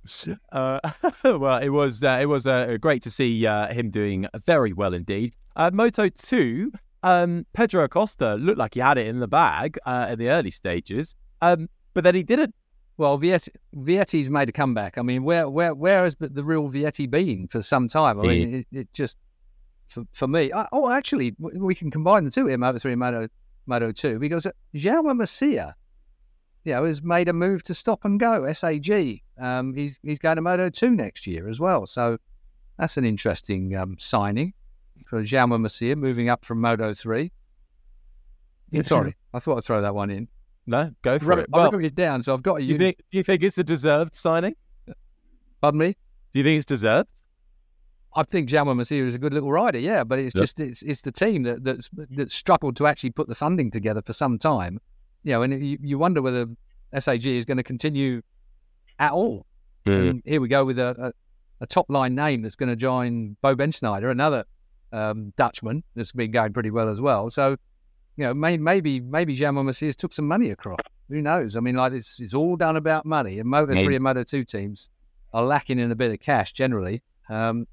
Uh, 0.53 0.81
well, 1.25 1.59
it 1.59 1.71
was 1.71 2.03
uh, 2.03 2.19
it 2.21 2.27
was 2.27 2.47
uh, 2.47 2.77
great 2.81 3.03
to 3.03 3.11
see 3.11 3.47
uh, 3.47 3.73
him 3.73 3.91
doing 3.91 4.27
very 4.47 4.73
well 4.73 4.95
indeed. 4.95 5.35
Uh, 5.57 5.71
Moto 5.73 6.09
two, 6.09 6.73
um, 7.03 7.47
Pedro 7.53 7.85
Acosta 7.85 8.35
looked 8.35 8.59
like 8.59 8.75
he 8.75 8.81
had 8.81 8.99
it 8.99 9.07
in 9.07 9.19
the 9.19 9.29
bag 9.29 9.79
uh, 9.87 10.09
in 10.11 10.19
the 10.19 10.31
early 10.31 10.51
stages, 10.51 11.15
um, 11.41 11.69
but 11.95 12.05
then 12.05 12.15
he 12.15 12.23
didn't. 12.23 12.55
Well, 12.99 13.19
Vietti, 13.19 13.49
Vietti's 13.75 14.31
made 14.31 14.49
a 14.49 14.53
comeback. 14.53 14.99
I 14.99 15.03
mean, 15.03 15.25
where 15.25 15.49
where 15.49 15.75
where 15.75 16.05
has 16.05 16.17
the 16.19 16.45
real 16.45 16.69
Vietti 16.71 17.11
been 17.11 17.49
for 17.49 17.63
some 17.63 17.89
time? 17.89 18.21
I 18.21 18.23
mean, 18.23 18.55
it, 18.55 18.67
it 18.71 18.93
just 18.93 19.17
for, 19.87 20.05
for 20.13 20.29
me. 20.29 20.53
I, 20.53 20.69
oh, 20.73 20.91
actually, 20.91 21.35
we 21.39 21.75
can 21.75 21.91
combine 21.91 22.25
the 22.25 22.31
two 22.31 22.47
here, 22.47 22.59
Moto 22.59 22.79
three 22.79 22.93
and 22.93 23.01
Moto 23.01 23.29
Moto 23.67 23.93
two, 23.93 24.19
because 24.19 24.47
Jaume 24.75 25.13
Masia, 25.17 25.75
you 26.65 26.73
know, 26.73 26.85
has 26.85 27.03
made 27.03 27.29
a 27.29 27.33
move 27.33 27.63
to 27.65 27.75
stop 27.75 28.05
and 28.05 28.19
go. 28.21 28.51
SAG. 28.53 29.21
Um, 29.39 29.75
he's 29.75 29.99
he's 30.03 30.19
going 30.19 30.37
to 30.37 30.43
Moto 30.43 30.71
two 30.71 30.91
next 30.91 31.27
year 31.27 31.49
as 31.49 31.59
well. 31.61 31.87
So 31.87 32.19
that's 32.79 32.97
an 32.97 33.05
interesting 33.05 33.75
um, 33.75 33.97
signing 33.99 34.53
for 35.07 35.23
Jaume 35.23 35.59
Masia, 35.61 35.97
moving 35.97 36.29
up 36.29 36.45
from 36.45 36.61
Moto 36.61 36.95
three. 36.95 37.33
Yeah, 38.71 38.83
sorry, 38.83 39.17
I 39.35 39.39
thought 39.39 39.59
I'd 39.59 39.65
throw 39.65 39.83
that 39.83 39.95
one 39.95 40.11
in. 40.11 40.29
No, 40.67 40.93
go 41.03 41.19
for 41.19 41.27
Wrote- 41.27 41.39
it. 41.41 41.47
I 41.53 41.57
Well, 41.59 41.73
wrote 41.73 41.85
it 41.85 41.95
down, 41.95 42.23
so 42.23 42.33
I've 42.33 42.43
got 42.43 42.61
a 42.61 42.63
you 42.63 42.79
think 42.79 42.99
do 43.11 43.19
you 43.19 43.25
think 43.25 43.43
it's 43.43 43.59
a 43.59 43.65
deserved 43.65 44.15
signing? 44.15 44.55
Pardon 45.61 45.79
me. 45.79 45.97
Do 46.33 46.39
you 46.39 46.45
think 46.45 46.57
it's 46.59 46.67
deserved? 46.67 47.09
I 48.15 48.23
think 48.25 48.49
Jaume 48.49 48.75
Masia 48.77 49.03
is 49.07 49.15
a 49.15 49.19
good 49.19 49.33
little 49.35 49.51
rider, 49.51 49.79
yeah, 49.79 50.05
but 50.05 50.19
it's 50.19 50.35
Yep. 50.35 50.43
just 50.43 50.61
it's 50.61 50.83
it's 50.83 51.03
the 51.03 51.13
team 51.13 51.43
that 51.43 51.65
that's 51.65 51.91
that 52.11 52.31
struggled 52.31 52.77
to 52.77 52.87
actually 52.87 53.11
put 53.11 53.27
the 53.29 53.35
funding 53.35 53.71
together 53.71 54.03
for 54.03 54.13
some 54.13 54.39
time, 54.39 54.81
you 55.25 55.33
know, 55.33 55.43
and 55.43 55.65
you, 55.65 55.79
you 55.81 55.99
wonder 55.99 56.23
whether 56.23 56.47
SAG 56.99 57.27
is 57.27 57.45
going 57.45 57.57
to 57.57 57.63
continue 57.63 58.23
at 58.99 59.13
all. 59.13 59.47
And 59.85 60.23
here 60.25 60.41
we 60.41 60.49
go 60.49 60.65
with 60.65 60.79
a, 60.79 60.95
a, 61.61 61.65
a 61.65 61.67
top 61.67 61.87
line 61.89 62.15
name 62.15 62.43
that's 62.43 62.55
going 62.57 62.69
to 62.69 62.77
join 62.77 63.37
Bo 63.41 63.57
Bendsneyder, 63.57 64.11
another 64.11 64.45
um, 64.93 65.33
Dutchman 65.37 65.83
that's 65.97 66.13
been 66.13 66.31
going 66.31 66.53
pretty 66.53 66.71
well 66.71 66.89
as 66.89 67.01
well. 67.01 67.31
So, 67.31 67.57
you 68.17 68.25
know, 68.27 68.35
may, 68.35 68.59
maybe 68.59 69.01
maybe 69.01 69.37
Jaume 69.37 69.65
Masias 69.65 69.97
took 69.97 70.13
some 70.13 70.29
money 70.29 70.51
across. 70.51 70.79
Who 71.09 71.21
knows? 71.21 71.57
I 71.57 71.61
mean, 71.61 71.75
like 71.77 71.93
it's 71.93 72.21
it's 72.21 72.35
all 72.35 72.57
done 72.57 72.77
about 72.77 73.05
money, 73.05 73.39
and 73.39 73.49
Moto 73.49 73.75
Maybe. 73.75 73.85
three 73.85 73.95
and 73.97 74.05
Moto 74.05 74.23
two 74.23 74.45
teams 74.45 74.89
are 75.33 75.43
lacking 75.43 75.79
in 75.79 75.91
a 75.91 75.97
bit 75.97 76.11
of 76.11 76.21
cash 76.21 76.53
generally. 76.53 77.03
Um, 77.29 77.67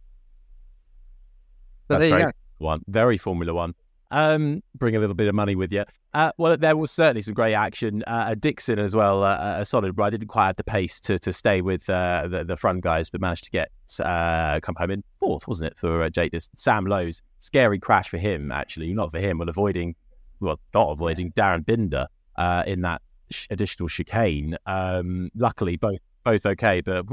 but 1.88 2.00
That's 2.00 2.10
there 2.10 2.10
you 2.10 2.22
very 2.22 2.32
go. 2.32 2.38
one, 2.58 2.82
very 2.88 3.18
Formula 3.18 3.54
One. 3.54 3.76
Um, 4.12 4.64
bring 4.76 4.96
a 4.96 5.00
little 5.00 5.16
bit 5.16 5.28
of 5.28 5.36
money 5.36 5.56
with 5.56 5.72
you. 5.72 5.86
Uh, 6.14 6.32
well, 6.38 6.58
there 6.58 6.76
was 6.76 6.90
certainly 6.90 7.22
some 7.22 7.36
great 7.36 7.54
action. 7.54 8.04
Uh, 8.08 8.34
Dixon 8.34 8.80
as 8.80 8.96
well, 8.96 9.24
uh, 9.24 9.60
a 9.60 9.66
solid 9.66 9.98
ride. 9.98 10.12
Didn't 10.12 10.28
quite 10.28 10.48
have 10.48 10.56
the 10.56 10.64
pace 10.64 11.00
to 11.02 11.20
to 11.20 11.32
stay 11.32 11.62
with 11.62 11.90
uh, 11.90 12.28
the 12.28 12.44
the 12.44 12.58
front 12.58 12.82
guys, 12.82 13.10
but 13.10 13.22
managed 13.22 13.44
to 13.46 13.52
get 13.52 13.70
uh, 14.04 14.60
come 14.62 14.76
home 14.76 14.92
in 14.92 15.04
fourth, 15.20 15.48
wasn't 15.48 15.72
it 15.72 15.78
for 15.78 16.04
uh, 16.04 16.10
Jake? 16.10 16.34
Sam 16.56 16.86
Lowes 16.86 17.22
scary 17.40 17.80
crash 17.80 18.10
for 18.10 18.18
him, 18.18 18.52
actually, 18.52 18.94
not 18.94 19.12
for 19.12 19.20
him, 19.20 19.38
but 19.38 19.50
avoiding, 19.50 19.96
well, 20.40 20.60
not 20.74 20.90
avoiding 20.90 21.32
Darren 21.34 21.66
Binder 21.66 22.08
uh, 22.36 22.64
in 22.66 22.82
that 22.82 23.02
sh- 23.30 23.48
additional 23.52 23.88
chicane. 23.88 24.58
Um, 24.66 25.30
luckily, 25.36 25.78
both 25.78 26.00
both 26.24 26.46
okay, 26.46 26.82
but 26.82 27.06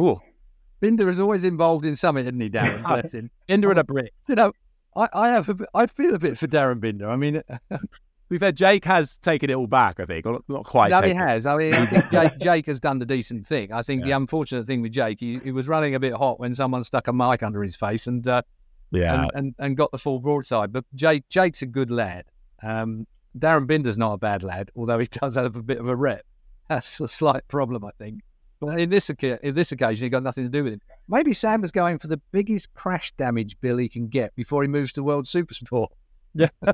Binder 0.81 1.09
is 1.09 1.21
always 1.21 1.45
involved 1.45 1.85
in 1.85 1.97
something, 1.97 2.25
isn't 2.25 2.41
he, 2.41 2.49
Darren? 2.49 3.31
Binder 3.49 3.71
and 3.71 3.79
a 3.79 3.85
brick. 3.85 4.13
You 4.29 4.35
know, 4.37 4.53
I, 4.97 5.09
I 5.13 5.29
have 5.29 5.49
a 5.49 5.55
bit, 5.55 5.69
I 5.75 5.87
feel 5.87 6.15
a 6.15 6.19
bit 6.19 6.39
for 6.39 6.47
Darren 6.47 6.81
Binder. 6.81 7.09
I 7.09 7.17
mean, 7.17 7.43
We've 8.29 8.41
had 8.41 8.57
Jake 8.57 8.85
has 8.87 9.19
taken 9.19 9.51
it 9.51 9.55
all 9.55 9.69
back, 9.69 10.01
I 10.01 10.05
think, 10.05 10.27
or 10.27 10.41
not, 10.49 10.65
quite. 10.65 10.91
no, 10.91 10.97
he 10.97 11.13
taken 11.13 11.23
it. 11.23 11.29
has. 11.29 11.47
I 11.47 11.57
mean, 11.57 11.75
I 11.75 11.87
think 11.87 12.11
Jake, 12.11 12.39
Jake 12.39 12.67
has 12.67 12.81
done 12.81 12.99
the 12.99 13.07
decent 13.07 13.47
thing. 13.47 13.73
I 13.73 13.83
think 13.83 14.03
the 14.05 14.11
unfortunate 14.13 14.67
thing 14.67 14.83
with 14.83 14.93
Jake, 14.93 15.21
he, 15.21 15.39
he 15.45 15.53
was 15.53 15.69
running 15.69 15.95
a 15.95 16.01
bit 16.01 16.13
hot 16.13 16.41
when 16.41 16.53
someone 16.53 16.83
stuck 16.83 17.07
a 17.07 17.13
mic 17.13 17.45
under 17.45 17.63
his 17.63 17.77
face 17.77 18.09
and 18.09 18.27
uh, 18.27 18.43
Yeah, 18.91 19.23
and, 19.23 19.31
and 19.35 19.55
and 19.59 19.77
got 19.77 19.93
the 19.93 19.99
full 19.99 20.19
broadside. 20.19 20.73
But 20.73 20.85
Jake 20.95 21.29
Jake's 21.29 21.63
a 21.63 21.67
good 21.67 21.91
lad. 21.91 22.25
Um, 22.65 23.07
Darren 23.39 23.67
Binder's 23.67 23.99
not 23.99 24.15
a 24.15 24.19
bad 24.19 24.43
lad, 24.43 24.71
although 24.75 24.99
he 24.99 25.07
does 25.11 25.37
have 25.37 25.55
a 25.55 25.63
bit 25.63 25.79
of 25.79 25.89
a 25.89 25.95
rep. 25.95 26.27
That's 26.69 26.99
a 27.01 27.07
slight 27.07 27.47
problem, 27.47 27.85
I 27.85 27.91
think. 27.97 28.23
But 28.61 28.81
in 28.81 28.91
this 28.91 29.11
in 29.11 29.55
this 29.55 29.73
occasion, 29.73 30.07
he 30.07 30.11
got 30.11 30.23
nothing 30.23 30.45
to 30.45 30.51
do 30.51 30.65
with 30.65 30.75
it. 30.75 30.83
Maybe 31.09 31.33
Sam 31.33 31.63
is 31.63 31.71
going 31.71 31.99
for 31.99 32.07
the 32.09 32.21
biggest 32.33 32.73
crash 32.75 33.13
damage 33.13 33.59
bill 33.61 33.77
he 33.77 33.89
can 33.89 34.09
get 34.09 34.35
before 34.35 34.63
he 34.63 34.69
moves 34.69 34.93
to 34.95 35.03
World 35.03 35.27
Supersport. 35.27 35.89
Yeah, 36.35 36.49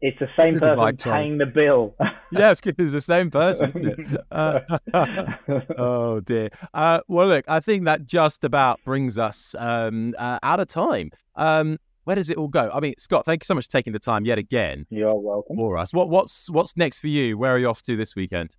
it's 0.00 0.18
the 0.18 0.28
same 0.36 0.58
person 0.60 0.96
paying 1.12 1.38
the 1.38 1.46
bill. 1.46 1.94
yeah, 2.32 2.52
it's, 2.52 2.62
it's 2.64 2.92
the 2.92 3.00
same 3.00 3.30
person. 3.30 4.18
Uh, 4.30 4.60
oh 5.76 6.20
dear. 6.20 6.48
Uh, 6.72 7.00
well, 7.08 7.26
look, 7.26 7.44
I 7.48 7.60
think 7.60 7.84
that 7.84 8.06
just 8.06 8.44
about 8.44 8.80
brings 8.84 9.18
us 9.18 9.54
um, 9.58 10.14
uh, 10.18 10.38
out 10.42 10.60
of 10.60 10.68
time. 10.68 11.10
Um, 11.36 11.78
where 12.04 12.16
does 12.16 12.30
it 12.30 12.36
all 12.36 12.48
go? 12.48 12.70
I 12.72 12.80
mean, 12.80 12.94
Scott, 12.98 13.24
thank 13.24 13.42
you 13.42 13.46
so 13.46 13.54
much 13.54 13.66
for 13.66 13.72
taking 13.72 13.92
the 13.92 13.98
time 13.98 14.24
yet 14.24 14.38
again 14.38 14.86
You're 14.90 15.14
welcome. 15.14 15.56
for 15.56 15.78
us. 15.78 15.92
What, 15.92 16.08
what's 16.08 16.50
what's 16.50 16.76
next 16.76 17.00
for 17.00 17.08
you? 17.08 17.38
Where 17.38 17.54
are 17.54 17.58
you 17.58 17.68
off 17.68 17.82
to 17.82 17.96
this 17.96 18.16
weekend? 18.16 18.56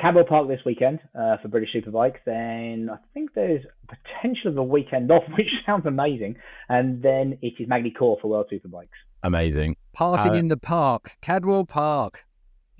Cadwell 0.00 0.24
Park 0.24 0.48
this 0.48 0.60
weekend 0.64 1.00
uh, 1.18 1.36
for 1.42 1.48
British 1.48 1.70
Superbikes. 1.74 2.18
Then 2.24 2.88
I 2.92 2.96
think 3.14 3.34
there's 3.34 3.64
potential 3.88 4.50
of 4.52 4.56
a 4.58 4.62
weekend 4.62 5.10
off, 5.10 5.24
which 5.36 5.48
sounds 5.66 5.86
amazing. 5.86 6.36
And 6.68 7.02
then 7.02 7.38
it 7.42 7.54
is 7.58 7.68
Magny-Cours 7.68 8.18
for 8.22 8.28
World 8.28 8.46
Superbikes. 8.52 8.88
Amazing. 9.22 9.76
Parting 9.92 10.32
Uh, 10.32 10.36
in 10.36 10.48
the 10.48 10.56
park, 10.56 11.16
Cadwell 11.20 11.64
Park. 11.64 12.24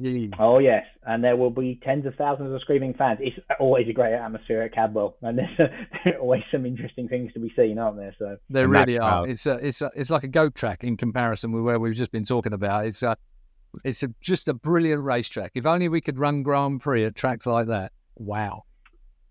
Yeah. 0.00 0.28
Oh 0.38 0.60
yes, 0.60 0.84
and 1.08 1.24
there 1.24 1.36
will 1.36 1.50
be 1.50 1.80
tens 1.82 2.06
of 2.06 2.14
thousands 2.14 2.54
of 2.54 2.60
screaming 2.60 2.94
fans. 2.94 3.18
It's 3.20 3.36
always 3.58 3.88
a 3.88 3.92
great 3.92 4.14
atmosphere 4.14 4.62
at 4.62 4.72
Cadwell, 4.72 5.16
and 5.22 5.36
there's 5.36 5.48
there 5.58 6.14
are 6.14 6.18
always 6.20 6.42
some 6.52 6.64
interesting 6.64 7.08
things 7.08 7.32
to 7.32 7.40
be 7.40 7.52
seen, 7.56 7.80
aren't 7.80 7.96
there? 7.96 8.14
So 8.16 8.36
They 8.48 8.62
And 8.62 8.70
really 8.70 8.96
are. 8.96 9.10
crowd. 9.24 9.28
It's 9.30 9.44
a, 9.46 9.54
it's 9.54 9.82
a, 9.82 9.90
it's 9.96 10.08
like 10.08 10.22
a 10.22 10.28
goat 10.28 10.54
track 10.54 10.84
in 10.84 10.96
comparison 10.96 11.50
with 11.50 11.64
where 11.64 11.80
we've 11.80 11.96
just 11.96 12.12
been 12.12 12.22
talking 12.24 12.52
about. 12.52 12.86
It's 12.86 13.02
a, 13.02 13.16
it's 13.84 14.02
a, 14.02 14.08
just 14.20 14.48
a 14.48 14.54
brilliant 14.54 15.02
racetrack. 15.04 15.52
If 15.54 15.66
only 15.66 15.88
we 15.88 16.00
could 16.00 16.18
run 16.18 16.42
Grand 16.42 16.80
Prix 16.80 17.04
at 17.04 17.14
tracks 17.14 17.46
like 17.46 17.66
that. 17.68 17.92
Wow. 18.16 18.64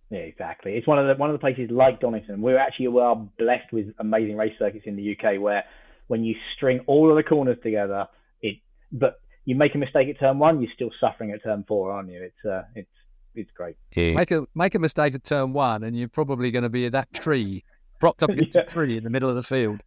yeah, 0.09 0.19
exactly. 0.19 0.73
It's 0.75 0.87
one 0.87 0.99
of 0.99 1.07
the 1.07 1.19
one 1.19 1.29
of 1.29 1.33
the 1.33 1.39
places 1.39 1.69
like 1.71 1.99
Donington. 1.99 2.41
We're 2.41 2.57
actually 2.57 2.87
we 2.89 3.01
are 3.01 3.15
blessed 3.37 3.71
with 3.73 3.87
amazing 3.99 4.37
race 4.37 4.53
circuits 4.57 4.85
in 4.87 4.95
the 4.95 5.11
UK 5.17 5.41
where 5.41 5.63
when 6.07 6.23
you 6.23 6.35
string 6.55 6.79
all 6.87 7.09
of 7.11 7.17
the 7.17 7.23
corners 7.23 7.57
together, 7.61 8.07
it 8.41 8.57
but 8.91 9.19
you 9.45 9.55
make 9.55 9.75
a 9.75 9.77
mistake 9.77 10.07
at 10.09 10.19
turn 10.19 10.39
one, 10.39 10.61
you're 10.61 10.71
still 10.73 10.91
suffering 11.01 11.31
at 11.31 11.43
turn 11.43 11.65
four, 11.67 11.91
aren't 11.91 12.09
you? 12.09 12.21
It's 12.21 12.45
uh, 12.49 12.63
it's 12.75 12.89
it's 13.35 13.51
great. 13.51 13.75
Make 14.15 14.31
a 14.31 14.47
make 14.55 14.73
a 14.75 14.79
mistake 14.79 15.13
at 15.15 15.23
turn 15.23 15.51
one, 15.53 15.83
and 15.83 15.97
you're 15.97 16.07
probably 16.07 16.49
going 16.51 16.63
to 16.63 16.69
be 16.69 16.85
at 16.85 16.93
that 16.93 17.11
tree 17.13 17.63
propped 17.99 18.23
up 18.23 18.29
against 18.31 18.55
Yeah. 18.55 18.63
a 18.63 18.65
tree 18.67 18.95
in 18.97 19.03
the 19.03 19.09
middle 19.09 19.27
of 19.29 19.35
the 19.35 19.43
field. 19.43 19.81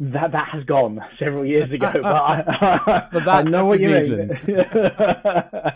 That 0.00 0.32
that 0.32 0.48
has 0.52 0.64
gone 0.64 1.00
several 1.18 1.44
years 1.44 1.70
ago, 1.72 1.90
but 1.92 2.04
I, 2.04 3.08
But 3.12 3.28
I 3.28 3.42
know 3.42 3.64
what 3.64 3.80
you 3.80 3.88
mean. 3.88 4.30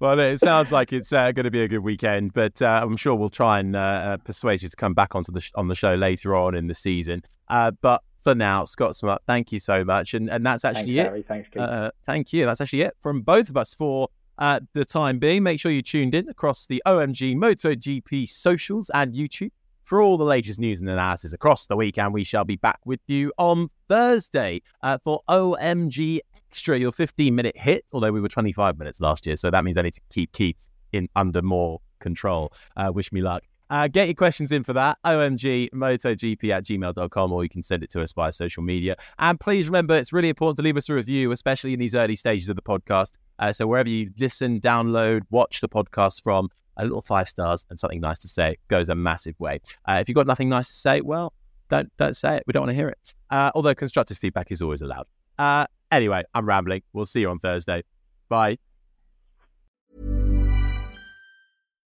Well, 0.00 0.18
it 0.18 0.40
sounds 0.40 0.72
like 0.72 0.94
it's 0.94 1.12
uh, 1.12 1.30
going 1.32 1.44
to 1.44 1.50
be 1.50 1.60
a 1.60 1.68
good 1.68 1.80
weekend, 1.80 2.32
but 2.32 2.62
uh, 2.62 2.80
I'm 2.82 2.96
sure 2.96 3.14
we'll 3.14 3.28
try 3.28 3.60
and 3.60 3.76
uh, 3.76 3.78
uh, 3.78 4.16
persuade 4.16 4.62
you 4.62 4.70
to 4.70 4.74
come 4.74 4.94
back 4.94 5.14
onto 5.14 5.30
the 5.30 5.42
sh- 5.42 5.52
on 5.54 5.68
the 5.68 5.74
show 5.74 5.94
later 5.94 6.34
on 6.34 6.54
in 6.54 6.68
the 6.68 6.74
season. 6.74 7.22
Uh, 7.48 7.72
but 7.82 8.02
for 8.22 8.34
now, 8.34 8.64
Scott 8.64 8.96
Smart, 8.96 9.20
thank 9.26 9.52
you 9.52 9.60
so 9.60 9.84
much, 9.84 10.14
and 10.14 10.30
and 10.30 10.44
that's 10.44 10.64
actually 10.64 10.96
Thanks, 10.96 11.00
it. 11.00 11.04
Harry. 11.04 11.22
Thanks, 11.22 11.48
Keith. 11.50 11.60
Uh, 11.60 11.90
thank 12.06 12.32
you. 12.32 12.46
That's 12.46 12.62
actually 12.62 12.80
it 12.80 12.96
from 13.00 13.20
both 13.20 13.50
of 13.50 13.58
us 13.58 13.74
for 13.74 14.08
uh, 14.38 14.60
the 14.72 14.86
time 14.86 15.18
being. 15.18 15.42
Make 15.42 15.60
sure 15.60 15.70
you 15.70 15.82
tuned 15.82 16.14
in 16.14 16.30
across 16.30 16.66
the 16.66 16.82
OMG 16.86 17.36
MotoGP 17.36 18.26
socials 18.26 18.90
and 18.94 19.12
YouTube 19.12 19.50
for 19.90 20.00
all 20.00 20.16
the 20.16 20.24
latest 20.24 20.60
news 20.60 20.80
and 20.80 20.88
analysis 20.88 21.32
across 21.32 21.66
the 21.66 21.74
week. 21.74 21.98
And 21.98 22.14
we 22.14 22.22
shall 22.22 22.44
be 22.44 22.54
back 22.54 22.78
with 22.84 23.00
you 23.08 23.32
on 23.38 23.70
Thursday 23.88 24.62
uh, 24.84 24.98
for 25.02 25.20
OMG 25.28 26.20
Extra, 26.48 26.78
your 26.78 26.92
15 26.92 27.34
minute 27.34 27.56
hit. 27.56 27.84
Although 27.92 28.12
we 28.12 28.20
were 28.20 28.28
25 28.28 28.78
minutes 28.78 29.00
last 29.00 29.26
year, 29.26 29.34
so 29.34 29.50
that 29.50 29.64
means 29.64 29.76
I 29.76 29.82
need 29.82 29.94
to 29.94 30.00
keep 30.08 30.30
Keith 30.30 30.68
in 30.92 31.08
under 31.16 31.42
more 31.42 31.80
control. 31.98 32.52
Uh, 32.76 32.92
wish 32.94 33.10
me 33.10 33.20
luck. 33.20 33.42
Uh, 33.68 33.88
get 33.88 34.06
your 34.06 34.14
questions 34.14 34.52
in 34.52 34.62
for 34.62 34.72
that. 34.74 34.96
OMG 35.04 35.70
MotoGP 35.70 36.50
at 36.50 36.64
gmail.com, 36.64 37.32
or 37.32 37.42
you 37.42 37.48
can 37.48 37.64
send 37.64 37.82
it 37.82 37.90
to 37.90 38.00
us 38.00 38.12
via 38.12 38.30
social 38.30 38.62
media. 38.62 38.94
And 39.18 39.40
please 39.40 39.68
remember, 39.68 39.96
it's 39.96 40.12
really 40.12 40.28
important 40.28 40.56
to 40.58 40.62
leave 40.62 40.76
us 40.76 40.88
a 40.88 40.94
review, 40.94 41.32
especially 41.32 41.72
in 41.72 41.80
these 41.80 41.96
early 41.96 42.14
stages 42.14 42.48
of 42.48 42.54
the 42.54 42.62
podcast. 42.62 43.14
Uh, 43.40 43.50
so 43.50 43.66
wherever 43.66 43.88
you 43.88 44.10
listen, 44.18 44.60
download, 44.60 45.22
watch 45.30 45.60
the 45.60 45.68
podcast 45.68 46.22
from, 46.22 46.48
a 46.76 46.84
little 46.84 47.02
five 47.02 47.28
stars 47.28 47.66
and 47.70 47.78
something 47.78 48.00
nice 48.00 48.18
to 48.20 48.28
say 48.28 48.56
goes 48.68 48.88
a 48.88 48.94
massive 48.94 49.38
way. 49.38 49.60
Uh, 49.88 49.98
if 50.00 50.08
you've 50.08 50.16
got 50.16 50.26
nothing 50.26 50.48
nice 50.48 50.68
to 50.68 50.74
say, 50.74 51.00
well, 51.00 51.32
don't 51.68 51.90
don't 51.96 52.16
say 52.16 52.36
it. 52.36 52.44
We 52.46 52.52
don't 52.52 52.62
want 52.62 52.70
to 52.70 52.76
hear 52.76 52.88
it. 52.88 53.14
Uh, 53.30 53.50
although 53.54 53.74
constructive 53.74 54.18
feedback 54.18 54.50
is 54.50 54.60
always 54.60 54.82
allowed. 54.82 55.06
Uh, 55.38 55.66
anyway, 55.90 56.24
I'm 56.34 56.46
rambling. 56.46 56.82
We'll 56.92 57.04
see 57.04 57.20
you 57.20 57.30
on 57.30 57.38
Thursday. 57.38 57.82
Bye. 58.28 58.58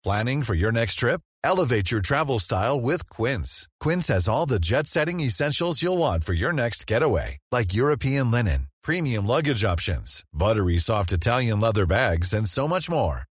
Planning 0.03 0.43
for 0.45 0.55
your 0.55 0.73
next 0.73 0.95
trip? 0.95 1.21
Elevate 1.45 1.91
your 1.91 2.01
travel 2.01 2.39
style 2.39 2.81
with 2.81 3.09
Quince. 3.11 3.69
Quince 3.81 4.09
has 4.09 4.29
all 4.29 4.47
the 4.47 4.59
jet 4.59 4.87
setting 4.87 5.21
essentials 5.21 5.83
you'll 5.83 5.99
want 5.99 6.25
for 6.25 6.33
your 6.33 6.53
next 6.53 6.87
getaway, 6.87 7.39
like 7.53 7.75
European 7.75 8.31
linen, 8.31 8.69
premium 8.83 9.27
luggage 9.27 9.65
options, 9.65 10.25
buttery 10.33 10.79
soft 10.79 11.13
Italian 11.13 11.61
leather 11.61 11.87
bags, 11.87 12.33
and 12.33 12.49
so 12.49 12.67
much 12.69 12.91
more. 12.91 13.25